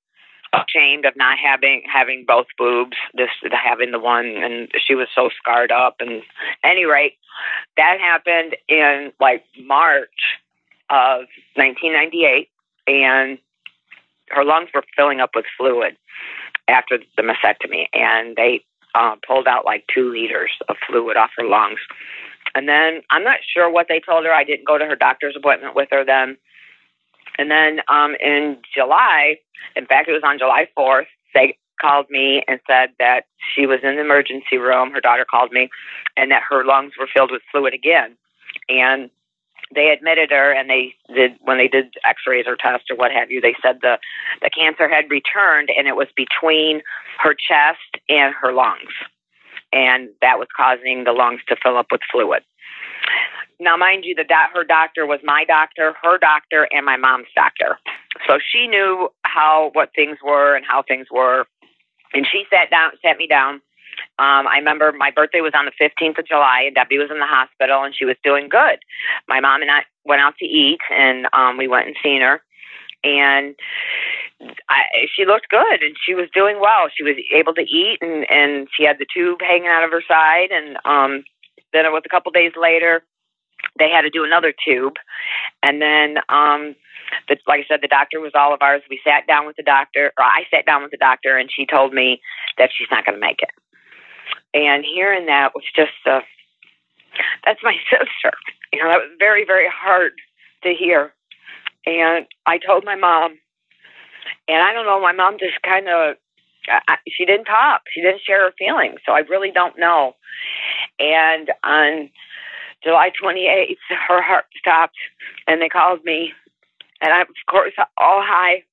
ashamed 0.53 1.05
of 1.05 1.15
not 1.17 1.39
having 1.39 1.83
having 1.93 2.25
both 2.27 2.47
boobs, 2.57 2.97
just 3.17 3.33
having 3.53 3.93
the 3.93 3.99
one, 3.99 4.27
and 4.27 4.69
she 4.79 4.95
was 4.95 5.09
so 5.15 5.29
scarred 5.39 5.71
up. 5.71 5.97
And 6.01 6.23
any 6.65 6.85
rate, 6.85 7.15
that 7.77 7.99
happened 8.01 8.57
in 8.69 9.13
like 9.21 9.45
March 9.61 10.09
of 10.91 11.27
1998, 11.57 12.49
and 12.87 13.39
her 14.31 14.45
lungs 14.45 14.71
were 14.75 14.85
filling 14.97 15.21
up 15.21 15.31
with 15.35 15.45
fluid 15.57 15.97
after 16.69 16.99
the 17.17 17.23
mastectomy, 17.23 17.87
and 17.93 18.37
they 18.37 18.63
uh, 18.95 19.17
pulled 19.27 19.47
out 19.47 19.65
like 19.65 19.85
two 19.93 20.11
liters 20.11 20.51
of 20.69 20.77
fluid 20.87 21.17
off 21.17 21.31
her 21.37 21.47
lungs. 21.47 21.81
And 22.55 22.69
then 22.69 23.03
I'm 23.11 23.25
not 23.25 23.39
sure 23.55 23.71
what 23.71 23.87
they 23.89 24.01
told 24.01 24.25
her. 24.25 24.33
I 24.33 24.45
didn't 24.45 24.67
go 24.67 24.79
to 24.79 24.85
her 24.85 24.97
doctor's 24.97 25.37
appointment 25.37 25.75
with 25.75 25.89
her 25.91 26.05
then. 26.05 26.37
And 27.39 27.51
then 27.51 27.81
um, 27.89 28.17
in 28.21 28.59
July, 28.75 29.37
in 29.77 29.87
fact, 29.87 30.09
it 30.09 30.13
was 30.13 30.23
on 30.25 30.39
July 30.39 30.67
4th, 30.77 31.07
they 31.35 31.57
called 31.81 32.07
me 32.11 32.43
and 32.49 32.59
said 32.67 32.91
that 32.99 33.23
she 33.55 33.67
was 33.67 33.81
in 33.83 33.95
the 33.95 34.01
emergency 34.01 34.57
room. 34.57 34.91
Her 34.91 35.01
daughter 35.01 35.25
called 35.31 35.53
me, 35.53 35.69
and 36.17 36.31
that 36.31 36.43
her 36.49 36.65
lungs 36.65 36.93
were 36.99 37.09
filled 37.13 37.31
with 37.31 37.43
fluid 37.53 37.75
again. 37.75 38.17
And 38.69 39.11
they 39.75 39.91
admitted 39.91 40.31
her, 40.31 40.53
and 40.53 40.69
they 40.71 40.95
did 41.15 41.33
when 41.43 41.59
they 41.59 41.69
did 41.69 41.95
X-rays 42.07 42.47
or 42.47 42.57
tests 42.57 42.87
or 42.91 42.97
what 42.97 43.13
have 43.13 43.31
you. 43.31 43.41
They 43.41 43.55
said 43.63 43.79
the 43.83 43.99
the 44.41 44.51
cancer 44.51 44.89
had 44.89 45.11
returned, 45.11 45.71
and 45.77 45.87
it 45.87 45.97
was 45.97 46.09
between 46.17 46.83
her 47.19 47.35
chest 47.35 48.03
and 48.09 48.35
her 48.41 48.53
lungs, 48.53 48.93
and 49.73 50.09
that 50.23 50.39
was 50.39 50.49
causing 50.57 51.05
the 51.05 51.13
lungs 51.13 51.41
to 51.49 51.57
fill 51.63 51.77
up 51.77 51.87
with 51.91 52.01
fluid. 52.11 52.43
Now, 53.61 53.77
mind 53.77 54.05
you, 54.05 54.15
the 54.15 54.25
do- 54.25 54.53
her 54.55 54.65
doctor 54.65 55.07
was 55.07 55.19
my 55.25 55.45
doctor, 55.45 55.95
her 56.03 56.19
doctor, 56.19 56.69
and 56.71 56.87
my 56.87 56.97
mom's 56.97 57.27
doctor. 57.35 57.79
So 58.29 58.39
she 58.39 58.69
knew 58.69 59.09
how 59.25 59.71
what 59.73 59.91
things 59.95 60.19
were 60.25 60.55
and 60.55 60.65
how 60.65 60.83
things 60.87 61.09
were. 61.11 61.47
And 62.15 62.27
she 62.31 62.45
sat 62.51 62.71
down, 62.71 62.93
sat 63.03 63.19
me 63.19 63.27
down. 63.27 63.61
Um, 64.19 64.47
I 64.47 64.57
remember 64.59 64.93
my 64.93 65.11
birthday 65.11 65.41
was 65.41 65.53
on 65.55 65.67
the 65.67 65.73
15th 65.81 66.19
of 66.19 66.27
July, 66.27 66.65
and 66.67 66.75
Debbie 66.75 66.99
was 66.99 67.11
in 67.11 67.19
the 67.19 67.27
hospital, 67.27 67.85
and 67.85 67.95
she 67.95 68.05
was 68.05 68.17
doing 68.25 68.49
good. 68.49 68.79
My 69.29 69.41
mom 69.41 69.63
and 69.63 69.71
I 69.71 69.83
went 70.05 70.21
out 70.21 70.35
to 70.39 70.47
eat, 70.47 70.81
and 70.91 71.27
um, 71.33 71.57
we 71.57 71.69
went 71.69 71.87
and 71.87 71.97
seen 72.03 72.21
her, 72.23 72.43
and 73.05 73.55
I, 74.69 75.07
she 75.15 75.25
looked 75.25 75.49
good, 75.49 75.83
and 75.83 75.97
she 76.05 76.15
was 76.15 76.29
doing 76.35 76.61
well. 76.61 76.89
She 76.95 77.03
was 77.03 77.17
able 77.35 77.55
to 77.55 77.63
eat, 77.63 77.99
and 78.01 78.27
and 78.31 78.69
she 78.77 78.85
had 78.85 78.99
the 78.99 79.07
tube 79.13 79.41
hanging 79.41 79.69
out 79.69 79.85
of 79.85 79.91
her 79.91 80.03
side, 80.07 80.51
and 80.51 80.77
um, 80.85 81.25
then 81.73 81.87
it 81.87 81.93
was 81.93 82.03
a 82.05 82.09
couple 82.09 82.33
days 82.33 82.53
later 82.61 83.03
they 83.79 83.91
had 83.91 84.03
to 84.03 84.11
do 84.11 84.25
another 84.25 84.53
tube, 84.53 84.95
and 85.63 85.83
then 85.83 86.19
um, 86.29 86.75
the, 87.29 87.37
like 87.47 87.61
I 87.61 87.67
said, 87.69 87.81
the 87.83 87.89
doctor 87.89 88.21
was 88.21 88.33
all 88.35 88.55
of 88.55 88.63
ours. 88.63 88.83
We 88.89 89.01
sat 89.05 89.27
down 89.27 89.47
with 89.47 89.57
the 89.57 89.63
doctor, 89.63 90.13
or 90.19 90.25
I 90.25 90.43
sat 90.51 90.67
down 90.67 90.83
with 90.83 90.91
the 90.91 90.97
doctor, 90.99 91.37
and 91.37 91.51
she 91.53 91.67
told 91.67 91.93
me 91.93 92.21
that 92.59 92.71
she's 92.77 92.89
not 92.91 93.05
going 93.05 93.15
to 93.15 93.21
make 93.21 93.41
it. 93.41 93.51
And 94.55 94.85
hearing 94.85 95.27
that 95.27 95.55
was 95.55 95.65
just 95.75 95.93
uh, 96.07 96.21
that's 97.45 97.61
my 97.63 97.75
sister. 97.91 98.37
You 98.73 98.83
know, 98.83 98.91
that 98.91 98.99
was 98.99 99.17
very 99.19 99.45
very 99.45 99.69
hard 99.69 100.13
to 100.63 100.75
hear. 100.75 101.13
And 101.87 102.27
I 102.47 102.59
told 102.59 102.85
my 102.85 102.97
mom, 102.97 103.39
and 104.47 104.63
I 104.63 104.73
don't 104.73 104.85
know, 104.85 105.01
my 105.01 105.13
mom 105.13 105.39
just 105.39 105.61
kind 105.63 105.89
of 105.89 106.17
she 107.09 107.25
didn't 107.25 107.47
talk. 107.47 107.83
She 107.93 108.01
didn't 108.01 108.23
share 108.27 108.45
her 108.45 108.55
feelings, 108.59 109.01
so 109.07 109.13
I 109.13 109.21
really 109.21 109.51
don't 109.51 109.79
know. 109.79 110.15
And 110.99 111.51
on 111.65 112.11
July 112.85 113.11
28th, 113.23 113.77
her 114.09 114.23
heart 114.23 114.47
stopped, 114.59 114.97
and 115.47 115.61
they 115.61 115.69
called 115.69 116.05
me, 116.05 116.33
and 117.01 117.13
I, 117.13 117.23
of 117.23 117.29
course, 117.51 117.73
all 117.97 118.23
high. 118.23 118.65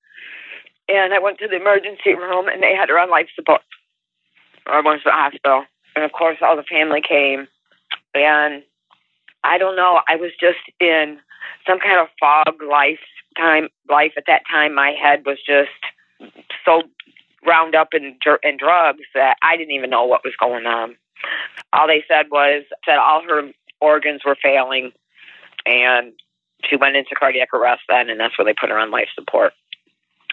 And 0.88 1.14
I 1.14 1.20
went 1.20 1.40
to 1.40 1.48
the 1.48 1.56
emergency 1.56 2.14
room, 2.14 2.48
and 2.48 2.62
they 2.62 2.76
had 2.76 2.90
her 2.90 3.00
on 3.00 3.10
life 3.10 3.28
support. 3.36 3.62
I 4.68 4.82
went 4.82 5.02
to 5.02 5.10
the 5.10 5.12
hospital, 5.12 5.66
and 5.96 6.04
of 6.04 6.12
course, 6.12 6.38
all 6.42 6.56
the 6.56 6.64
family 6.64 7.02
came, 7.02 7.48
and 8.14 8.64
I 9.44 9.58
don't 9.58 9.76
know. 9.76 10.02
I 10.08 10.16
was 10.16 10.32
just 10.40 10.60
in 10.80 11.20
some 11.68 11.80
kind 11.80 12.00
of 12.00 12.08
fog 12.20 12.56
lifetime 12.68 13.70
life 13.90 14.14
at 14.18 14.26
that 14.28 14.44
time. 14.50 14.74
My 14.74 14.92
head 14.92 15.24
was 15.26 15.38
just 15.46 15.70
so 16.66 16.84
round 17.46 17.76
up 17.76 17.90
in 17.94 18.18
in 18.44 18.58
drugs 18.58 19.04
that 19.14 19.38
I 19.42 19.56
didn't 19.58 19.74
even 19.74 19.90
know 19.90 20.06
what 20.06 20.24
was 20.24 20.34
going 20.40 20.66
on. 20.66 20.96
All 21.74 21.88
they 21.88 22.04
said 22.08 22.28
was 22.32 22.64
that 22.88 22.98
all 22.98 23.22
her 23.24 23.52
organs 23.82 24.22
were 24.26 24.38
failing, 24.42 24.92
and 25.66 26.14
she 26.68 26.76
went 26.76 26.96
into 26.96 27.16
cardiac 27.16 27.54
arrest 27.54 27.84
then, 27.88 28.10
and 28.10 28.20
that's 28.20 28.38
when 28.38 28.48
they 28.48 28.56
put 28.60 28.70
her 28.70 28.80
on 28.80 28.92
life 28.92 29.10
support. 29.14 29.54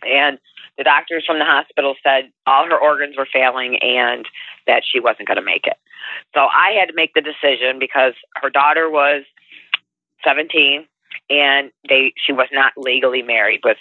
And 0.05 0.39
the 0.79 0.85
doctors 0.85 1.25
from 1.27 1.39
the 1.39 1.45
hospital 1.45 1.95
said 2.03 2.31
all 2.47 2.67
her 2.67 2.79
organs 2.79 3.17
were 3.17 3.29
failing 3.31 3.79
and 3.83 4.27
that 4.67 4.83
she 4.91 5.01
wasn't 5.01 5.29
going 5.29 5.37
to 5.37 5.45
make 5.45 5.67
it. 5.67 5.77
So 6.35 6.41
I 6.41 6.75
had 6.79 6.87
to 6.87 6.95
make 6.95 7.15
the 7.15 7.21
decision 7.21 7.79
because 7.79 8.15
her 8.37 8.51
daughter 8.51 8.91
was 8.91 9.25
17 10.25 10.87
and 11.31 11.71
they 11.89 12.13
she 12.25 12.33
was 12.33 12.49
not 12.53 12.73
legally 12.77 13.23
married 13.23 13.61
with 13.65 13.79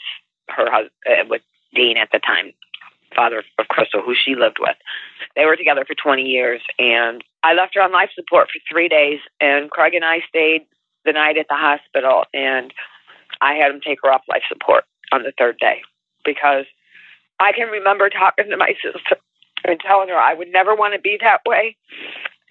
her 0.50 0.70
husband 0.70 0.92
uh, 1.08 1.26
with 1.30 1.42
Dean 1.74 1.98
at 1.98 2.10
the 2.12 2.20
time, 2.20 2.52
father 3.16 3.44
of 3.58 3.68
Crystal, 3.70 4.02
who 4.02 4.14
she 4.14 4.36
lived 4.36 4.58
with. 4.60 4.76
They 5.36 5.46
were 5.46 5.56
together 5.56 5.86
for 5.86 5.96
20 5.96 6.24
years, 6.24 6.62
and 6.78 7.24
I 7.44 7.54
left 7.54 7.76
her 7.76 7.82
on 7.82 7.92
life 7.92 8.10
support 8.14 8.48
for 8.48 8.60
three 8.70 8.90
days, 8.90 9.20
and 9.40 9.72
Craig 9.72 9.94
and 9.94 10.04
I 10.06 10.20
stayed 10.28 10.66
the 11.06 11.14
night 11.14 11.38
at 11.38 11.48
the 11.50 11.56
hospital, 11.56 12.26
and 12.34 12.74
I 13.40 13.54
had 13.54 13.72
him 13.72 13.80
take 13.86 14.00
her 14.04 14.12
off 14.12 14.22
life 14.28 14.44
support 14.50 14.84
on 15.12 15.24
the 15.24 15.34
third 15.38 15.58
day 15.60 15.82
because 16.26 16.66
I 17.42 17.52
can 17.58 17.70
remember 17.70 18.10
talking 18.10 18.46
to 18.50 18.58
my 18.58 18.74
sister 18.86 19.18
and 19.66 19.80
telling 19.82 20.10
her 20.10 20.16
I 20.16 20.34
would 20.34 20.50
never 20.54 20.76
want 20.76 20.94
to 20.94 21.02
be 21.02 21.18
that 21.22 21.42
way, 21.46 21.76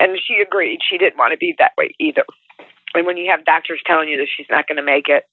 and 0.00 0.18
she 0.18 0.42
agreed. 0.42 0.80
She 0.82 0.98
didn't 0.98 1.18
want 1.18 1.30
to 1.32 1.38
be 1.38 1.54
that 1.58 1.72
way 1.78 1.94
either. 2.00 2.24
And 2.94 3.06
when 3.06 3.16
you 3.16 3.30
have 3.30 3.44
doctors 3.44 3.80
telling 3.86 4.08
you 4.08 4.18
that 4.18 4.26
she's 4.36 4.50
not 4.50 4.66
going 4.66 4.76
to 4.76 4.82
make 4.82 5.06
it, 5.06 5.24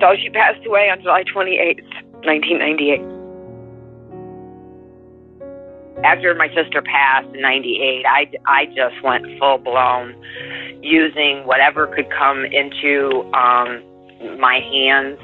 so 0.00 0.12
she 0.20 0.28
passed 0.28 0.60
away 0.66 0.90
on 0.92 1.00
July 1.00 1.24
28th, 1.24 1.80
1998 2.28 3.00
after 6.04 6.34
my 6.34 6.48
sister 6.48 6.82
passed 6.82 7.28
in 7.34 7.40
98 7.40 8.04
i 8.04 8.26
i 8.46 8.66
just 8.66 9.02
went 9.02 9.24
full 9.38 9.56
blown 9.56 10.14
using 10.82 11.46
whatever 11.46 11.86
could 11.86 12.10
come 12.10 12.44
into 12.44 13.22
um 13.32 13.80
my 14.38 14.60
hands 14.60 15.18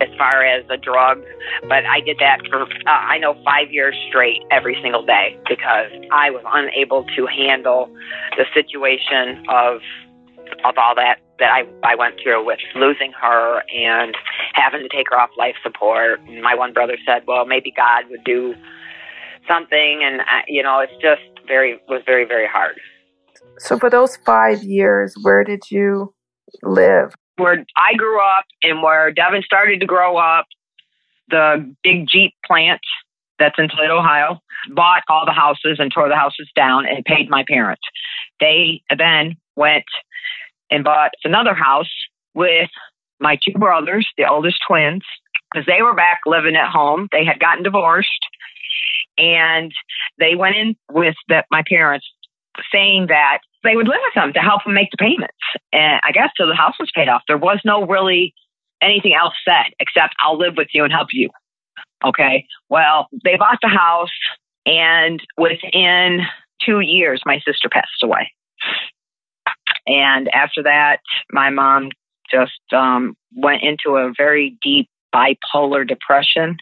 as 0.00 0.08
far 0.16 0.44
as 0.44 0.64
a 0.70 0.76
drug, 0.76 1.22
but 1.68 1.84
I 1.86 2.00
did 2.00 2.18
that 2.20 2.40
for, 2.48 2.62
uh, 2.62 2.66
I 2.86 3.18
know, 3.18 3.34
five 3.44 3.70
years 3.70 3.94
straight 4.08 4.42
every 4.50 4.76
single 4.82 5.04
day 5.04 5.38
because 5.48 5.90
I 6.12 6.30
was 6.30 6.42
unable 6.46 7.04
to 7.16 7.26
handle 7.26 7.90
the 8.36 8.44
situation 8.54 9.44
of 9.48 9.80
of 10.64 10.74
all 10.76 10.94
that 10.96 11.20
that 11.38 11.50
I, 11.50 11.64
I 11.82 11.94
went 11.94 12.16
through 12.22 12.44
with 12.44 12.58
losing 12.74 13.12
her 13.20 13.62
and 13.74 14.14
having 14.54 14.82
to 14.82 14.88
take 14.88 15.06
her 15.10 15.18
off 15.18 15.30
life 15.38 15.54
support. 15.62 16.20
And 16.20 16.42
my 16.42 16.54
one 16.54 16.72
brother 16.72 16.96
said, 17.06 17.22
well, 17.26 17.46
maybe 17.46 17.72
God 17.74 18.04
would 18.10 18.24
do 18.24 18.54
something. 19.48 20.00
And, 20.04 20.20
I, 20.20 20.42
you 20.46 20.62
know, 20.62 20.80
it's 20.80 20.92
just 21.00 21.22
very, 21.46 21.80
was 21.88 22.02
very, 22.04 22.26
very 22.26 22.46
hard. 22.46 22.78
So 23.58 23.78
for 23.78 23.88
those 23.88 24.16
five 24.18 24.62
years, 24.62 25.14
where 25.22 25.42
did 25.44 25.70
you 25.70 26.12
live? 26.62 27.14
Where 27.40 27.64
I 27.76 27.94
grew 27.94 28.20
up 28.20 28.44
and 28.62 28.82
where 28.82 29.10
Devin 29.10 29.42
started 29.42 29.80
to 29.80 29.86
grow 29.86 30.16
up, 30.16 30.46
the 31.30 31.74
big 31.82 32.06
Jeep 32.08 32.34
plant 32.44 32.80
that's 33.38 33.58
in 33.58 33.68
Toledo, 33.68 33.98
Ohio, 33.98 34.40
bought 34.72 35.02
all 35.08 35.24
the 35.24 35.32
houses 35.32 35.78
and 35.78 35.90
tore 35.90 36.08
the 36.08 36.16
houses 36.16 36.48
down 36.54 36.86
and 36.86 37.04
paid 37.04 37.30
my 37.30 37.44
parents. 37.48 37.82
They 38.38 38.82
then 38.96 39.36
went 39.56 39.84
and 40.70 40.84
bought 40.84 41.12
another 41.24 41.54
house 41.54 41.90
with 42.34 42.70
my 43.20 43.38
two 43.42 43.58
brothers, 43.58 44.06
the 44.18 44.28
oldest 44.28 44.58
twins, 44.68 45.02
because 45.50 45.66
they 45.66 45.82
were 45.82 45.94
back 45.94 46.20
living 46.26 46.56
at 46.56 46.70
home. 46.70 47.08
They 47.10 47.24
had 47.24 47.40
gotten 47.40 47.62
divorced 47.62 48.26
and 49.18 49.72
they 50.18 50.34
went 50.34 50.56
in 50.56 50.76
with 50.90 51.16
the, 51.28 51.44
my 51.50 51.62
parents 51.68 52.06
saying 52.72 53.06
that 53.08 53.38
they 53.62 53.76
would 53.76 53.88
live 53.88 54.00
with 54.04 54.14
them 54.14 54.32
to 54.32 54.40
help 54.40 54.64
them 54.64 54.74
make 54.74 54.90
the 54.90 54.96
payments. 54.96 55.36
And 55.72 56.00
I 56.04 56.12
guess 56.12 56.30
so 56.36 56.46
the 56.46 56.54
house 56.54 56.74
was 56.80 56.90
paid 56.94 57.08
off. 57.08 57.22
There 57.28 57.38
was 57.38 57.60
no 57.64 57.86
really 57.86 58.34
anything 58.82 59.14
else 59.14 59.34
said 59.44 59.72
except 59.78 60.14
I'll 60.22 60.38
live 60.38 60.54
with 60.56 60.68
you 60.72 60.84
and 60.84 60.92
help 60.92 61.08
you. 61.12 61.28
Okay. 62.04 62.46
Well, 62.68 63.08
they 63.24 63.36
bought 63.36 63.58
the 63.60 63.68
house 63.68 64.10
and 64.66 65.20
within 65.36 66.20
two 66.64 66.80
years, 66.80 67.22
my 67.24 67.38
sister 67.46 67.68
passed 67.70 68.02
away. 68.02 68.32
And 69.86 70.28
after 70.34 70.62
that, 70.62 71.00
my 71.32 71.50
mom 71.50 71.90
just 72.30 72.60
um, 72.72 73.16
went 73.34 73.62
into 73.62 73.96
a 73.96 74.12
very 74.16 74.56
deep 74.62 74.88
bipolar 75.14 75.86
depression 75.86 76.58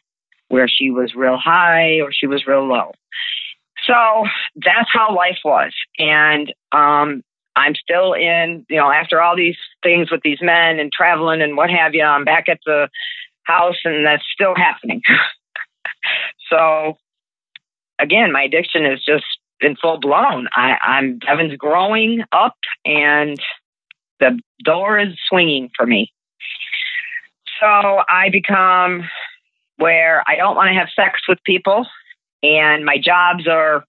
where 0.49 0.69
she 0.69 0.91
was 0.91 1.15
real 1.15 1.37
high 1.37 2.01
or 2.01 2.11
she 2.13 2.27
was 2.27 2.47
real 2.47 2.67
low. 2.67 2.93
So 3.89 4.27
that's 4.55 4.91
how 4.93 5.17
life 5.17 5.39
was. 5.45 5.73
And 5.99 6.53
um, 6.73 7.23
I'm 7.57 7.75
still 7.75 8.13
in, 8.13 8.67
you 8.69 8.77
know, 8.77 8.91
after 8.91 9.21
all 9.21 9.35
these 9.35 9.57
things 9.83 10.11
with 10.11 10.21
these 10.23 10.39
men 10.43 10.79
and 10.79 10.93
traveling 10.93 11.43
and 11.43 11.57
what 11.57 11.71
have 11.71 11.95
you, 11.95 12.05
I'm 12.05 12.25
back 12.25 12.49
at 12.49 12.61
the 12.67 12.89
house 13.45 13.79
and 13.85 14.05
that's 14.05 14.23
still 14.33 14.55
happening. 14.55 15.03
so 16.51 16.99
again, 17.99 18.31
my 18.31 18.43
addiction 18.43 18.85
is 18.85 19.03
just 19.05 19.25
in 19.61 19.77
full 19.77 19.99
blown. 19.99 20.49
I, 20.55 20.77
I'm 20.83 21.19
Devin's 21.19 21.57
growing 21.57 22.23
up, 22.33 22.57
and 22.85 23.39
the 24.21 24.39
door 24.65 24.99
is 24.99 25.19
swinging 25.29 25.71
for 25.77 25.87
me. 25.87 26.13
So 27.61 27.67
I 27.67 28.29
become 28.31 29.09
where 29.77 30.23
I 30.27 30.37
don't 30.37 30.57
want 30.57 30.69
to 30.69 30.79
have 30.79 30.89
sex 30.95 31.21
with 31.29 31.39
people, 31.45 31.87
and 32.43 32.85
my 32.85 32.97
jobs 33.03 33.47
are. 33.47 33.85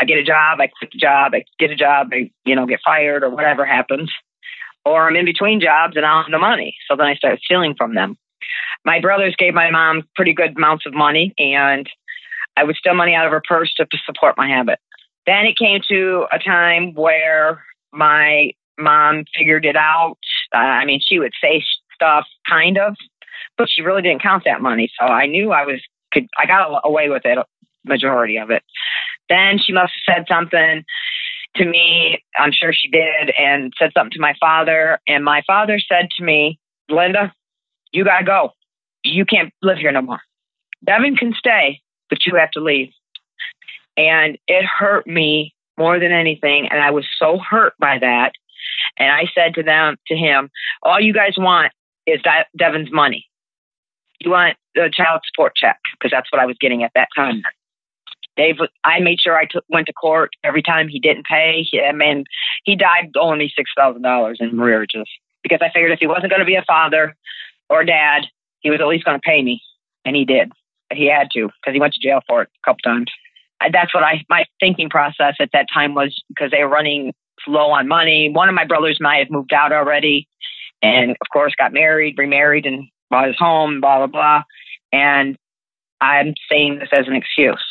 I 0.00 0.04
get 0.06 0.18
a 0.18 0.24
job, 0.24 0.58
I 0.60 0.66
quit 0.66 0.90
the 0.92 0.98
job, 0.98 1.34
I 1.34 1.44
get 1.60 1.70
a 1.70 1.76
job, 1.76 2.08
I 2.12 2.28
you 2.44 2.56
know 2.56 2.66
get 2.66 2.80
fired 2.84 3.22
or 3.22 3.30
whatever 3.30 3.64
happens, 3.64 4.10
or 4.84 5.06
I'm 5.06 5.14
in 5.14 5.24
between 5.24 5.60
jobs 5.60 5.96
and 5.96 6.04
I 6.04 6.14
don't 6.14 6.24
have 6.24 6.32
the 6.32 6.38
money. 6.38 6.74
So 6.88 6.96
then 6.96 7.06
I 7.06 7.14
start 7.14 7.38
stealing 7.44 7.76
from 7.76 7.94
them. 7.94 8.16
My 8.84 9.00
brothers 9.00 9.36
gave 9.38 9.54
my 9.54 9.70
mom 9.70 10.02
pretty 10.16 10.34
good 10.34 10.56
amounts 10.56 10.84
of 10.84 10.94
money, 10.94 11.32
and 11.38 11.88
I 12.56 12.64
would 12.64 12.76
steal 12.76 12.94
money 12.94 13.14
out 13.14 13.24
of 13.24 13.32
her 13.32 13.42
purse 13.46 13.72
to 13.74 13.86
support 14.04 14.36
my 14.36 14.48
habit. 14.48 14.80
Then 15.26 15.46
it 15.46 15.56
came 15.56 15.80
to 15.88 16.26
a 16.32 16.38
time 16.38 16.92
where 16.94 17.64
my 17.92 18.50
mom 18.78 19.24
figured 19.36 19.64
it 19.64 19.76
out. 19.76 20.18
Uh, 20.54 20.58
I 20.58 20.84
mean, 20.84 21.00
she 21.04 21.18
would 21.18 21.32
say 21.40 21.64
stuff, 21.94 22.26
kind 22.48 22.78
of, 22.78 22.96
but 23.56 23.68
she 23.70 23.82
really 23.82 24.02
didn't 24.02 24.22
count 24.22 24.42
that 24.44 24.60
money. 24.60 24.90
So 24.98 25.06
I 25.06 25.26
knew 25.26 25.52
I 25.52 25.64
was 25.64 25.80
could 26.12 26.28
I 26.38 26.46
got 26.46 26.80
away 26.84 27.08
with 27.08 27.22
it, 27.24 27.38
majority 27.84 28.36
of 28.36 28.50
it. 28.50 28.62
Then 29.28 29.58
she 29.58 29.72
must 29.72 29.92
have 30.06 30.16
said 30.16 30.26
something 30.28 30.84
to 31.56 31.64
me. 31.64 32.22
I'm 32.38 32.52
sure 32.52 32.72
she 32.72 32.88
did, 32.88 33.32
and 33.38 33.72
said 33.78 33.92
something 33.96 34.12
to 34.12 34.20
my 34.20 34.34
father. 34.40 34.98
And 35.06 35.24
my 35.24 35.42
father 35.46 35.78
said 35.78 36.10
to 36.16 36.24
me, 36.24 36.58
"Linda, 36.88 37.32
you 37.92 38.04
gotta 38.04 38.24
go. 38.24 38.52
You 39.02 39.24
can't 39.24 39.52
live 39.62 39.78
here 39.78 39.92
no 39.92 40.02
more. 40.02 40.20
Devin 40.84 41.16
can 41.16 41.34
stay, 41.34 41.80
but 42.10 42.26
you 42.26 42.36
have 42.36 42.50
to 42.52 42.60
leave." 42.60 42.92
And 43.96 44.38
it 44.48 44.64
hurt 44.64 45.06
me 45.06 45.54
more 45.78 45.98
than 45.98 46.12
anything. 46.12 46.68
And 46.68 46.80
I 46.80 46.90
was 46.90 47.06
so 47.18 47.38
hurt 47.38 47.74
by 47.78 47.98
that. 47.98 48.32
And 48.96 49.10
I 49.12 49.26
said 49.34 49.54
to 49.54 49.62
them, 49.62 49.96
to 50.08 50.16
him, 50.16 50.50
all 50.82 51.00
you 51.00 51.12
guys 51.12 51.34
want 51.36 51.72
is 52.06 52.20
Devin's 52.56 52.92
money. 52.92 53.26
You 54.20 54.30
want 54.30 54.56
the 54.74 54.90
child 54.92 55.20
support 55.26 55.54
check 55.56 55.78
because 55.92 56.10
that's 56.10 56.30
what 56.32 56.40
I 56.40 56.46
was 56.46 56.56
getting 56.60 56.82
at 56.82 56.92
that 56.94 57.08
time. 57.16 57.42
Dave, 58.36 58.56
I 58.84 59.00
made 59.00 59.20
sure 59.20 59.36
I 59.36 59.46
took, 59.46 59.64
went 59.68 59.86
to 59.86 59.92
court 59.92 60.30
every 60.42 60.62
time 60.62 60.88
he 60.88 60.98
didn't 60.98 61.26
pay. 61.26 61.66
He, 61.70 61.80
I 61.80 61.92
mean, 61.92 62.24
he 62.64 62.74
died 62.74 63.12
owing 63.16 63.38
me 63.38 63.52
six 63.54 63.70
thousand 63.76 64.02
dollars 64.02 64.38
in 64.40 64.50
arrearages 64.52 65.04
because 65.42 65.60
I 65.62 65.70
figured 65.72 65.92
if 65.92 66.00
he 66.00 66.06
wasn't 66.06 66.30
going 66.30 66.40
to 66.40 66.46
be 66.46 66.56
a 66.56 66.64
father 66.66 67.14
or 67.68 67.84
dad, 67.84 68.26
he 68.60 68.70
was 68.70 68.80
at 68.80 68.86
least 68.86 69.04
going 69.04 69.18
to 69.18 69.24
pay 69.24 69.42
me, 69.42 69.62
and 70.04 70.16
he 70.16 70.24
did. 70.24 70.50
He 70.92 71.10
had 71.10 71.28
to 71.34 71.48
because 71.60 71.74
he 71.74 71.80
went 71.80 71.94
to 71.94 72.00
jail 72.00 72.20
for 72.28 72.42
it 72.42 72.48
a 72.62 72.66
couple 72.66 72.80
times 72.82 73.10
that's 73.72 73.94
what 73.94 74.02
I 74.02 74.24
my 74.28 74.44
thinking 74.60 74.90
process 74.90 75.34
at 75.40 75.50
that 75.52 75.66
time 75.72 75.94
was 75.94 76.22
because 76.28 76.50
they 76.50 76.62
were 76.62 76.70
running 76.70 77.12
low 77.46 77.70
on 77.70 77.88
money. 77.88 78.30
One 78.30 78.48
of 78.48 78.54
my 78.54 78.64
brothers 78.64 78.96
and 78.98 79.06
I 79.06 79.24
moved 79.30 79.52
out 79.52 79.72
already, 79.72 80.28
and 80.82 81.12
of 81.12 81.26
course 81.32 81.54
got 81.56 81.72
married, 81.72 82.16
remarried, 82.18 82.66
and 82.66 82.84
bought 83.10 83.26
his 83.26 83.38
home. 83.38 83.80
Blah 83.80 83.98
blah 83.98 84.06
blah. 84.06 84.42
And 84.92 85.36
I'm 86.00 86.34
saying 86.50 86.78
this 86.80 86.90
as 86.92 87.06
an 87.06 87.14
excuse. 87.14 87.64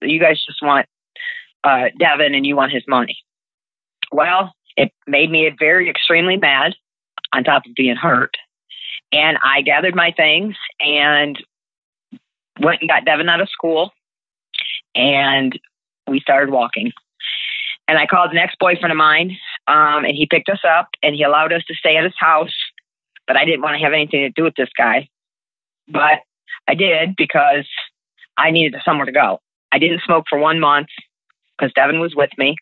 You 0.00 0.20
guys 0.20 0.42
just 0.44 0.62
want 0.62 0.86
uh, 1.64 1.86
Devin 1.98 2.34
and 2.34 2.46
you 2.46 2.56
want 2.56 2.72
his 2.72 2.84
money. 2.88 3.18
Well, 4.12 4.52
it 4.76 4.92
made 5.06 5.30
me 5.30 5.50
very 5.58 5.90
extremely 5.90 6.36
mad, 6.36 6.74
on 7.32 7.44
top 7.44 7.66
of 7.66 7.74
being 7.74 7.96
hurt. 7.96 8.34
And 9.12 9.38
I 9.42 9.62
gathered 9.62 9.94
my 9.94 10.12
things 10.16 10.56
and 10.80 11.38
went 12.60 12.80
and 12.80 12.90
got 12.90 13.04
Devin 13.04 13.28
out 13.28 13.40
of 13.40 13.48
school 13.50 13.92
and 14.94 15.58
we 16.08 16.20
started 16.20 16.50
walking. 16.50 16.92
And 17.88 17.98
I 17.98 18.06
called 18.06 18.32
an 18.32 18.38
ex 18.38 18.54
boyfriend 18.58 18.90
of 18.90 18.96
mine, 18.96 19.36
um, 19.68 20.04
and 20.04 20.14
he 20.16 20.26
picked 20.26 20.48
us 20.48 20.60
up 20.68 20.88
and 21.02 21.14
he 21.14 21.22
allowed 21.22 21.52
us 21.52 21.62
to 21.68 21.74
stay 21.74 21.96
at 21.96 22.04
his 22.04 22.14
house. 22.18 22.54
But 23.26 23.36
I 23.36 23.44
didn't 23.44 23.62
want 23.62 23.76
to 23.76 23.84
have 23.84 23.92
anything 23.92 24.20
to 24.22 24.30
do 24.30 24.42
with 24.42 24.54
this 24.56 24.70
guy. 24.76 25.08
But 25.88 26.20
I 26.66 26.74
did 26.74 27.14
because 27.16 27.68
I 28.36 28.50
needed 28.50 28.80
somewhere 28.84 29.06
to 29.06 29.12
go. 29.12 29.40
I 29.72 29.78
didn't 29.78 30.02
smoke 30.04 30.24
for 30.28 30.38
one 30.38 30.60
month 30.60 30.88
because 31.56 31.72
Devin 31.74 32.00
was 32.00 32.14
with 32.14 32.30
me. 32.38 32.56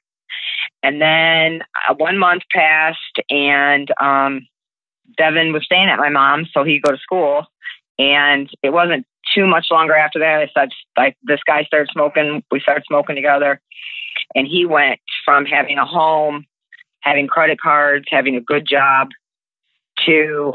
And 0.83 1.01
then 1.01 1.63
uh, 1.89 1.95
one 1.95 2.19
month 2.19 2.43
passed, 2.53 2.99
and 3.31 3.89
um, 4.01 4.47
Devin 5.17 5.53
was 5.53 5.65
staying 5.65 5.89
at 5.89 5.99
my 5.99 6.11
mom's, 6.11 6.51
so 6.53 6.65
he'd 6.65 6.83
go 6.83 6.93
to 6.93 6.99
school. 6.99 7.47
And 7.99 8.51
it 8.63 8.71
wasn't 8.71 9.07
too 9.35 9.47
much 9.47 9.67
longer 9.71 9.95
after 9.95 10.19
that, 10.19 10.41
I 10.41 10.51
said, 10.53 11.15
this 11.23 11.41
guy 11.47 11.65
started 11.65 11.89
smoking. 11.93 12.43
We 12.51 12.61
started 12.61 12.85
smoking 12.87 13.17
together. 13.17 13.61
And 14.35 14.47
he 14.47 14.67
went 14.67 15.01
from 15.25 15.47
having 15.47 15.79
a 15.79 15.87
home, 15.87 16.45
having 17.01 17.27
credit 17.27 17.61
cards, 17.61 18.07
having 18.11 18.37
a 18.37 18.41
good 18.41 18.67
job 18.69 19.09
to, 20.07 20.55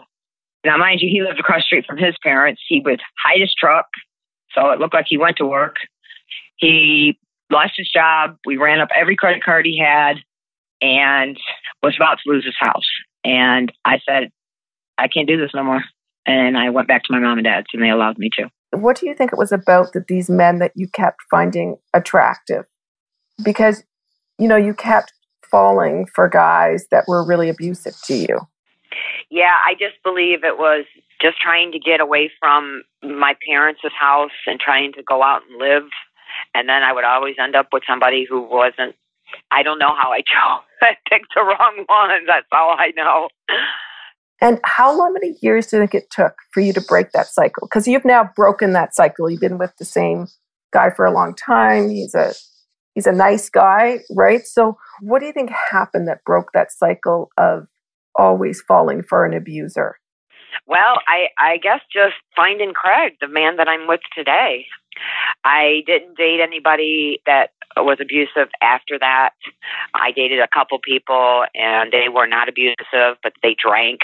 now, 0.66 0.78
mind 0.78 1.02
you, 1.02 1.10
he 1.10 1.22
lived 1.22 1.40
across 1.40 1.60
the 1.60 1.64
street 1.64 1.86
from 1.86 1.98
his 1.98 2.16
parents. 2.22 2.62
He 2.68 2.82
would 2.82 3.02
hide 3.24 3.40
his 3.40 3.54
truck. 3.54 3.86
So 4.54 4.70
it 4.72 4.80
looked 4.80 4.94
like 4.94 5.06
he 5.08 5.18
went 5.18 5.38
to 5.38 5.46
work. 5.46 5.78
He 6.60 7.18
lost 7.52 7.74
his 7.78 7.90
job. 7.92 8.38
We 8.46 8.58
ran 8.58 8.80
up 8.80 8.90
every 8.96 9.16
credit 9.16 9.44
card 9.44 9.66
he 9.66 9.80
had 9.80 10.18
and 10.82 11.38
was 11.82 11.96
about 11.98 12.20
to 12.24 12.30
lose 12.32 12.46
his 12.46 12.56
house. 12.60 12.88
And 13.24 13.72
I 13.86 14.00
said, 14.08 14.30
I 14.98 15.08
can't 15.08 15.28
do 15.28 15.38
this 15.38 15.52
no 15.54 15.64
more. 15.64 15.84
And 16.26 16.58
I 16.58 16.70
went 16.70 16.88
back 16.88 17.04
to 17.04 17.14
my 17.14 17.20
mom 17.20 17.38
and 17.38 17.46
dad's 17.46 17.68
and 17.74 17.82
they 17.82 17.90
allowed 17.90 18.18
me 18.18 18.30
to 18.38 18.50
what 18.72 18.98
do 18.98 19.08
you 19.08 19.16
think 19.16 19.34
it 19.34 19.40
was 19.40 19.52
about 19.52 19.94
that 19.94 20.08
these 20.08 20.30
men 20.30 20.60
that 20.60 20.72
you 20.76 20.88
kept 20.88 21.18
finding 21.30 21.78
attractive? 21.94 22.66
Because, 23.44 23.84
you 24.38 24.48
know, 24.48 24.56
you 24.56 24.74
kept 24.74 25.14
falling 25.50 26.06
for 26.14 26.30
guys 26.30 26.86
that 26.92 27.06
were 27.08 27.26
really 27.26 27.50
abusive 27.50 27.96
to 28.06 28.14
you. 28.14 28.40
Yeah, 29.32 29.56
I 29.66 29.74
just 29.74 30.02
believe 30.04 30.44
it 30.44 30.58
was 30.58 30.86
just 31.22 31.40
trying 31.42 31.72
to 31.72 31.80
get 31.80 32.00
away 32.00 32.32
from 32.40 32.84
my 33.04 33.36
parents' 33.48 33.82
house 34.00 34.32
and 34.46 34.60
trying 34.60 34.94
to 34.94 35.04
go 35.04 35.24
out 35.24 35.42
and 35.50 35.60
live. 35.60 35.90
And 36.54 36.68
then 36.68 36.84
I 36.84 36.94
would 36.94 37.04
always 37.04 37.36
end 37.42 37.56
up 37.56 37.68
with 37.72 37.84
somebody 37.88 38.26
who 38.30 38.42
wasn't, 38.42 38.96
I 39.52 39.64
don't 39.64 39.80
know 39.80 39.96
how 39.96 40.12
I 40.12 40.20
chose. 40.28 40.64
I 40.82 40.96
picked 41.10 41.34
the 41.36 41.42
wrong 41.42 41.84
one. 41.88 42.26
That's 42.26 42.48
all 42.52 42.76
I 42.78 42.92
know. 42.96 43.30
And 44.42 44.60
how 44.64 44.98
long 44.98 45.14
many 45.14 45.36
years 45.42 45.68
do 45.68 45.78
you 45.78 45.82
think 45.84 45.96
it 45.96 46.10
took 46.10 46.34
for 46.54 46.62
you 46.62 46.72
to 46.74 46.82
break 46.82 47.12
that 47.12 47.28
cycle? 47.28 47.68
Because 47.68 47.88
you've 47.88 48.06
now 48.06 48.30
broken 48.36 48.74
that 48.74 48.96
cycle. 48.96 49.30
You've 49.30 49.42
been 49.42 49.58
with 49.58 49.76
the 49.78 49.86
same 49.86 50.28
guy 50.72 50.90
for 50.92 51.06
a 51.06 51.12
long 51.12 51.36
time. 51.36 51.90
He's 51.90 52.16
a 52.16 52.34
he's 52.94 53.08
a 53.08 53.12
nice 53.12 53.50
guy, 53.50 54.00
right? 54.12 54.46
So 54.46 54.78
what 55.02 55.20
do 55.20 55.26
you 55.26 55.34
think 55.34 55.52
happened 55.72 56.08
that 56.08 56.24
broke 56.24 56.52
that 56.54 56.72
cycle 56.72 57.30
of 57.38 57.68
always 58.16 58.62
falling 58.62 59.04
for 59.04 59.26
an 59.26 59.34
abuser? 59.34 59.98
Well, 60.68 61.00
I 61.08 61.28
I 61.38 61.58
guess 61.58 61.82
just 61.92 62.16
finding 62.36 62.74
Craig, 62.74 63.14
the 63.20 63.28
man 63.28 63.58
that 63.58 63.68
I'm 63.68 63.88
with 63.88 64.02
today. 64.16 64.68
I 65.44 65.84
didn't 65.86 66.18
date 66.18 66.40
anybody 66.42 67.22
that 67.26 67.52
was 67.78 67.98
abusive 68.02 68.50
after 68.62 68.98
that. 69.00 69.32
I 69.94 70.12
dated 70.12 70.40
a 70.40 70.48
couple 70.48 70.80
people 70.84 71.46
and 71.56 71.92
they 71.92 72.10
were 72.10 72.28
not 72.28 72.50
abusive, 72.50 73.18
but 73.24 73.34
they 73.44 73.56
drank 73.62 74.02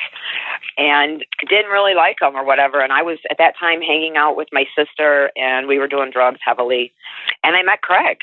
and 0.77 1.23
didn't 1.49 1.71
really 1.71 1.95
like 1.95 2.17
them 2.19 2.35
or 2.35 2.45
whatever. 2.45 2.81
And 2.81 2.93
I 2.93 3.01
was 3.01 3.19
at 3.29 3.37
that 3.37 3.55
time 3.59 3.81
hanging 3.81 4.17
out 4.17 4.37
with 4.37 4.47
my 4.51 4.65
sister 4.77 5.31
and 5.35 5.67
we 5.67 5.79
were 5.79 5.87
doing 5.87 6.11
drugs 6.11 6.39
heavily. 6.45 6.93
And 7.43 7.55
I 7.55 7.63
met 7.63 7.81
Craig 7.81 8.19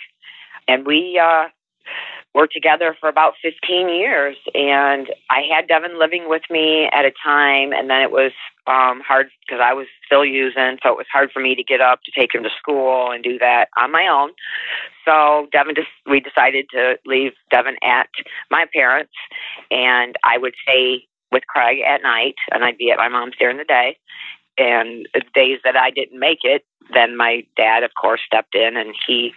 and 0.69 0.87
we, 0.87 1.21
uh, 1.23 1.49
were 2.35 2.47
together 2.47 2.97
for 2.99 3.11
about 3.11 3.35
15 3.43 3.91
years 3.91 4.37
and 4.55 5.09
I 5.29 5.43
had 5.55 5.69
Devin 5.69 5.99
living 5.99 6.29
with 6.29 6.43
me 6.49 6.89
at 6.91 7.05
a 7.05 7.13
time 7.23 7.73
and 7.73 7.91
then 7.91 8.01
it 8.01 8.11
was 8.11 8.33
um 8.67 9.03
hard 9.07 9.29
because 9.47 9.61
I 9.63 9.73
was 9.73 9.87
still 10.07 10.25
using 10.25 10.79
so 10.83 10.91
it 10.91 10.97
was 10.97 11.07
hard 11.13 11.31
for 11.33 11.41
me 11.41 11.55
to 11.57 11.65
get 11.65 11.81
up 11.81 12.01
to 12.05 12.13
take 12.17 12.35
him 12.35 12.45
to 12.45 12.51
school 12.57 13.11
and 13.11 13.23
do 13.23 13.39
that 13.39 13.67
on 13.77 13.91
my 13.91 14.07
own. 14.07 14.31
So 15.05 15.49
Devin 15.51 15.75
just 15.75 15.89
we 16.09 16.21
decided 16.21 16.67
to 16.73 16.97
leave 17.05 17.33
Devin 17.51 17.77
at 17.83 18.09
my 18.51 18.67
parents 18.73 19.13
and 19.71 20.17
I 20.25 20.39
would 20.39 20.55
stay 20.63 21.07
with 21.33 21.47
Craig 21.49 21.79
at 21.81 22.03
night 22.03 22.37
and 22.53 22.65
I'd 22.65 22.79
be 22.79 22.91
at 22.91 22.99
my 22.99 23.09
mom's 23.09 23.35
during 23.39 23.57
the 23.57 23.65
day. 23.65 23.97
And 24.59 25.09
the 25.15 25.23
days 25.35 25.59
that 25.65 25.77
I 25.77 25.91
didn't 25.91 26.21
make 26.21 26.41
it, 26.43 26.63
then 26.93 27.17
my 27.17 27.45
dad 27.57 27.83
of 27.83 27.91
course 28.01 28.21
stepped 28.25 28.55
in 28.55 28.77
and 28.77 28.95
he 29.07 29.33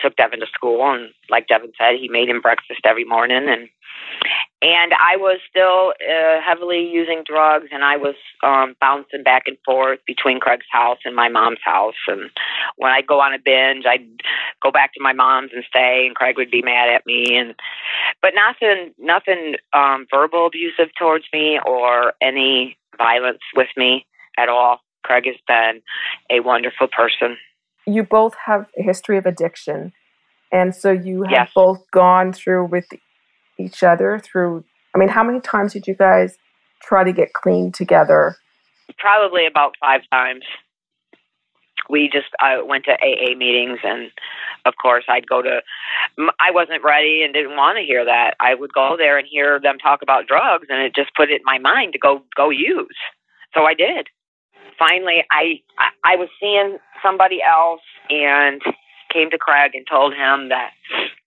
took 0.00 0.16
Devin 0.16 0.40
to 0.40 0.46
school 0.52 0.90
and 0.92 1.10
like 1.30 1.46
Devin 1.46 1.72
said, 1.78 1.94
he 2.00 2.08
made 2.08 2.28
him 2.28 2.40
breakfast 2.40 2.80
every 2.84 3.04
morning 3.04 3.48
and 3.48 3.68
and 4.64 4.92
I 4.94 5.16
was 5.16 5.38
still 5.48 5.92
uh, 6.00 6.40
heavily 6.40 6.88
using 6.90 7.22
drugs 7.26 7.66
and 7.70 7.84
I 7.84 7.96
was 7.96 8.14
um 8.42 8.74
bouncing 8.80 9.22
back 9.22 9.42
and 9.46 9.58
forth 9.64 10.00
between 10.06 10.40
Craig's 10.40 10.66
house 10.72 10.98
and 11.04 11.14
my 11.14 11.28
mom's 11.28 11.62
house 11.62 12.00
and 12.08 12.30
when 12.76 12.90
I'd 12.90 13.06
go 13.06 13.20
on 13.20 13.34
a 13.34 13.38
binge 13.38 13.84
I'd 13.86 14.08
go 14.62 14.72
back 14.72 14.94
to 14.94 15.00
my 15.02 15.12
mom's 15.12 15.50
and 15.54 15.64
stay 15.68 16.04
and 16.06 16.16
Craig 16.16 16.36
would 16.38 16.50
be 16.50 16.62
mad 16.62 16.88
at 16.88 17.06
me 17.06 17.36
and 17.36 17.54
but 18.22 18.32
nothing 18.34 18.94
nothing 18.98 19.56
um 19.72 20.06
verbal 20.10 20.46
abusive 20.46 20.88
towards 20.98 21.26
me 21.32 21.60
or 21.64 22.14
any 22.22 22.76
violence 22.96 23.42
with 23.54 23.68
me 23.76 24.06
at 24.38 24.48
all. 24.48 24.80
Craig 25.04 25.26
has 25.26 25.36
been 25.46 25.82
a 26.30 26.40
wonderful 26.40 26.88
person 26.88 27.36
you 27.86 28.02
both 28.02 28.34
have 28.46 28.66
a 28.78 28.82
history 28.82 29.18
of 29.18 29.26
addiction. 29.26 29.92
And 30.52 30.74
so 30.74 30.92
you 30.92 31.22
have 31.24 31.32
Yes. 31.32 31.50
both 31.54 31.90
gone 31.90 32.32
through 32.32 32.66
with 32.66 32.86
each 33.58 33.82
other 33.82 34.18
through 34.18 34.64
I 34.94 34.98
mean, 34.98 35.08
how 35.08 35.24
many 35.24 35.40
times 35.40 35.72
did 35.72 35.86
you 35.86 35.94
guys 35.94 36.38
try 36.82 37.02
to 37.02 37.12
get 37.12 37.32
clean 37.32 37.72
together? 37.72 38.36
probably 38.98 39.46
about 39.46 39.74
five 39.80 40.02
times. 40.10 40.44
We 41.88 42.08
just 42.12 42.28
I 42.40 42.62
went 42.62 42.84
to 42.84 42.92
AA 42.92 43.36
meetings, 43.36 43.80
and 43.82 44.10
of 44.64 44.74
course, 44.80 45.04
I'd 45.08 45.26
go 45.26 45.42
to. 45.42 45.60
I 46.40 46.50
wasn't 46.50 46.82
ready 46.82 47.22
and 47.22 47.34
didn't 47.34 47.56
want 47.56 47.76
to 47.76 47.84
hear 47.84 48.04
that. 48.04 48.34
I 48.40 48.54
would 48.54 48.72
go 48.72 48.96
there 48.96 49.18
and 49.18 49.26
hear 49.30 49.60
them 49.60 49.78
talk 49.78 50.00
about 50.00 50.26
drugs, 50.26 50.68
and 50.70 50.80
it 50.80 50.94
just 50.94 51.14
put 51.14 51.30
it 51.30 51.40
in 51.40 51.44
my 51.44 51.58
mind 51.58 51.92
to 51.92 51.98
go 51.98 52.22
go 52.36 52.50
use. 52.50 52.96
So 53.52 53.64
I 53.64 53.74
did. 53.74 54.08
Finally, 54.78 55.24
I 55.30 55.60
I, 55.78 56.14
I 56.14 56.16
was 56.16 56.28
seeing 56.40 56.78
somebody 57.02 57.40
else, 57.42 57.82
and 58.08 58.62
came 59.12 59.30
to 59.30 59.38
Craig 59.38 59.72
and 59.74 59.86
told 59.86 60.14
him 60.14 60.48
that 60.48 60.70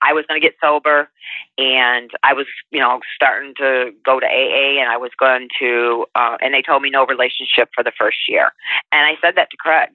I 0.07 0.13
was 0.13 0.25
going 0.27 0.39
to 0.39 0.45
get 0.45 0.55
sober 0.61 1.09
and 1.57 2.11
I 2.23 2.33
was, 2.33 2.45
you 2.71 2.79
know, 2.79 2.99
starting 3.15 3.53
to 3.57 3.91
go 4.05 4.19
to 4.19 4.25
AA 4.25 4.79
and 4.79 4.89
I 4.89 4.97
was 4.97 5.11
going 5.19 5.49
to, 5.59 6.05
uh, 6.15 6.37
and 6.41 6.53
they 6.53 6.61
told 6.61 6.81
me 6.81 6.89
no 6.89 7.05
relationship 7.05 7.69
for 7.75 7.83
the 7.83 7.91
first 7.97 8.17
year. 8.29 8.53
And 8.91 9.01
I 9.01 9.19
said 9.21 9.35
that 9.35 9.49
to 9.51 9.57
Craig 9.57 9.89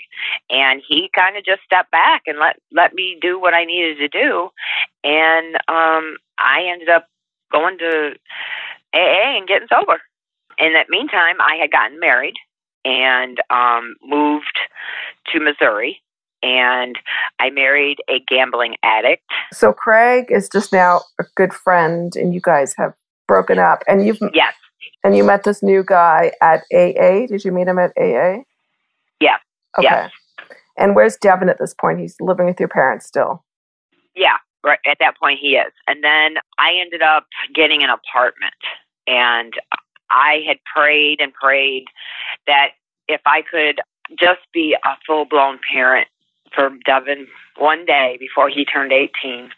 and 0.51 0.83
he 0.87 1.11
kind 1.17 1.37
of 1.37 1.45
just 1.45 1.63
stepped 1.65 1.91
back 1.91 2.23
and 2.27 2.39
let, 2.39 2.57
let 2.73 2.93
me 2.93 3.17
do 3.21 3.41
what 3.41 3.55
I 3.55 3.65
needed 3.65 3.99
to 3.99 4.09
do. 4.09 4.51
And, 5.03 5.57
um, 5.69 6.19
I 6.39 6.69
ended 6.71 6.89
up 6.89 7.09
going 7.51 7.79
to 7.79 8.15
AA 8.95 9.39
and 9.39 9.49
getting 9.49 9.69
sober. 9.69 10.01
In 10.59 10.75
that 10.75 10.91
meantime, 10.91 11.41
I 11.41 11.57
had 11.61 11.71
gotten 11.71 11.99
married 11.99 12.35
and, 12.85 13.39
um, 13.49 13.95
moved 14.03 14.59
to 15.33 15.41
Missouri 15.41 16.03
and 16.43 16.99
I 17.39 17.51
married 17.51 17.99
a 18.09 18.21
gambling 18.29 18.77
addict. 18.83 19.23
So 19.53 19.73
Craig 19.73 20.27
is 20.31 20.49
just 20.49 20.73
now 20.73 21.03
a 21.21 21.25
good 21.37 21.53
friend 21.53 22.15
and 22.17 22.35
you 22.35 22.41
guys 22.41 22.75
have 22.77 22.95
broken 23.29 23.59
up 23.59 23.83
and 23.87 24.05
you've 24.07 24.19
Yes. 24.35 24.55
and 25.05 25.17
you 25.17 25.25
met 25.25 25.45
this 25.45 25.63
new 25.63 25.83
guy 25.85 26.33
at 26.43 26.63
AA. 26.73 27.27
Did 27.27 27.45
you 27.45 27.53
meet 27.53 27.69
him 27.69 27.79
at 27.79 27.93
AA? 27.97 28.43
Yeah. 29.21 29.37
Okay. 29.79 29.85
Yes. 29.85 30.11
And 30.77 30.95
where's 30.97 31.17
Devin 31.17 31.49
at 31.49 31.59
this 31.59 31.75
point? 31.75 32.01
He's 32.01 32.17
living 32.21 32.47
with 32.47 32.59
your 32.59 32.69
parents 32.69 33.07
still. 33.07 33.45
Yeah, 34.15 34.37
right 34.65 34.79
at 34.87 34.99
that 35.01 35.17
point 35.19 35.39
he 35.41 35.57
is. 35.57 35.73
And 35.87 36.03
then 36.03 36.37
I 36.59 36.73
ended 36.81 37.03
up 37.03 37.27
getting 37.55 37.83
an 37.83 37.91
apartment 37.91 38.55
and 39.07 39.53
I 40.11 40.43
had 40.47 40.59
prayed 40.75 41.21
and 41.21 41.33
prayed 41.33 41.85
that 42.47 42.71
if 43.09 43.21
I 43.27 43.43
could 43.43 43.81
just 44.19 44.41
be 44.53 44.77
a 44.85 44.97
full 45.07 45.25
blown 45.25 45.59
parent 45.73 46.09
for 46.55 46.71
Devin 46.85 47.27
one 47.59 47.85
day 47.85 48.17
before 48.19 48.49
he 48.49 48.65
turned 48.65 48.93
18. 48.93 49.51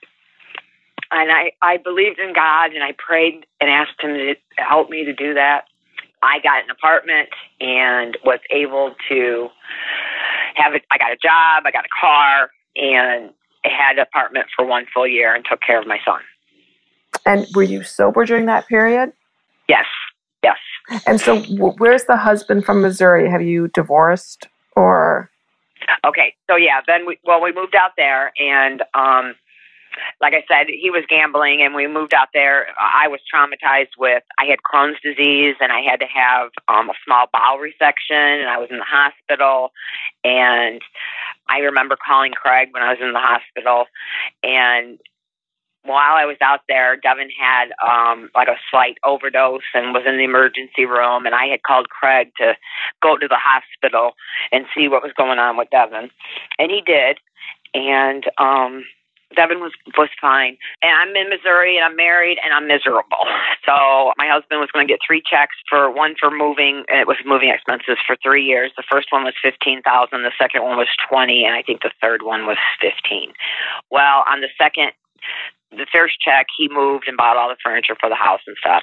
And 1.10 1.30
I, 1.30 1.52
I 1.62 1.76
believed 1.76 2.18
in 2.18 2.34
God 2.34 2.72
and 2.72 2.82
I 2.82 2.92
prayed 2.96 3.46
and 3.60 3.70
asked 3.70 4.00
him 4.00 4.14
to 4.14 4.34
help 4.56 4.90
me 4.90 5.04
to 5.04 5.12
do 5.12 5.34
that. 5.34 5.64
I 6.22 6.40
got 6.40 6.64
an 6.64 6.70
apartment 6.70 7.28
and 7.60 8.16
was 8.24 8.40
able 8.50 8.94
to 9.10 9.48
have 10.54 10.74
it. 10.74 10.82
I 10.90 10.98
got 10.98 11.12
a 11.12 11.16
job, 11.16 11.64
I 11.66 11.70
got 11.70 11.84
a 11.84 12.00
car, 12.00 12.50
and 12.76 13.30
had 13.64 13.98
an 13.98 14.00
apartment 14.00 14.46
for 14.56 14.64
one 14.64 14.86
full 14.92 15.06
year 15.06 15.34
and 15.34 15.44
took 15.48 15.60
care 15.60 15.80
of 15.80 15.86
my 15.86 15.98
son. 16.04 16.20
And 17.26 17.46
were 17.54 17.62
you 17.62 17.82
sober 17.82 18.24
during 18.24 18.46
that 18.46 18.66
period? 18.66 19.12
Yes, 19.68 19.86
yes. 20.42 20.58
And 21.06 21.20
so 21.20 21.40
where's 21.78 22.04
the 22.04 22.16
husband 22.16 22.64
from 22.64 22.82
Missouri? 22.82 23.30
Have 23.30 23.42
you 23.42 23.68
divorced 23.68 24.48
or 24.76 25.30
Okay, 26.04 26.34
so 26.48 26.56
yeah, 26.56 26.80
then 26.86 27.06
we 27.06 27.18
well 27.24 27.42
we 27.42 27.52
moved 27.52 27.74
out 27.74 27.92
there 27.96 28.32
and 28.38 28.82
um 28.94 29.34
like 30.20 30.34
I 30.34 30.42
said, 30.48 30.66
he 30.68 30.90
was 30.90 31.04
gambling 31.08 31.62
and 31.62 31.72
we 31.72 31.86
moved 31.86 32.14
out 32.14 32.28
there. 32.34 32.66
I 32.80 33.06
was 33.06 33.20
traumatized 33.32 33.96
with 33.96 34.24
I 34.38 34.44
had 34.44 34.58
Crohn's 34.60 34.98
disease 35.02 35.54
and 35.60 35.70
I 35.72 35.80
had 35.80 36.00
to 36.00 36.06
have 36.06 36.50
um 36.68 36.90
a 36.90 36.94
small 37.04 37.26
bowel 37.32 37.58
resection 37.58 38.40
and 38.40 38.48
I 38.48 38.58
was 38.58 38.68
in 38.70 38.78
the 38.78 38.84
hospital 38.84 39.72
and 40.24 40.82
I 41.48 41.58
remember 41.58 41.96
calling 41.96 42.32
Craig 42.32 42.68
when 42.72 42.82
I 42.82 42.90
was 42.90 42.98
in 43.00 43.12
the 43.12 43.20
hospital 43.20 43.84
and 44.42 44.98
while 45.84 46.16
I 46.16 46.24
was 46.24 46.36
out 46.40 46.60
there, 46.68 46.96
Devin 46.96 47.28
had 47.30 47.72
um 47.86 48.30
like 48.34 48.48
a 48.48 48.56
slight 48.70 48.98
overdose 49.04 49.62
and 49.74 49.92
was 49.92 50.04
in 50.06 50.16
the 50.16 50.24
emergency 50.24 50.84
room 50.84 51.26
and 51.26 51.34
I 51.34 51.46
had 51.46 51.62
called 51.62 51.88
Craig 51.88 52.32
to 52.38 52.54
go 53.02 53.16
to 53.16 53.28
the 53.28 53.38
hospital 53.38 54.12
and 54.52 54.66
see 54.76 54.88
what 54.88 55.02
was 55.02 55.12
going 55.16 55.38
on 55.38 55.56
with 55.56 55.68
Devin. 55.70 56.10
And 56.58 56.70
he 56.70 56.82
did. 56.84 57.18
And 57.74 58.24
um 58.38 58.84
Devin 59.36 59.60
was 59.60 59.72
was 59.98 60.08
fine. 60.20 60.56
And 60.80 60.92
I'm 60.94 61.14
in 61.16 61.28
Missouri 61.28 61.76
and 61.76 61.84
I'm 61.84 61.96
married 61.96 62.38
and 62.42 62.52
I'm 62.52 62.66
miserable. 62.66 63.26
So 63.64 64.12
my 64.18 64.28
husband 64.28 64.60
was 64.60 64.68
going 64.70 64.86
to 64.86 64.92
get 64.92 65.00
three 65.00 65.22
checks 65.24 65.56
for 65.66 65.90
one 65.90 66.16
for 66.20 66.30
moving 66.30 66.84
it 66.92 67.08
was 67.08 67.16
moving 67.24 67.48
expenses 67.48 67.96
for 68.06 68.14
3 68.22 68.44
years. 68.44 68.72
The 68.76 68.84
first 68.84 69.08
one 69.08 69.24
was 69.24 69.32
15,000, 69.40 69.80
the 70.20 70.32
second 70.36 70.62
one 70.62 70.76
was 70.76 70.88
20 71.08 71.46
and 71.46 71.54
I 71.56 71.62
think 71.62 71.80
the 71.80 71.90
third 71.98 72.24
one 72.24 72.44
was 72.44 72.58
15. 72.82 73.32
Well, 73.90 74.22
on 74.28 74.42
the 74.42 74.52
second 74.60 74.92
the 75.76 75.86
first 75.92 76.20
check, 76.20 76.46
he 76.56 76.68
moved 76.68 77.04
and 77.08 77.16
bought 77.16 77.36
all 77.36 77.48
the 77.48 77.56
furniture 77.62 77.96
for 77.98 78.08
the 78.08 78.14
house 78.14 78.40
and 78.46 78.56
stuff. 78.58 78.82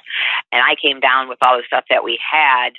And 0.52 0.62
I 0.62 0.74
came 0.80 1.00
down 1.00 1.28
with 1.28 1.38
all 1.44 1.56
the 1.56 1.64
stuff 1.66 1.84
that 1.90 2.04
we 2.04 2.18
had 2.20 2.70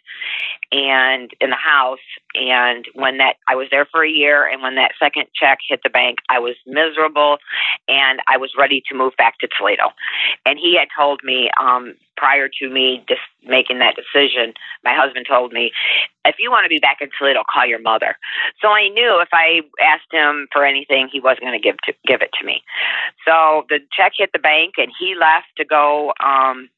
and 0.71 1.31
in 1.39 1.49
the 1.49 1.55
house. 1.55 1.99
And 2.35 2.85
when 2.93 3.17
that, 3.17 3.35
I 3.47 3.55
was 3.55 3.67
there 3.71 3.85
for 3.85 4.03
a 4.03 4.09
year. 4.09 4.47
And 4.47 4.61
when 4.61 4.75
that 4.75 4.91
second 4.99 5.25
check 5.35 5.59
hit 5.67 5.81
the 5.83 5.89
bank, 5.89 6.19
I 6.29 6.39
was 6.39 6.55
miserable 6.65 7.37
and 7.87 8.19
I 8.27 8.37
was 8.37 8.51
ready 8.57 8.81
to 8.89 8.97
move 8.97 9.13
back 9.17 9.37
to 9.39 9.47
Toledo. 9.47 9.91
And 10.45 10.57
he 10.59 10.77
had 10.77 10.87
told 10.97 11.21
me, 11.23 11.49
um, 11.59 11.95
prior 12.17 12.49
to 12.59 12.69
me 12.69 13.03
just 13.07 13.21
making 13.43 13.79
that 13.79 13.95
decision, 13.95 14.53
my 14.83 14.93
husband 14.93 15.25
told 15.27 15.51
me, 15.53 15.71
if 16.25 16.35
you 16.39 16.49
want 16.49 16.65
to 16.65 16.69
be 16.69 16.79
back 16.79 16.97
in 17.01 17.09
Toledo, 17.17 17.43
call 17.51 17.65
your 17.65 17.81
mother. 17.81 18.15
So 18.61 18.69
I 18.69 18.89
knew 18.89 19.19
if 19.21 19.29
I 19.33 19.61
asked 19.81 20.11
him 20.11 20.47
for 20.51 20.65
anything, 20.65 21.09
he 21.11 21.19
wasn't 21.19 21.41
going 21.41 21.59
to 21.59 21.63
give 21.63 21.77
to 21.85 21.93
give 22.07 22.21
it 22.21 22.31
to 22.39 22.45
me. 22.45 22.63
So 23.27 23.65
the 23.69 23.79
check 23.95 24.13
hit 24.17 24.31
the 24.33 24.39
bank, 24.39 24.75
and 24.77 24.91
he 24.97 25.15
left 25.15 25.47
to 25.57 25.65
go 25.65 26.13
um, 26.23 26.69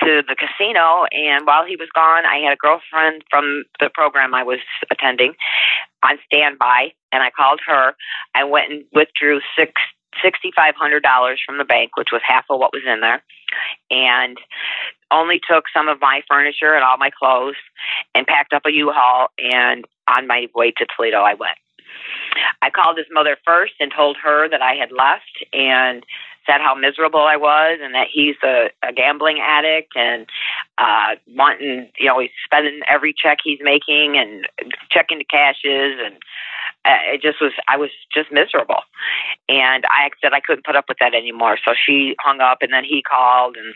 to 0.00 0.22
the 0.26 0.36
casino, 0.36 1.04
and 1.10 1.46
while 1.46 1.64
he 1.64 1.76
was 1.76 1.88
gone, 1.94 2.24
I 2.24 2.38
had 2.44 2.52
a 2.52 2.56
girlfriend 2.56 3.24
from 3.30 3.64
the 3.80 3.90
program 3.92 4.34
I 4.34 4.42
was 4.42 4.60
attending 4.90 5.34
on 6.02 6.18
standby, 6.26 6.92
and 7.12 7.22
I 7.22 7.30
called 7.30 7.60
her. 7.66 7.94
I 8.34 8.44
went 8.44 8.72
and 8.72 8.84
withdrew 8.92 9.40
six 9.56 9.72
$6,500 10.24 11.36
from 11.44 11.58
the 11.58 11.64
bank, 11.64 11.96
which 11.96 12.08
was 12.12 12.22
half 12.24 12.44
of 12.48 12.58
what 12.58 12.72
was 12.72 12.82
in 12.86 13.00
there, 13.00 13.22
and 13.90 14.38
only 15.10 15.40
took 15.48 15.64
some 15.72 15.88
of 15.88 16.00
my 16.00 16.22
furniture 16.28 16.74
and 16.74 16.84
all 16.84 16.96
my 16.96 17.10
clothes 17.10 17.56
and 18.14 18.26
packed 18.26 18.52
up 18.52 18.62
a 18.66 18.72
U-Haul. 18.72 19.28
And 19.38 19.84
on 20.08 20.26
my 20.26 20.48
way 20.54 20.72
to 20.72 20.86
Toledo, 20.96 21.22
I 21.22 21.34
went. 21.34 21.58
I 22.62 22.70
called 22.70 22.98
his 22.98 23.06
mother 23.10 23.36
first 23.44 23.74
and 23.80 23.92
told 23.94 24.16
her 24.22 24.48
that 24.48 24.62
I 24.62 24.74
had 24.74 24.90
left 24.92 25.44
and 25.52 26.04
said 26.46 26.60
how 26.60 26.74
miserable 26.74 27.20
I 27.20 27.36
was 27.36 27.78
and 27.82 27.94
that 27.94 28.06
he's 28.12 28.36
a, 28.42 28.70
a 28.82 28.92
gambling 28.92 29.40
addict 29.40 29.92
and 29.96 30.26
uh 30.78 31.16
wanting 31.34 31.90
you 31.98 32.06
know 32.06 32.20
he's 32.20 32.30
spending 32.44 32.80
every 32.88 33.14
check 33.16 33.38
he's 33.42 33.58
making 33.62 34.16
and 34.16 34.46
checking 34.90 35.18
the 35.18 35.24
cashes 35.24 35.98
and 36.04 36.16
uh, 36.84 37.14
it 37.14 37.22
just 37.22 37.40
was 37.40 37.52
I 37.68 37.76
was 37.76 37.90
just 38.12 38.30
miserable 38.32 38.82
and 39.48 39.84
I 39.90 40.10
said 40.20 40.32
I 40.32 40.40
couldn't 40.40 40.64
put 40.64 40.76
up 40.76 40.86
with 40.88 40.98
that 41.00 41.14
anymore 41.14 41.58
so 41.64 41.72
she 41.74 42.14
hung 42.20 42.40
up 42.40 42.58
and 42.60 42.72
then 42.72 42.84
he 42.84 43.02
called 43.02 43.56
and 43.56 43.74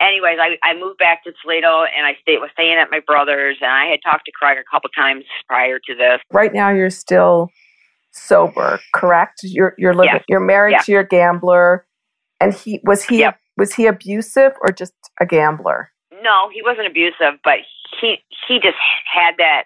anyways, 0.00 0.38
I, 0.40 0.58
I 0.62 0.74
moved 0.78 0.98
back 0.98 1.24
to 1.24 1.32
Toledo 1.42 1.84
and 1.84 2.06
I 2.06 2.16
stayed 2.22 2.38
was 2.38 2.50
staying 2.52 2.76
at 2.78 2.90
my 2.90 3.00
brother's 3.00 3.58
and 3.60 3.70
I 3.70 3.86
had 3.86 4.00
talked 4.04 4.26
to 4.26 4.32
Craig 4.32 4.58
a 4.58 4.64
couple 4.70 4.90
times 4.90 5.24
prior 5.46 5.78
to 5.78 5.94
this. 5.94 6.20
Right 6.30 6.52
now 6.52 6.70
you're 6.70 6.90
still 6.90 7.50
sober, 8.12 8.78
correct? 8.94 9.40
You're 9.42 9.74
you're 9.78 9.94
living 9.94 10.14
Yeah. 10.14 10.22
you're 10.28 10.40
married 10.40 10.72
Yeah. 10.72 10.82
to 10.82 10.92
your 10.92 11.02
gambler 11.04 11.86
and 12.40 12.52
he 12.54 12.80
was 12.84 13.04
he 13.04 13.20
Yep. 13.20 13.38
was 13.56 13.74
he 13.74 13.86
abusive 13.86 14.52
or 14.60 14.72
just 14.72 14.94
a 15.20 15.26
gambler? 15.26 15.90
No, 16.22 16.48
he 16.52 16.62
wasn't 16.62 16.86
abusive, 16.86 17.40
but 17.44 17.58
he 18.00 18.18
he 18.48 18.58
just 18.60 18.76
had 19.12 19.34
that 19.38 19.64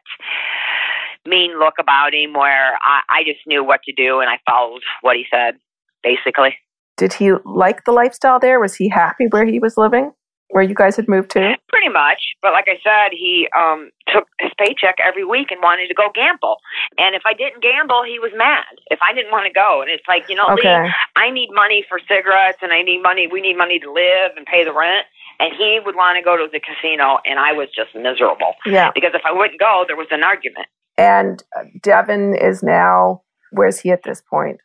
mean 1.27 1.59
look 1.59 1.75
about 1.81 2.15
him 2.15 2.33
where 2.35 2.79
I, 2.83 3.01
I 3.11 3.25
just 3.25 3.41
knew 3.47 3.65
what 3.65 3.83
to 3.85 3.93
do 3.93 4.21
and 4.21 4.31
I 4.31 4.39
followed 4.49 4.83
what 5.01 5.17
he 5.17 5.25
said, 5.31 5.57
basically. 6.03 6.57
Did 6.97 7.13
he 7.13 7.33
like 7.45 7.85
the 7.85 7.93
lifestyle 7.93 8.39
there? 8.39 8.61
Was 8.61 8.77
he 8.77 8.89
happy 8.89 9.27
where 9.31 9.45
he 9.45 9.59
was 9.59 9.77
living? 9.77 10.13
Where 10.49 10.63
you 10.63 10.75
guys 10.75 10.97
had 10.97 11.09
moved 11.09 11.31
to? 11.33 11.57
Pretty 11.69 11.89
much. 11.89 12.23
But 12.41 12.53
like 12.53 12.67
I 12.69 12.79
said, 12.83 13.13
he 13.13 13.49
um 13.57 13.91
took 14.09 14.29
his 14.39 14.53
paycheck 14.59 14.97
every 15.03 15.25
week 15.25 15.51
and 15.51 15.61
wanted 15.63 15.89
to 15.89 15.95
go 15.95 16.09
gamble. 16.15 16.59
And 16.99 17.15
if 17.15 17.23
I 17.27 17.35
didn't 17.35 17.63
gamble, 17.63 18.05
he 18.07 18.19
was 18.19 18.31
mad. 18.37 18.65
If 18.91 19.01
I 19.03 19.13
didn't 19.13 19.33
want 19.33 19.47
to 19.47 19.53
go. 19.53 19.83
And 19.83 19.91
it's 19.91 20.07
like, 20.07 20.29
you 20.29 20.37
know, 20.37 20.47
Lee, 20.55 20.91
I 21.17 21.31
need 21.31 21.51
money 21.53 21.85
for 21.89 21.99
cigarettes 22.09 22.59
and 22.63 22.73
I 22.73 22.83
need 22.83 23.03
money 23.03 23.27
we 23.27 23.41
need 23.41 23.57
money 23.59 23.79
to 23.81 23.91
live 23.91 24.37
and 24.37 24.47
pay 24.47 24.65
the 24.65 24.73
rent. 24.73 25.07
And 25.39 25.53
he 25.53 25.81
would 25.85 25.97
want 25.97 26.17
to 26.17 26.23
go 26.23 26.37
to 26.37 26.49
the 26.51 26.61
casino 26.61 27.19
and 27.27 27.39
I 27.39 27.53
was 27.53 27.69
just 27.75 27.95
miserable. 27.95 28.55
Yeah. 28.65 28.91
Because 28.95 29.13
if 29.15 29.23
I 29.27 29.33
wouldn't 29.33 29.61
go, 29.61 29.85
there 29.87 29.97
was 29.97 30.09
an 30.11 30.23
argument. 30.23 30.69
And 30.97 31.43
Devin 31.83 32.35
is 32.35 32.63
now 32.63 33.23
where's 33.51 33.81
he 33.81 33.91
at 33.91 34.03
this 34.05 34.23
point? 34.23 34.61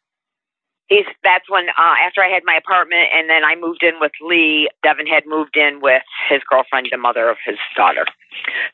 He's 0.92 1.06
that's 1.24 1.50
when 1.50 1.70
uh, 1.70 1.96
after 2.06 2.22
I 2.22 2.28
had 2.28 2.44
my 2.44 2.56
apartment 2.56 3.08
and 3.16 3.30
then 3.30 3.46
I 3.46 3.56
moved 3.56 3.82
in 3.82 3.94
with 4.02 4.12
Lee. 4.20 4.70
Devin 4.84 5.08
had 5.08 5.24
moved 5.26 5.56
in 5.56 5.80
with 5.82 6.04
his 6.30 6.42
girlfriend, 6.50 6.90
the 6.92 6.98
mother 6.98 7.30
of 7.30 7.38
his 7.46 7.56
daughter. 7.78 8.04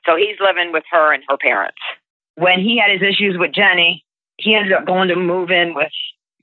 So 0.03 0.15
he's 0.15 0.35
living 0.39 0.71
with 0.73 0.83
her 0.89 1.13
and 1.13 1.23
her 1.29 1.37
parents. 1.37 1.77
When 2.33 2.59
he 2.59 2.79
had 2.79 2.89
his 2.89 3.03
issues 3.07 3.37
with 3.37 3.53
Jenny, 3.53 4.03
he 4.37 4.55
ended 4.55 4.73
up 4.73 4.87
going 4.87 5.09
to 5.09 5.15
move 5.15 5.51
in 5.51 5.75
with 5.75 5.91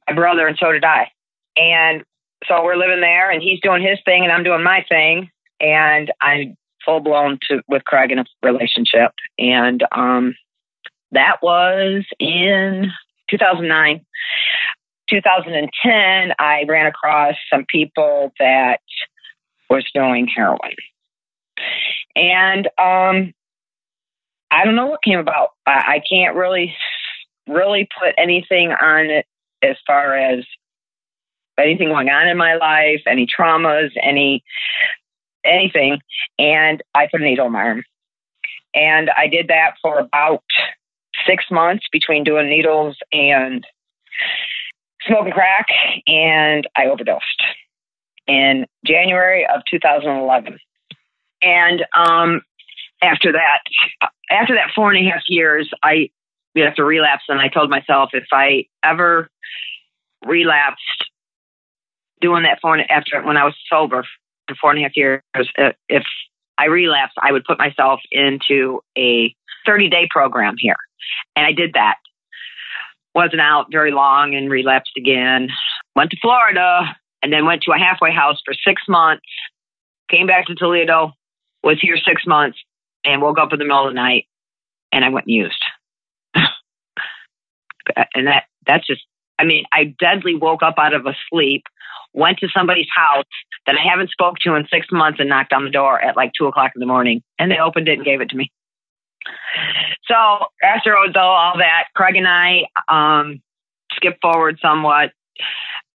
my 0.07 0.15
brother, 0.15 0.47
and 0.47 0.57
so 0.59 0.71
did 0.71 0.85
I. 0.85 1.11
And 1.57 2.05
so 2.47 2.63
we're 2.63 2.77
living 2.77 3.01
there, 3.01 3.33
and 3.33 3.43
he's 3.43 3.61
doing 3.61 3.83
his 3.83 3.99
thing, 4.05 4.23
and 4.23 4.31
I'm 4.31 4.45
doing 4.45 4.63
my 4.63 4.85
thing, 4.89 5.29
and 5.61 6.13
I'm 6.21 6.57
full 6.85 7.01
blown 7.01 7.39
to 7.49 7.63
with 7.67 7.85
Craig 7.85 8.13
in 8.13 8.21
a 8.21 8.25
relationship, 8.45 9.11
and 9.41 9.83
um, 9.91 10.37
that 11.11 11.39
was 11.43 12.05
in 12.21 12.93
2009. 13.29 14.05
2010, 15.11 16.33
I 16.39 16.65
ran 16.69 16.87
across 16.87 17.35
some 17.53 17.65
people 17.69 18.33
that 18.39 18.81
was 19.71 19.85
doing 19.95 20.27
heroin. 20.27 20.75
And 22.17 22.67
um, 22.79 23.33
I 24.51 24.65
don't 24.65 24.77
know 24.77 24.87
what 24.87 25.03
came 25.03 25.19
about. 25.19 25.51
I, 25.67 25.97
I 25.97 26.03
can't 26.09 26.37
really, 26.37 26.75
really 27.49 27.89
put 27.99 28.15
anything 28.17 28.71
on 28.73 29.07
it 29.07 29.27
as 29.63 29.77
far 29.87 30.17
as 30.17 30.45
anything 31.59 31.89
going 31.89 32.09
on 32.09 32.29
in 32.29 32.37
my 32.37 32.57
life, 32.57 33.03
any 33.07 33.27
traumas, 33.27 33.91
any 34.03 34.45
anything. 35.45 35.99
And 36.39 36.83
I 36.95 37.07
put 37.11 37.21
a 37.21 37.25
needle 37.25 37.47
in 37.47 37.53
my 37.53 37.63
arm. 37.63 37.85
And 38.75 39.11
I 39.17 39.29
did 39.29 39.49
that 39.49 39.75
for 39.81 39.99
about 39.99 40.43
six 41.27 41.45
months 41.51 41.87
between 41.93 42.25
doing 42.25 42.49
needles 42.49 42.97
and 43.13 43.65
smoking 45.07 45.33
crack, 45.33 45.67
and 46.07 46.67
I 46.77 46.87
overdosed 46.87 47.43
in 48.27 48.67
January 48.87 49.47
of 49.47 49.63
2011. 49.71 50.59
And 51.43 51.85
um, 51.97 52.41
after 53.03 53.33
that, 53.33 53.61
after 54.31 54.55
that 54.55 54.71
four 54.75 54.93
and 54.93 55.07
a 55.07 55.11
half 55.11 55.23
years, 55.29 55.71
I 55.83 56.11
after 56.57 56.85
relapse, 56.85 57.25
and 57.29 57.41
I 57.41 57.49
told 57.49 57.69
myself 57.69 58.11
if 58.13 58.27
I 58.33 58.67
ever 58.85 59.29
relapsed 60.25 61.11
doing 62.21 62.45
that 62.45 62.61
four 62.63 62.77
and- 62.77 62.91
after 62.91 63.21
when 63.23 63.37
I 63.37 63.45
was 63.45 63.55
sober 63.69 64.05
for 64.49 64.55
four 64.55 64.71
and 64.71 64.79
a 64.79 64.83
half 64.83 64.97
years, 64.97 65.23
uh, 65.59 65.73
if 65.89 66.05
I 66.57 66.67
relapsed, 66.67 67.19
I 67.21 67.33
would 67.33 67.45
put 67.45 67.59
myself 67.59 68.01
into 68.13 68.81
a 68.97 69.35
30 69.67 69.89
day 69.91 70.07
program 70.11 70.55
here, 70.59 70.77
and 71.37 71.45
I 71.45 71.53
did 71.53 71.73
that 71.75 71.97
wasn't 73.15 73.41
out 73.41 73.67
very 73.71 73.93
long 73.93 74.35
and 74.35 74.51
relapsed 74.51 74.93
again. 74.97 75.49
Went 75.95 76.11
to 76.11 76.17
Florida 76.21 76.97
and 77.23 77.33
then 77.33 77.47
went 77.47 77.63
to 77.63 77.73
a 77.73 77.79
halfway 77.79 78.13
house 78.13 78.41
for 78.45 78.55
six 78.67 78.83
months. 78.89 79.25
Came 80.11 80.27
back 80.27 80.47
to 80.47 80.55
Toledo, 80.55 81.13
was 81.63 81.79
here 81.81 81.97
six 81.97 82.27
months, 82.27 82.59
and 83.05 83.23
woke 83.23 83.39
up 83.39 83.53
in 83.53 83.59
the 83.59 83.65
middle 83.65 83.87
of 83.87 83.91
the 83.91 83.95
night 83.95 84.27
and 84.93 85.05
I 85.05 85.09
went 85.09 85.27
and 85.27 85.35
used. 85.35 85.63
and 86.35 88.27
that 88.27 88.45
that's 88.67 88.87
just 88.87 89.03
I 89.39 89.45
mean, 89.45 89.65
I 89.73 89.95
deadly 89.99 90.37
woke 90.37 90.63
up 90.63 90.77
out 90.79 90.95
of 90.95 91.07
a 91.07 91.17
sleep, 91.29 91.65
went 92.13 92.39
to 92.39 92.49
somebody's 92.57 92.87
house 92.95 93.25
that 93.67 93.77
I 93.77 93.89
haven't 93.89 94.11
spoke 94.11 94.37
to 94.43 94.55
in 94.55 94.67
six 94.73 94.87
months 94.93 95.19
and 95.21 95.29
knocked 95.29 95.53
on 95.53 95.65
the 95.65 95.71
door 95.71 96.01
at 96.01 96.17
like 96.17 96.33
two 96.39 96.47
o'clock 96.47 96.73
in 96.75 96.81
the 96.81 96.87
morning. 96.87 97.23
And 97.39 97.51
they 97.51 97.59
opened 97.59 97.89
it 97.89 97.95
and 97.95 98.05
gave 98.05 98.21
it 98.21 98.31
to 98.31 98.37
me. 98.37 98.53
So 100.07 100.15
after 100.63 100.97
all 100.97 101.59
that, 101.59 101.85
Craig 101.95 102.17
and 102.17 102.29
I 102.29 102.67
um, 102.89 103.43
skip 103.95 104.19
forward 104.21 104.59
somewhat. 104.61 105.13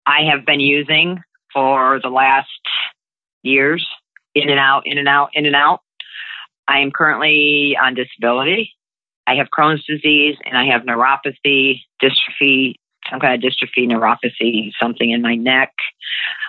I 0.06 0.22
have 0.32 0.46
been 0.46 0.60
using 0.60 1.22
for 1.54 2.00
the 2.02 2.10
last 2.10 2.48
years, 3.44 3.86
in 4.36 4.50
and 4.50 4.60
out, 4.60 4.84
in 4.86 4.98
and 4.98 5.08
out, 5.08 5.30
in 5.34 5.46
and 5.46 5.56
out. 5.56 5.82
I 6.68 6.80
am 6.80 6.92
currently 6.92 7.78
on 7.82 7.96
disability. 7.96 8.74
I 9.28 9.36
have 9.36 9.48
Crohn's 9.56 9.84
disease 9.86 10.38
and 10.46 10.58
I 10.58 10.66
have 10.66 10.84
neuropathy, 10.84 11.82
dystrophy, 12.02 12.76
some 13.10 13.20
kind 13.20 13.34
of 13.34 13.52
dystrophy, 13.52 13.88
neuropathy, 13.88 14.72
something 14.80 15.12
in 15.12 15.22
my 15.22 15.36
neck 15.36 15.72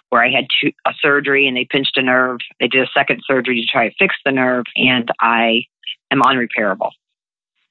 where 0.09 0.23
I 0.25 0.31
had 0.31 0.47
two, 0.61 0.73
a 0.87 0.93
surgery 1.01 1.47
and 1.47 1.57
they 1.57 1.67
pinched 1.71 1.97
a 1.97 2.03
nerve. 2.03 2.41
They 2.59 2.69
did 2.69 2.83
a 2.83 2.91
second 2.93 3.23
surgery 3.27 3.61
to 3.61 3.67
try 3.67 3.89
to 3.89 3.95
fix 3.99 4.17
the 4.25 4.33
nerve 4.33 4.65
and 4.77 5.11
I 5.21 5.65
am 6.11 6.23
unrepairable. 6.23 6.91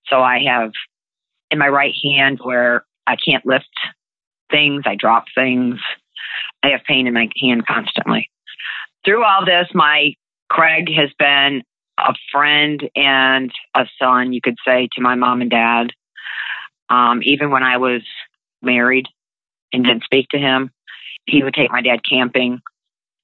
So 0.08 0.22
I 0.22 0.40
have 0.48 0.72
in 1.52 1.58
my 1.60 1.68
right 1.68 1.94
hand 2.04 2.40
where 2.42 2.86
I 3.08 3.16
can't 3.16 3.46
lift 3.46 3.70
things, 4.52 4.84
I 4.86 4.96
drop 4.96 5.26
things. 5.36 5.80
I 6.64 6.70
have 6.70 6.82
pain 6.88 7.08
in 7.08 7.14
my 7.14 7.30
hand 7.42 7.66
constantly. 7.66 8.30
Through 9.06 9.24
all 9.24 9.46
this, 9.46 9.68
my 9.74 10.14
Craig 10.50 10.90
has 10.96 11.10
been 11.18 11.64
a 11.98 12.14
friend 12.32 12.90
and 12.96 13.52
a 13.76 13.86
son, 14.02 14.34
you 14.34 14.42
could 14.42 14.58
say, 14.66 14.90
to 14.94 15.02
my 15.02 15.16
mom 15.16 15.42
and 15.42 15.50
dad. 15.50 15.92
Um, 16.90 17.22
even 17.24 17.52
when 17.52 17.64
I 17.64 17.78
was 17.78 18.02
married 18.62 19.06
and 19.72 19.86
didn't 19.86 20.04
speak 20.04 20.28
to 20.30 20.38
him, 20.38 20.72
he 21.26 21.44
would 21.44 21.54
take 21.54 21.72
my 21.72 21.82
dad 21.82 22.00
camping, 22.10 22.60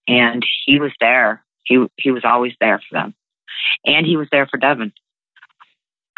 and 0.07 0.45
he 0.66 0.80
was 0.80 0.91
there. 0.99 1.43
He 1.63 1.84
he 1.97 2.11
was 2.11 2.24
always 2.24 2.53
there 2.59 2.80
for 2.88 2.93
them, 2.93 3.16
and 3.86 4.05
he 4.05 4.18
was 4.18 4.28
there 4.32 4.45
for 4.45 4.57
Devin. 4.57 4.93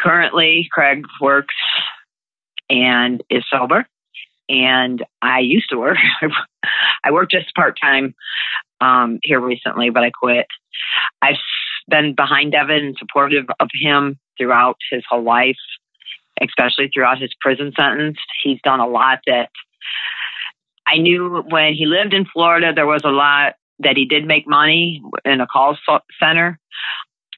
Currently, 0.00 0.68
Craig 0.72 1.04
works 1.20 1.54
and 2.70 3.22
is 3.30 3.44
sober, 3.50 3.86
and 4.48 5.04
I 5.22 5.40
used 5.40 5.70
to 5.70 5.78
work. 5.78 5.98
I 7.04 7.10
worked 7.10 7.32
just 7.32 7.54
part 7.54 7.78
time 7.80 8.14
um, 8.80 9.18
here 9.22 9.40
recently, 9.40 9.90
but 9.90 10.04
I 10.04 10.10
quit. 10.10 10.46
I've 11.22 11.36
been 11.88 12.14
behind 12.14 12.52
Devin 12.52 12.84
and 12.84 12.96
supportive 12.98 13.46
of 13.60 13.68
him 13.80 14.18
throughout 14.38 14.76
his 14.90 15.02
whole 15.08 15.22
life, 15.22 15.56
especially 16.40 16.90
throughout 16.92 17.20
his 17.20 17.34
prison 17.40 17.72
sentence. 17.76 18.18
He's 18.42 18.60
done 18.62 18.80
a 18.80 18.86
lot 18.86 19.20
that 19.26 19.50
I 20.86 20.98
knew 20.98 21.44
when 21.50 21.74
he 21.74 21.86
lived 21.86 22.14
in 22.14 22.24
Florida, 22.24 22.72
there 22.74 22.86
was 22.86 23.02
a 23.04 23.10
lot 23.10 23.54
that 23.80 23.96
he 23.96 24.06
did 24.06 24.26
make 24.26 24.48
money 24.48 25.02
in 25.24 25.40
a 25.40 25.46
call 25.46 25.76
center. 26.20 26.58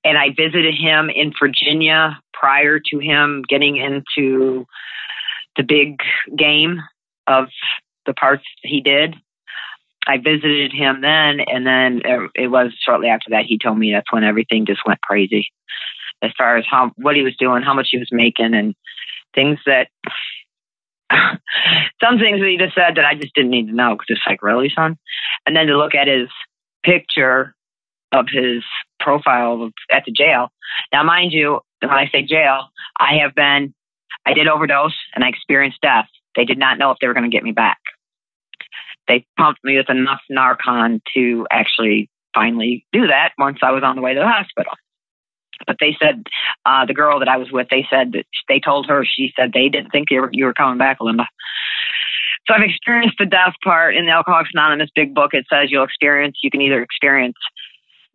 And 0.05 0.17
I 0.17 0.29
visited 0.31 0.75
him 0.75 1.11
in 1.11 1.33
Virginia 1.39 2.19
prior 2.41 2.79
to 2.79 2.99
him 2.99 3.43
getting 3.49 3.77
into 3.77 4.67
the 5.57 5.63
big 5.63 5.99
game 6.37 6.81
of 7.27 7.49
the 8.07 8.15
parts 8.15 8.45
he 8.63 8.81
did. 8.81 9.15
I 10.07 10.17
visited 10.17 10.73
him 10.73 11.03
then, 11.03 11.41
and 11.41 11.67
then 11.67 12.01
er, 12.07 12.29
it 12.35 12.49
was 12.49 12.73
shortly 12.85 13.09
after 13.09 13.31
that 13.31 13.45
he 13.45 13.59
told 13.59 13.79
me 13.79 13.93
that's 13.93 14.11
when 14.11 14.25
everything 14.25 14.65
just 14.65 14.81
went 14.87 15.01
crazy, 15.03 15.49
as 16.23 16.31
far 16.39 16.57
as 16.57 16.65
how 16.69 16.91
what 16.97 17.17
he 17.17 17.23
was 17.23 17.37
doing, 17.37 17.63
how 17.63 17.75
much 17.75 17.89
he 17.91 17.99
was 17.99 18.09
making, 18.11 18.55
and 18.55 18.75
things 19.35 19.59
that 19.67 19.89
some 22.03 22.19
things 22.19 22.41
that 22.41 22.49
he 22.49 22.57
just 22.57 22.75
said 22.75 22.97
that 22.97 23.05
I 23.05 23.15
just 23.15 23.35
didn't 23.35 23.51
need 23.51 23.67
to 23.67 23.75
know 23.75 23.95
because 23.95 24.07
it's 24.09 24.27
like 24.27 24.43
really, 24.43 24.73
son. 24.75 24.97
And 25.47 25.55
then 25.55 25.67
to 25.67 25.77
look 25.77 25.95
at 25.95 26.09
his 26.09 26.29
picture 26.83 27.55
of 28.13 28.27
his 28.31 28.63
profile 28.99 29.71
at 29.91 30.05
the 30.05 30.13
jail. 30.13 30.49
Now, 30.93 31.03
mind 31.03 31.33
you, 31.33 31.61
when 31.81 31.91
I 31.91 32.09
say 32.13 32.23
jail, 32.23 32.69
I 32.99 33.19
have 33.23 33.35
been, 33.35 33.75
I 34.27 34.35
did 34.35 34.49
overdose 34.49 34.97
and 35.15 35.25
I 35.25 35.29
experienced 35.29 35.81
death. 35.81 36.07
They 36.37 36.45
did 36.45 36.59
not 36.59 36.79
know 36.79 36.91
if 36.91 36.99
they 37.01 37.07
were 37.07 37.15
going 37.15 37.29
to 37.29 37.35
get 37.35 37.43
me 37.43 37.53
back 37.53 37.79
they 39.11 39.27
pumped 39.37 39.63
me 39.65 39.77
with 39.77 39.91
enough 39.91 40.21
Narcan 40.31 41.01
to 41.15 41.47
actually 41.51 42.09
finally 42.33 42.87
do 42.93 43.09
that 43.09 43.33
once 43.39 43.59
I 43.61 43.73
was 43.73 43.83
on 43.83 43.97
the 43.97 44.03
way 44.03 44.15
to 44.15 44.21
the 44.21 44.27
hospital. 44.27 44.73
But 45.67 45.77
they 45.81 45.97
said, 46.01 46.23
uh, 46.65 46.87
the 46.87 46.95
girl 46.95 47.19
that 47.19 47.29
I 47.29 47.37
was 47.37 47.51
with, 47.51 47.67
they 47.71 47.85
said 47.91 48.13
that 48.13 48.25
they 48.49 48.61
told 48.61 48.87
her, 48.87 49.05
she 49.05 49.33
said 49.37 49.51
they 49.53 49.69
didn't 49.69 49.91
think 49.91 50.11
you 50.11 50.23
were, 50.23 50.31
you 50.33 50.45
were 50.45 50.55
coming 50.55 50.79
back, 50.79 50.99
Linda. 51.01 51.27
So 52.47 52.55
I've 52.55 52.63
experienced 52.63 53.17
the 53.19 53.27
death 53.27 53.55
part 53.63 53.95
in 53.95 54.07
the 54.07 54.13
Alcoholics 54.13 54.51
Anonymous 54.55 54.91
big 54.95 55.15
book. 55.15 55.35
It 55.35 55.45
says 55.53 55.71
you'll 55.71 55.85
experience, 55.85 56.39
you 56.43 56.51
can 56.51 56.63
either 56.63 56.83
experience 56.83 57.37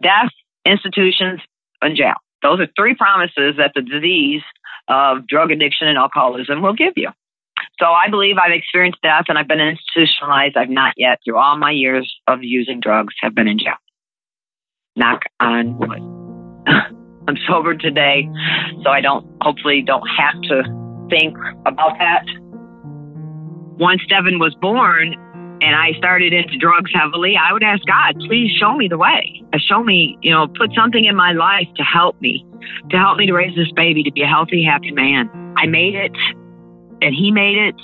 death, 0.01 0.29
institutions, 0.65 1.41
and 1.81 1.95
jail. 1.95 2.15
Those 2.41 2.59
are 2.59 2.67
three 2.77 2.95
promises 2.95 3.55
that 3.57 3.71
the 3.75 3.81
disease 3.81 4.41
of 4.87 5.27
drug 5.27 5.51
addiction 5.51 5.87
and 5.87 5.97
alcoholism 5.97 6.61
will 6.61 6.73
give 6.73 6.93
you. 6.95 7.09
So 7.79 7.87
I 7.87 8.09
believe 8.09 8.37
I've 8.37 8.53
experienced 8.53 9.01
death 9.01 9.25
and 9.27 9.37
I've 9.37 9.47
been 9.47 9.59
institutionalized. 9.59 10.55
I've 10.55 10.69
not 10.69 10.93
yet, 10.97 11.19
through 11.25 11.37
all 11.37 11.57
my 11.57 11.71
years 11.71 12.13
of 12.27 12.39
using 12.41 12.79
drugs, 12.79 13.13
have 13.21 13.35
been 13.35 13.47
in 13.47 13.59
jail. 13.59 13.75
Knock 14.95 15.23
on 15.39 15.77
wood. 15.77 16.01
I'm 17.27 17.37
sober 17.47 17.75
today, 17.75 18.29
so 18.83 18.89
I 18.91 19.01
don't, 19.01 19.25
hopefully, 19.41 19.81
don't 19.81 20.07
have 20.17 20.39
to 20.43 20.63
think 21.09 21.35
about 21.65 21.97
that. 21.97 22.23
Once 23.77 24.01
Devin 24.07 24.39
was 24.39 24.55
born 24.61 25.15
and 25.61 25.75
I 25.75 25.93
started 25.97 26.33
into 26.33 26.57
drugs 26.57 26.91
heavily, 26.93 27.35
I 27.37 27.53
would 27.53 27.63
ask 27.63 27.83
God, 27.85 28.15
please 28.27 28.51
show 28.59 28.75
me 28.75 28.87
the 28.87 28.97
way. 28.97 29.41
Uh, 29.53 29.57
show 29.57 29.83
me, 29.83 30.17
you 30.21 30.31
know, 30.31 30.47
put 30.47 30.71
something 30.75 31.05
in 31.05 31.15
my 31.15 31.31
life 31.31 31.67
to 31.77 31.83
help 31.83 32.19
me, 32.21 32.45
to 32.89 32.97
help 32.97 33.17
me 33.17 33.25
to 33.27 33.33
raise 33.33 33.55
this 33.55 33.71
baby 33.75 34.03
to 34.03 34.11
be 34.11 34.21
a 34.21 34.27
healthy, 34.27 34.63
happy 34.63 34.91
man. 34.91 35.29
I 35.57 35.67
made 35.67 35.95
it 35.95 36.15
and 37.01 37.13
he 37.13 37.31
made 37.31 37.57
it. 37.57 37.75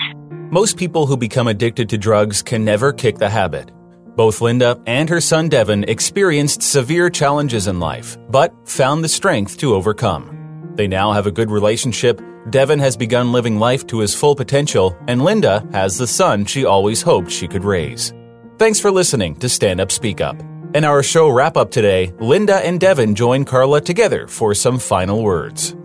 Most 0.51 0.77
people 0.77 1.05
who 1.05 1.15
become 1.15 1.47
addicted 1.47 1.89
to 1.89 1.97
drugs 1.97 2.41
can 2.41 2.65
never 2.65 2.91
kick 2.91 3.17
the 3.17 3.29
habit. 3.29 3.71
Both 4.15 4.41
Linda 4.41 4.81
and 4.85 5.09
her 5.09 5.21
son 5.21 5.47
Devin 5.47 5.85
experienced 5.85 6.61
severe 6.61 7.09
challenges 7.09 7.67
in 7.67 7.79
life, 7.79 8.17
but 8.29 8.53
found 8.67 9.03
the 9.03 9.09
strength 9.09 9.57
to 9.59 9.73
overcome. 9.73 10.73
They 10.75 10.87
now 10.87 11.13
have 11.13 11.27
a 11.27 11.31
good 11.31 11.49
relationship. 11.49 12.21
Devin 12.49 12.79
has 12.79 12.97
begun 12.97 13.31
living 13.31 13.59
life 13.59 13.85
to 13.87 13.99
his 13.99 14.15
full 14.15 14.35
potential, 14.35 14.97
and 15.07 15.23
Linda 15.23 15.67
has 15.71 15.97
the 15.97 16.07
son 16.07 16.45
she 16.45 16.65
always 16.65 17.01
hoped 17.01 17.31
she 17.31 17.47
could 17.47 17.63
raise. 17.63 18.13
Thanks 18.57 18.79
for 18.79 18.91
listening 18.91 19.35
to 19.37 19.49
Stand 19.49 19.79
Up 19.79 19.91
Speak 19.91 20.21
Up. 20.21 20.41
In 20.73 20.83
our 20.83 21.03
show 21.03 21.29
wrap 21.29 21.57
up 21.57 21.71
today, 21.71 22.13
Linda 22.19 22.55
and 22.65 22.79
Devin 22.79 23.15
join 23.15 23.45
Carla 23.45 23.81
together 23.81 24.27
for 24.27 24.53
some 24.53 24.79
final 24.79 25.21
words. 25.21 25.75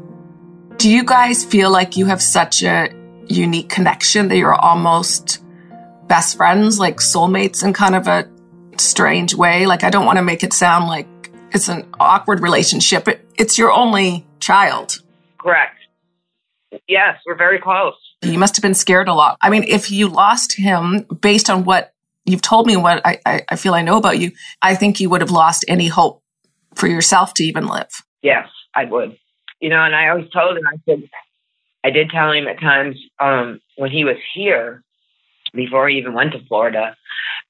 Do 0.76 0.90
you 0.90 1.04
guys 1.04 1.44
feel 1.44 1.70
like 1.70 1.96
you 1.96 2.06
have 2.06 2.22
such 2.22 2.62
a 2.62 2.88
unique 3.28 3.68
connection 3.68 4.28
that 4.28 4.36
you're 4.36 4.54
almost 4.54 5.42
best 6.06 6.36
friends, 6.36 6.78
like 6.78 6.98
soulmates 6.98 7.64
in 7.64 7.72
kind 7.72 7.94
of 7.94 8.06
a 8.06 8.28
strange 8.78 9.34
way. 9.34 9.66
Like, 9.66 9.84
I 9.84 9.90
don't 9.90 10.06
want 10.06 10.18
to 10.18 10.22
make 10.22 10.42
it 10.42 10.52
sound 10.52 10.86
like 10.86 11.08
it's 11.52 11.68
an 11.68 11.86
awkward 11.98 12.40
relationship. 12.40 13.08
It, 13.08 13.26
it's 13.36 13.58
your 13.58 13.72
only 13.72 14.26
child. 14.40 15.02
Correct. 15.38 15.75
Yes, 16.88 17.18
we're 17.26 17.36
very 17.36 17.60
close. 17.60 17.94
You 18.22 18.38
must 18.38 18.56
have 18.56 18.62
been 18.62 18.74
scared 18.74 19.08
a 19.08 19.14
lot. 19.14 19.38
I 19.40 19.50
mean, 19.50 19.64
if 19.64 19.90
you 19.90 20.08
lost 20.08 20.56
him 20.56 21.06
based 21.20 21.48
on 21.48 21.64
what 21.64 21.92
you've 22.24 22.42
told 22.42 22.66
me 22.66 22.74
and 22.74 22.82
what 22.82 23.00
I, 23.04 23.18
I, 23.24 23.42
I 23.50 23.56
feel 23.56 23.74
I 23.74 23.82
know 23.82 23.96
about 23.96 24.18
you, 24.18 24.32
I 24.62 24.74
think 24.74 25.00
you 25.00 25.08
would 25.10 25.20
have 25.20 25.30
lost 25.30 25.64
any 25.68 25.88
hope 25.88 26.22
for 26.74 26.88
yourself 26.88 27.34
to 27.34 27.44
even 27.44 27.66
live. 27.66 28.04
Yes, 28.22 28.48
I 28.74 28.84
would. 28.84 29.16
You 29.60 29.70
know, 29.70 29.82
and 29.82 29.94
I 29.94 30.08
always 30.08 30.28
told 30.30 30.56
him, 30.56 30.64
I 30.66 30.76
said, 30.84 31.08
I 31.84 31.90
did 31.90 32.10
tell 32.10 32.32
him 32.32 32.48
at 32.48 32.60
times 32.60 32.96
um, 33.20 33.60
when 33.76 33.90
he 33.90 34.04
was 34.04 34.16
here, 34.34 34.82
before 35.54 35.88
he 35.88 35.96
even 35.96 36.12
went 36.12 36.32
to 36.32 36.44
Florida, 36.46 36.96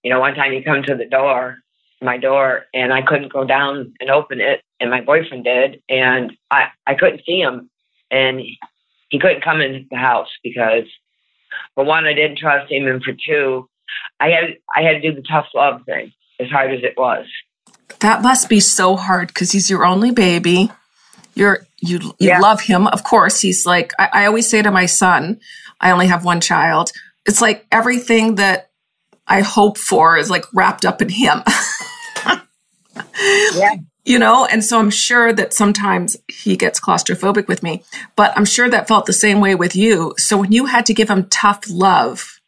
you 0.02 0.10
know, 0.10 0.20
one 0.20 0.34
time 0.34 0.52
he 0.52 0.62
come 0.62 0.82
to 0.84 0.94
the 0.94 1.06
door, 1.06 1.56
my 2.00 2.18
door, 2.18 2.66
and 2.74 2.92
I 2.92 3.02
couldn't 3.02 3.32
go 3.32 3.44
down 3.44 3.94
and 4.00 4.10
open 4.10 4.40
it, 4.40 4.62
and 4.78 4.90
my 4.90 5.00
boyfriend 5.00 5.44
did, 5.44 5.82
and 5.88 6.32
I 6.50 6.66
I 6.86 6.94
couldn't 6.94 7.22
see 7.26 7.40
him, 7.40 7.70
and 8.10 8.40
he 9.08 9.18
couldn't 9.18 9.44
come 9.44 9.60
in 9.60 9.86
the 9.90 9.96
house 9.96 10.28
because, 10.42 10.84
for 11.74 11.84
one, 11.84 12.06
I 12.06 12.14
didn't 12.14 12.38
trust 12.38 12.70
him, 12.70 12.86
and 12.86 13.02
for 13.02 13.12
two, 13.12 13.68
I 14.20 14.30
had 14.30 14.44
I 14.76 14.82
had 14.82 15.00
to 15.00 15.10
do 15.10 15.14
the 15.14 15.22
tough 15.22 15.46
love 15.54 15.82
thing 15.86 16.12
as 16.40 16.48
hard 16.48 16.72
as 16.72 16.82
it 16.82 16.94
was. 16.96 17.26
That 18.00 18.22
must 18.22 18.48
be 18.48 18.60
so 18.60 18.96
hard 18.96 19.28
because 19.28 19.52
he's 19.52 19.70
your 19.70 19.84
only 19.84 20.10
baby. 20.10 20.70
You're 21.34 21.66
you 21.78 21.98
you 22.18 22.28
yeah. 22.28 22.40
love 22.40 22.62
him, 22.62 22.86
of 22.88 23.04
course. 23.04 23.40
He's 23.40 23.66
like 23.66 23.92
I, 23.98 24.08
I 24.12 24.26
always 24.26 24.48
say 24.48 24.62
to 24.62 24.70
my 24.70 24.86
son, 24.86 25.40
I 25.80 25.90
only 25.90 26.06
have 26.06 26.24
one 26.24 26.40
child. 26.40 26.90
It's 27.26 27.40
like 27.40 27.66
everything 27.70 28.36
that 28.36 28.70
I 29.26 29.40
hope 29.40 29.78
for 29.78 30.16
is 30.16 30.30
like 30.30 30.44
wrapped 30.54 30.84
up 30.84 31.02
in 31.02 31.08
him. 31.08 31.42
yeah. 33.54 33.76
You 34.06 34.20
know, 34.20 34.46
and 34.46 34.64
so 34.64 34.78
I'm 34.78 34.90
sure 34.90 35.32
that 35.32 35.52
sometimes 35.52 36.16
he 36.28 36.56
gets 36.56 36.78
claustrophobic 36.78 37.48
with 37.48 37.64
me, 37.64 37.82
but 38.14 38.32
I'm 38.38 38.44
sure 38.44 38.70
that 38.70 38.86
felt 38.86 39.06
the 39.06 39.12
same 39.12 39.40
way 39.40 39.56
with 39.56 39.74
you. 39.74 40.14
So 40.16 40.38
when 40.38 40.52
you 40.52 40.66
had 40.66 40.86
to 40.86 40.94
give 40.94 41.10
him 41.10 41.28
tough 41.28 41.64
love, 41.68 42.40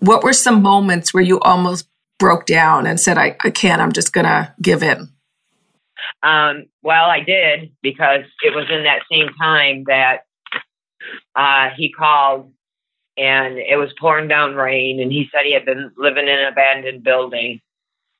what 0.00 0.24
were 0.24 0.32
some 0.32 0.62
moments 0.62 1.14
where 1.14 1.22
you 1.22 1.38
almost 1.40 1.88
broke 2.18 2.44
down 2.44 2.86
and 2.88 2.98
said, 2.98 3.18
I, 3.18 3.36
I 3.44 3.50
can't, 3.50 3.80
I'm 3.80 3.92
just 3.92 4.12
going 4.12 4.26
to 4.26 4.52
give 4.60 4.82
in? 4.82 5.10
Um, 6.24 6.64
well, 6.82 7.04
I 7.04 7.20
did 7.20 7.70
because 7.80 8.24
it 8.42 8.52
was 8.52 8.66
in 8.68 8.82
that 8.82 9.02
same 9.08 9.28
time 9.40 9.84
that 9.86 10.24
uh, 11.36 11.68
he 11.76 11.92
called 11.92 12.52
and 13.16 13.58
it 13.58 13.78
was 13.78 13.94
pouring 14.00 14.26
down 14.26 14.56
rain 14.56 15.00
and 15.00 15.12
he 15.12 15.28
said 15.30 15.42
he 15.44 15.54
had 15.54 15.64
been 15.64 15.92
living 15.96 16.26
in 16.26 16.36
an 16.36 16.52
abandoned 16.52 17.04
building 17.04 17.60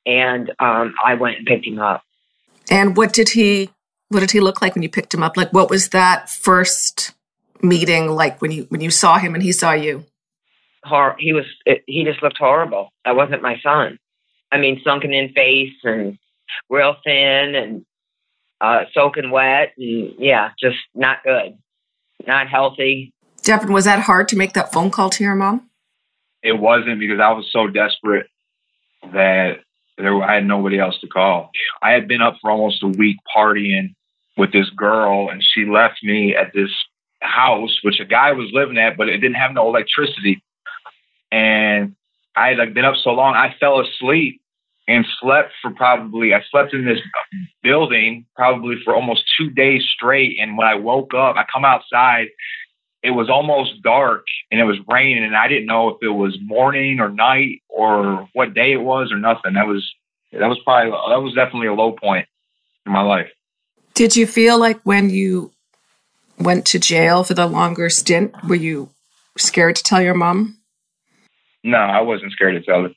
and 0.06 0.50
um, 0.60 0.94
I 1.04 1.14
went 1.14 1.38
and 1.38 1.46
picked 1.46 1.66
him 1.66 1.80
up. 1.80 2.02
And 2.70 2.96
what 2.96 3.12
did 3.12 3.30
he 3.30 3.70
what 4.08 4.20
did 4.20 4.30
he 4.30 4.40
look 4.40 4.62
like 4.62 4.74
when 4.74 4.82
you 4.82 4.88
picked 4.88 5.14
him 5.14 5.22
up? 5.22 5.36
Like 5.36 5.52
what 5.52 5.70
was 5.70 5.90
that 5.90 6.30
first 6.30 7.12
meeting 7.62 8.08
like 8.08 8.40
when 8.40 8.50
you 8.50 8.66
when 8.68 8.80
you 8.80 8.90
saw 8.90 9.18
him 9.18 9.34
and 9.34 9.42
he 9.42 9.52
saw 9.52 9.72
you? 9.72 10.04
Hor- 10.84 11.16
he 11.18 11.32
was 11.32 11.46
it, 11.66 11.82
he 11.86 12.04
just 12.04 12.22
looked 12.22 12.38
horrible. 12.38 12.90
That 13.04 13.16
wasn't 13.16 13.42
my 13.42 13.58
son. 13.62 13.98
I 14.52 14.58
mean, 14.58 14.80
sunken 14.84 15.12
in 15.12 15.32
face 15.32 15.74
and 15.82 16.18
real 16.70 16.96
thin 17.04 17.54
and 17.54 17.84
uh, 18.60 18.84
soaking 18.92 19.30
wet, 19.30 19.72
and 19.76 20.14
yeah, 20.18 20.50
just 20.60 20.76
not 20.94 21.24
good, 21.24 21.58
not 22.26 22.48
healthy. 22.48 23.12
Devin, 23.42 23.72
was 23.72 23.84
that 23.84 24.00
hard 24.00 24.28
to 24.28 24.36
make 24.36 24.54
that 24.54 24.72
phone 24.72 24.90
call 24.90 25.10
to 25.10 25.24
your 25.24 25.34
mom? 25.34 25.68
It 26.42 26.58
wasn't 26.58 27.00
because 27.00 27.20
I 27.20 27.32
was 27.32 27.48
so 27.50 27.66
desperate 27.66 28.26
that 29.12 29.58
there 29.98 30.22
I 30.22 30.34
had 30.34 30.46
nobody 30.46 30.78
else 30.78 30.98
to 31.00 31.08
call. 31.08 31.50
I 31.82 31.92
had 31.92 32.08
been 32.08 32.22
up 32.22 32.36
for 32.40 32.50
almost 32.50 32.82
a 32.82 32.88
week 32.88 33.16
partying 33.34 33.94
with 34.36 34.52
this 34.52 34.68
girl, 34.70 35.30
and 35.30 35.42
she 35.42 35.64
left 35.64 36.02
me 36.02 36.34
at 36.34 36.52
this 36.52 36.70
house, 37.20 37.78
which 37.82 38.00
a 38.00 38.04
guy 38.04 38.32
was 38.32 38.50
living 38.52 38.78
at, 38.78 38.96
but 38.96 39.08
it 39.08 39.18
didn't 39.18 39.36
have 39.36 39.52
no 39.52 39.68
electricity. 39.68 40.42
And 41.30 41.94
I 42.36 42.48
had 42.48 42.58
like 42.58 42.74
been 42.74 42.84
up 42.84 42.96
so 43.02 43.10
long, 43.10 43.34
I 43.34 43.54
fell 43.58 43.80
asleep 43.80 44.40
and 44.86 45.06
slept 45.20 45.52
for 45.62 45.70
probably 45.70 46.34
I 46.34 46.42
slept 46.50 46.74
in 46.74 46.84
this 46.84 47.00
building 47.62 48.26
probably 48.36 48.76
for 48.84 48.94
almost 48.94 49.24
two 49.38 49.50
days 49.50 49.82
straight. 49.94 50.38
And 50.40 50.58
when 50.58 50.66
I 50.66 50.74
woke 50.74 51.14
up, 51.14 51.36
I 51.36 51.44
come 51.50 51.64
outside, 51.64 52.28
it 53.04 53.10
was 53.10 53.28
almost 53.28 53.82
dark 53.82 54.24
and 54.50 54.58
it 54.58 54.64
was 54.64 54.78
raining, 54.88 55.24
and 55.24 55.36
I 55.36 55.46
didn't 55.46 55.66
know 55.66 55.90
if 55.90 55.98
it 56.00 56.08
was 56.08 56.38
morning 56.42 57.00
or 57.00 57.10
night 57.10 57.62
or 57.68 58.26
what 58.32 58.54
day 58.54 58.72
it 58.72 58.80
was 58.80 59.12
or 59.12 59.18
nothing. 59.18 59.52
That 59.52 59.66
was 59.66 59.94
that 60.32 60.48
was 60.48 60.58
probably 60.64 60.90
that 60.90 61.22
was 61.22 61.34
definitely 61.34 61.68
a 61.68 61.74
low 61.74 61.92
point 61.92 62.26
in 62.86 62.92
my 62.92 63.02
life. 63.02 63.28
Did 63.92 64.16
you 64.16 64.26
feel 64.26 64.58
like 64.58 64.80
when 64.84 65.10
you 65.10 65.52
went 66.38 66.64
to 66.66 66.78
jail 66.78 67.24
for 67.24 67.34
the 67.34 67.46
longer 67.46 67.90
stint, 67.90 68.34
were 68.48 68.54
you 68.54 68.88
scared 69.36 69.76
to 69.76 69.82
tell 69.82 70.00
your 70.00 70.14
mom? 70.14 70.56
No, 71.62 71.78
I 71.78 72.00
wasn't 72.00 72.32
scared 72.32 72.54
to 72.54 72.62
tell 72.62 72.84
her 72.84 72.90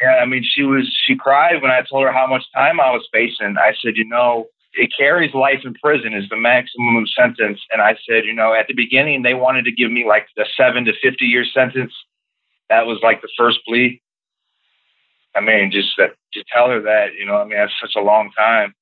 Yeah, 0.00 0.16
I 0.22 0.24
mean, 0.24 0.44
she 0.44 0.62
was 0.62 0.90
she 1.06 1.14
cried 1.14 1.60
when 1.60 1.70
I 1.70 1.82
told 1.82 2.04
her 2.04 2.12
how 2.12 2.26
much 2.26 2.44
time 2.54 2.80
I 2.80 2.90
was 2.90 3.06
facing. 3.12 3.56
I 3.58 3.74
said, 3.82 3.96
you 3.96 4.08
know, 4.08 4.46
it 4.76 4.90
carries 4.96 5.34
life 5.34 5.60
in 5.64 5.74
prison 5.74 6.12
is 6.14 6.28
the 6.28 6.36
maximum 6.36 7.06
sentence, 7.16 7.60
and 7.72 7.82
I 7.82 7.96
said, 8.08 8.24
you 8.24 8.34
know, 8.34 8.54
at 8.54 8.66
the 8.68 8.74
beginning 8.74 9.22
they 9.22 9.34
wanted 9.34 9.64
to 9.64 9.72
give 9.72 9.90
me 9.90 10.04
like 10.06 10.26
a 10.38 10.44
seven 10.56 10.84
to 10.84 10.92
fifty 11.02 11.26
year 11.26 11.44
sentence. 11.52 11.92
That 12.68 12.86
was 12.86 12.98
like 13.02 13.22
the 13.22 13.28
first 13.38 13.58
plea. 13.66 14.00
I 15.34 15.40
mean, 15.40 15.70
just 15.70 15.88
that 15.98 16.14
to 16.32 16.44
tell 16.52 16.68
her 16.68 16.80
that, 16.82 17.14
you 17.18 17.26
know, 17.26 17.36
I 17.36 17.44
mean, 17.44 17.58
that's 17.58 17.72
such 17.80 17.94
a 17.96 18.00
long 18.00 18.30
time. 18.36 18.74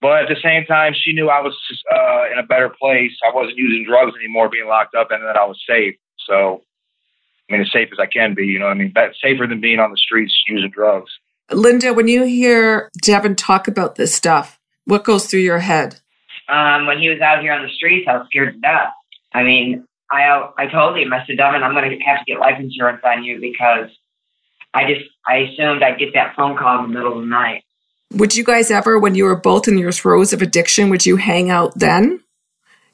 But 0.00 0.22
at 0.22 0.28
the 0.28 0.36
same 0.42 0.64
time, 0.66 0.94
she 0.94 1.12
knew 1.12 1.28
I 1.28 1.40
was 1.40 1.56
uh, 1.90 2.32
in 2.32 2.38
a 2.38 2.46
better 2.46 2.68
place. 2.68 3.12
I 3.24 3.34
wasn't 3.34 3.56
using 3.56 3.86
drugs 3.88 4.14
anymore, 4.16 4.48
being 4.48 4.66
locked 4.66 4.94
up, 4.94 5.10
and 5.10 5.22
that 5.22 5.36
I 5.36 5.44
was 5.44 5.60
safe. 5.66 5.94
So, 6.26 6.62
I 7.48 7.52
mean, 7.52 7.62
as 7.62 7.72
safe 7.72 7.88
as 7.92 7.98
I 8.00 8.06
can 8.06 8.34
be, 8.34 8.46
you 8.46 8.58
know, 8.58 8.66
I 8.66 8.74
mean, 8.74 8.92
that's 8.94 9.16
safer 9.22 9.46
than 9.46 9.60
being 9.60 9.78
on 9.78 9.90
the 9.90 9.96
streets 9.96 10.34
using 10.48 10.70
drugs. 10.70 11.10
Linda, 11.50 11.94
when 11.94 12.08
you 12.08 12.24
hear 12.24 12.90
Devin 13.00 13.36
talk 13.36 13.68
about 13.68 13.94
this 13.94 14.14
stuff, 14.14 14.58
what 14.84 15.04
goes 15.04 15.26
through 15.26 15.40
your 15.40 15.58
head? 15.58 16.00
Um, 16.48 16.86
when 16.86 16.98
he 16.98 17.08
was 17.08 17.20
out 17.20 17.40
here 17.40 17.52
on 17.52 17.62
the 17.62 17.72
streets, 17.72 18.06
I 18.08 18.16
was 18.16 18.26
scared 18.26 18.54
to 18.54 18.60
death. 18.60 18.92
I 19.32 19.42
mean, 19.42 19.86
I 20.10 20.48
I 20.58 20.66
told 20.66 20.98
him, 20.98 21.12
I 21.12 21.24
said, 21.26 21.36
Devin, 21.36 21.62
I'm 21.62 21.72
going 21.72 21.90
to 21.90 22.04
have 22.04 22.18
to 22.18 22.24
get 22.26 22.40
life 22.40 22.58
insurance 22.58 23.00
on 23.04 23.24
you 23.24 23.40
because 23.40 23.88
I 24.74 24.92
just 24.92 25.08
I 25.26 25.36
assumed 25.36 25.82
I'd 25.82 25.98
get 25.98 26.14
that 26.14 26.34
phone 26.36 26.56
call 26.56 26.84
in 26.84 26.90
the 26.90 26.98
middle 26.98 27.14
of 27.14 27.20
the 27.20 27.30
night. 27.30 27.64
Would 28.14 28.36
you 28.36 28.44
guys 28.44 28.70
ever, 28.70 28.98
when 28.98 29.14
you 29.14 29.24
were 29.24 29.36
both 29.36 29.68
in 29.68 29.78
your 29.78 29.92
throes 29.92 30.34
of 30.34 30.42
addiction, 30.42 30.90
would 30.90 31.06
you 31.06 31.16
hang 31.16 31.48
out 31.48 31.72
then 31.78 32.22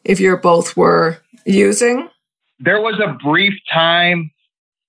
if 0.05 0.21
you 0.21 0.37
both 0.37 0.77
were 0.77 1.19
using? 1.45 2.09
There 2.61 2.81
was 2.81 3.01
a 3.01 3.15
brief 3.25 3.55
time 3.73 4.31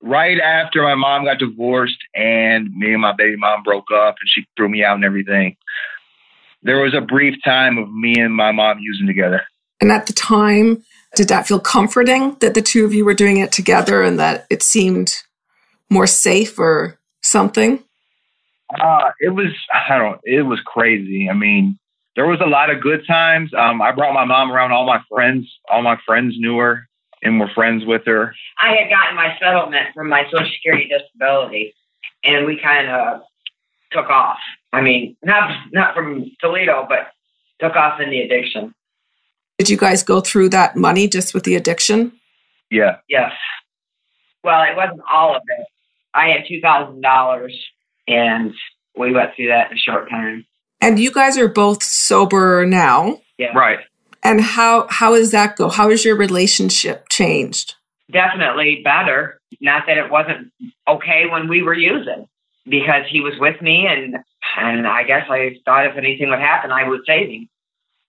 right 0.01 0.39
after 0.39 0.83
my 0.83 0.95
mom 0.95 1.25
got 1.25 1.39
divorced 1.39 1.97
and 2.13 2.71
me 2.75 2.93
and 2.93 3.01
my 3.01 3.13
baby 3.13 3.37
mom 3.37 3.63
broke 3.63 3.91
up 3.93 4.15
and 4.19 4.29
she 4.29 4.45
threw 4.55 4.69
me 4.69 4.83
out 4.83 4.95
and 4.95 5.05
everything. 5.05 5.57
There 6.61 6.81
was 6.81 6.93
a 6.93 7.01
brief 7.01 7.35
time 7.43 7.77
of 7.77 7.91
me 7.91 8.15
and 8.19 8.35
my 8.35 8.51
mom 8.51 8.79
using 8.79 9.07
together. 9.07 9.41
And 9.81 9.91
at 9.91 10.07
the 10.07 10.13
time, 10.13 10.83
did 11.15 11.29
that 11.29 11.47
feel 11.47 11.59
comforting 11.59 12.35
that 12.41 12.53
the 12.53 12.61
two 12.61 12.85
of 12.85 12.93
you 12.93 13.05
were 13.05 13.13
doing 13.13 13.37
it 13.37 13.51
together 13.51 14.03
and 14.03 14.19
that 14.19 14.45
it 14.49 14.61
seemed 14.61 15.15
more 15.89 16.07
safe 16.07 16.59
or 16.59 16.99
something? 17.21 17.83
Uh, 18.79 19.09
it 19.19 19.29
was 19.29 19.51
I 19.73 19.97
don't 19.97 20.19
it 20.23 20.43
was 20.43 20.59
crazy. 20.65 21.27
I 21.29 21.33
mean, 21.33 21.79
there 22.15 22.27
was 22.27 22.39
a 22.41 22.49
lot 22.49 22.69
of 22.69 22.81
good 22.81 23.05
times. 23.07 23.51
Um, 23.57 23.81
I 23.81 23.91
brought 23.91 24.13
my 24.13 24.25
mom 24.25 24.51
around 24.51 24.71
all 24.71 24.85
my 24.85 25.01
friends. 25.09 25.51
All 25.69 25.81
my 25.81 25.97
friends 26.05 26.35
knew 26.37 26.57
her 26.57 26.87
and 27.23 27.39
were 27.39 27.49
friends 27.55 27.83
with 27.85 28.03
her. 28.05 28.33
I 28.61 28.75
had 28.75 28.89
gotten 28.89 29.15
my 29.15 29.35
settlement 29.41 29.87
from 29.95 30.09
my 30.09 30.23
Social 30.31 30.49
Security 30.53 30.89
disability, 30.89 31.73
and 32.23 32.45
we 32.45 32.59
kind 32.61 32.89
of 32.89 33.21
took 33.91 34.09
off. 34.09 34.37
I 34.71 34.81
mean, 34.81 35.15
not 35.23 35.51
not 35.71 35.95
from 35.95 36.31
Toledo, 36.39 36.85
but 36.87 37.07
took 37.59 37.75
off 37.75 37.99
in 37.99 38.09
the 38.09 38.21
addiction. 38.21 38.73
Did 39.57 39.69
you 39.69 39.77
guys 39.77 40.03
go 40.03 40.21
through 40.21 40.49
that 40.49 40.75
money 40.75 41.07
just 41.07 41.33
with 41.33 41.43
the 41.43 41.55
addiction? 41.55 42.13
Yeah. 42.71 42.97
Yes. 43.09 43.31
Well, 44.43 44.63
it 44.63 44.75
wasn't 44.75 45.01
all 45.11 45.35
of 45.35 45.41
it. 45.45 45.65
I 46.13 46.29
had 46.29 46.41
two 46.47 46.61
thousand 46.61 47.01
dollars, 47.01 47.57
and 48.07 48.53
we 48.97 49.11
went 49.13 49.35
through 49.35 49.47
that 49.47 49.71
in 49.71 49.77
a 49.77 49.79
short 49.79 50.09
time. 50.09 50.45
And 50.81 50.97
you 50.97 51.11
guys 51.11 51.37
are 51.37 51.49
both 51.49 51.83
sober 51.83 52.65
now. 52.65 53.21
Yeah. 53.37 53.57
Right. 53.57 53.79
And 54.23 54.41
how 54.41 54.87
how 54.89 55.15
does 55.15 55.31
that 55.31 55.55
go? 55.55 55.69
How 55.69 55.89
has 55.89 56.05
your 56.05 56.15
relationship 56.15 57.09
changed? 57.09 57.75
Definitely 58.11 58.81
better. 58.83 59.39
Not 59.61 59.83
that 59.87 59.97
it 59.97 60.09
wasn't 60.09 60.51
okay 60.87 61.25
when 61.29 61.47
we 61.47 61.61
were 61.61 61.73
using, 61.73 62.27
because 62.65 63.03
he 63.09 63.21
was 63.21 63.33
with 63.39 63.61
me, 63.61 63.87
and 63.87 64.15
and 64.57 64.87
I 64.87 65.03
guess 65.03 65.25
I 65.29 65.55
thought 65.65 65.87
if 65.87 65.97
anything 65.97 66.29
would 66.29 66.39
happen, 66.39 66.71
I 66.71 66.87
would 66.87 67.01
save 67.05 67.29
him. 67.29 67.49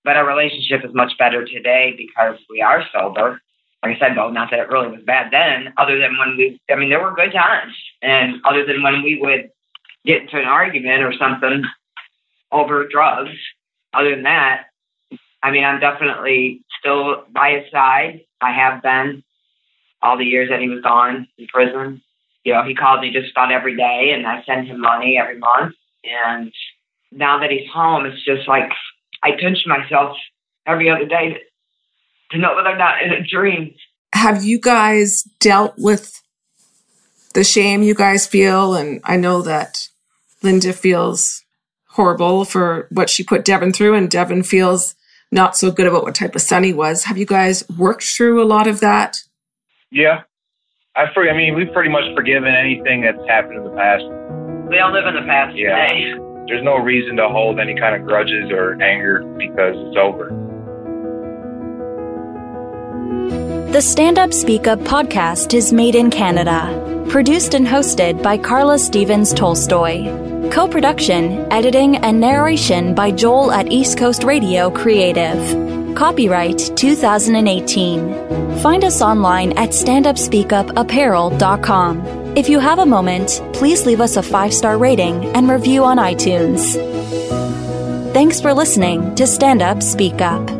But 0.05 0.17
our 0.17 0.27
relationship 0.27 0.85
is 0.85 0.95
much 0.95 1.13
better 1.19 1.45
today 1.45 1.95
because 1.97 2.39
we 2.49 2.63
are 2.63 2.85
sober. 2.93 3.41
Like 3.83 3.97
I 3.97 3.99
said, 3.99 4.17
though, 4.17 4.31
not 4.31 4.51
that 4.51 4.61
it 4.61 4.69
really 4.69 4.89
was 4.89 5.03
bad 5.05 5.33
then, 5.33 5.73
other 5.79 5.99
than 5.99 6.19
when 6.19 6.37
we, 6.37 6.61
I 6.71 6.77
mean, 6.77 6.91
there 6.91 7.03
were 7.03 7.15
good 7.15 7.33
times. 7.33 7.73
And 8.03 8.41
other 8.45 8.65
than 8.65 8.83
when 8.83 9.03
we 9.03 9.19
would 9.21 9.51
get 10.05 10.23
into 10.23 10.39
an 10.39 10.47
argument 10.47 11.03
or 11.03 11.13
something 11.15 11.65
over 12.53 12.87
drugs, 12.89 13.31
other 13.95 14.11
than 14.11 14.25
that, 14.25 14.65
I 15.43 15.51
mean, 15.51 15.65
I'm 15.65 15.81
definitely 15.81 16.63
still 16.79 17.25
by 17.33 17.61
his 17.61 17.71
side. 17.71 18.21
I 18.41 18.53
have 18.53 18.83
been 18.83 19.23
all 20.03 20.19
the 20.19 20.25
years 20.25 20.51
that 20.51 20.61
he 20.61 20.69
was 20.69 20.83
gone 20.83 21.29
in 21.39 21.47
prison. 21.47 22.03
You 22.45 22.55
know, 22.55 22.63
he 22.65 22.75
called 22.75 23.01
me 23.01 23.13
just 23.13 23.31
about 23.33 23.53
every 23.53 23.77
day, 23.77 24.13
and 24.15 24.27
I 24.27 24.43
send 24.45 24.67
him 24.67 24.81
money 24.81 25.19
every 25.21 25.39
month. 25.39 25.75
And 26.05 26.53
now 27.13 27.39
that 27.41 27.51
he's 27.51 27.69
home, 27.71 28.07
it's 28.07 28.25
just 28.25 28.49
like 28.49 28.71
I 29.23 29.33
pinch 29.39 29.59
myself 29.67 30.17
every 30.67 30.89
other 30.89 31.07
day 31.07 31.39
to 32.31 32.39
know 32.39 32.57
that 32.57 32.67
I'm 32.67 32.79
not 32.79 33.03
in 33.03 33.13
a 33.13 33.23
dream. 33.23 33.75
Have 34.13 34.45
you 34.45 34.59
guys 34.59 35.23
dealt 35.41 35.75
with 35.77 36.23
the 37.35 37.45
shame 37.45 37.83
you 37.83 37.95
guys 37.95 38.27
feel? 38.27 38.75
And 38.75 39.01
I 39.05 39.17
know 39.17 39.43
that 39.43 39.89
Linda 40.43 40.73
feels 40.73 41.45
horrible 41.91 42.45
for 42.45 42.87
what 42.91 43.11
she 43.11 43.23
put 43.23 43.45
Devin 43.45 43.73
through, 43.73 43.95
and 43.95 44.11
Devin 44.11 44.43
feels 44.45 44.95
not 45.33 45.57
so 45.57 45.71
good 45.71 45.87
about 45.87 46.05
what 46.05 46.15
type 46.15 46.35
of 46.35 46.43
son 46.43 46.65
he 46.65 46.73
was. 46.73 47.05
Have 47.05 47.19
you 47.19 47.27
guys 47.27 47.69
worked 47.69 48.03
through 48.03 48.43
a 48.43 48.47
lot 48.47 48.67
of 48.67 48.81
that? 48.81 49.23
Yeah. 49.91 50.23
I 50.97 51.05
for, 51.15 51.29
I 51.29 51.37
mean, 51.37 51.55
we've 51.55 51.73
pretty 51.73 51.89
much 51.91 52.03
forgiven 52.17 52.53
anything 52.53 53.03
that's 53.03 53.23
happened 53.29 53.59
in 53.59 53.65
the 53.65 53.77
past. 53.77 54.03
We 54.69 54.79
all 54.81 54.93
live 54.93 55.07
in 55.07 55.15
the 55.15 55.23
past 55.23 55.57
Yeah. 55.57 55.87
today. 55.87 56.15
There's 56.49 56.65
no 56.65 56.79
reason 56.79 57.17
to 57.17 57.29
hold 57.29 57.61
any 57.61 57.77
kind 57.79 57.95
of 57.95 58.05
grudges 58.07 58.51
or 58.51 58.77
anger 58.83 59.21
because 59.39 59.77
it's 59.77 59.97
over. 59.97 60.31
The 63.71 63.81
Stand 63.81 64.19
Up 64.19 64.33
Speak 64.33 64.67
Up 64.67 64.81
podcast 64.81 65.55
is 65.55 65.73
made 65.73 65.95
in 65.95 66.11
Canada. 66.11 67.05
Produced 67.09 67.55
and 67.55 67.67
hosted 67.67 68.21
by 68.21 68.37
Carla 68.37 68.77
Stevens 68.79 69.33
Tolstoy. 69.33 70.07
Co 70.51 70.67
production, 70.67 71.47
editing, 71.53 71.97
and 71.99 72.19
narration 72.19 72.95
by 72.97 73.13
Joel 73.13 73.53
at 73.53 73.71
East 73.71 73.97
Coast 73.97 74.25
Radio 74.25 74.71
Creative. 74.71 75.39
Copyright 75.95 76.73
2018. 76.77 78.59
Find 78.61 78.85
us 78.85 79.03
online 79.03 79.53
at 79.59 79.71
standupspeakupapparel.com. 79.71 82.37
If 82.37 82.49
you 82.49 82.61
have 82.61 82.79
a 82.79 82.87
moment, 82.87 83.43
please 83.53 83.85
leave 83.87 84.01
us 84.01 84.17
a 84.17 84.23
five 84.23 84.55
star 84.55 84.79
rating 84.79 85.25
and 85.35 85.49
review 85.49 85.85
on 85.85 85.97
iTunes. 85.99 86.77
Thanks 88.13 88.41
for 88.41 88.55
listening 88.55 89.17
to 89.17 89.27
Stand 89.27 89.63
Up 89.63 89.83
Speak 89.83 90.21
Up. 90.21 90.60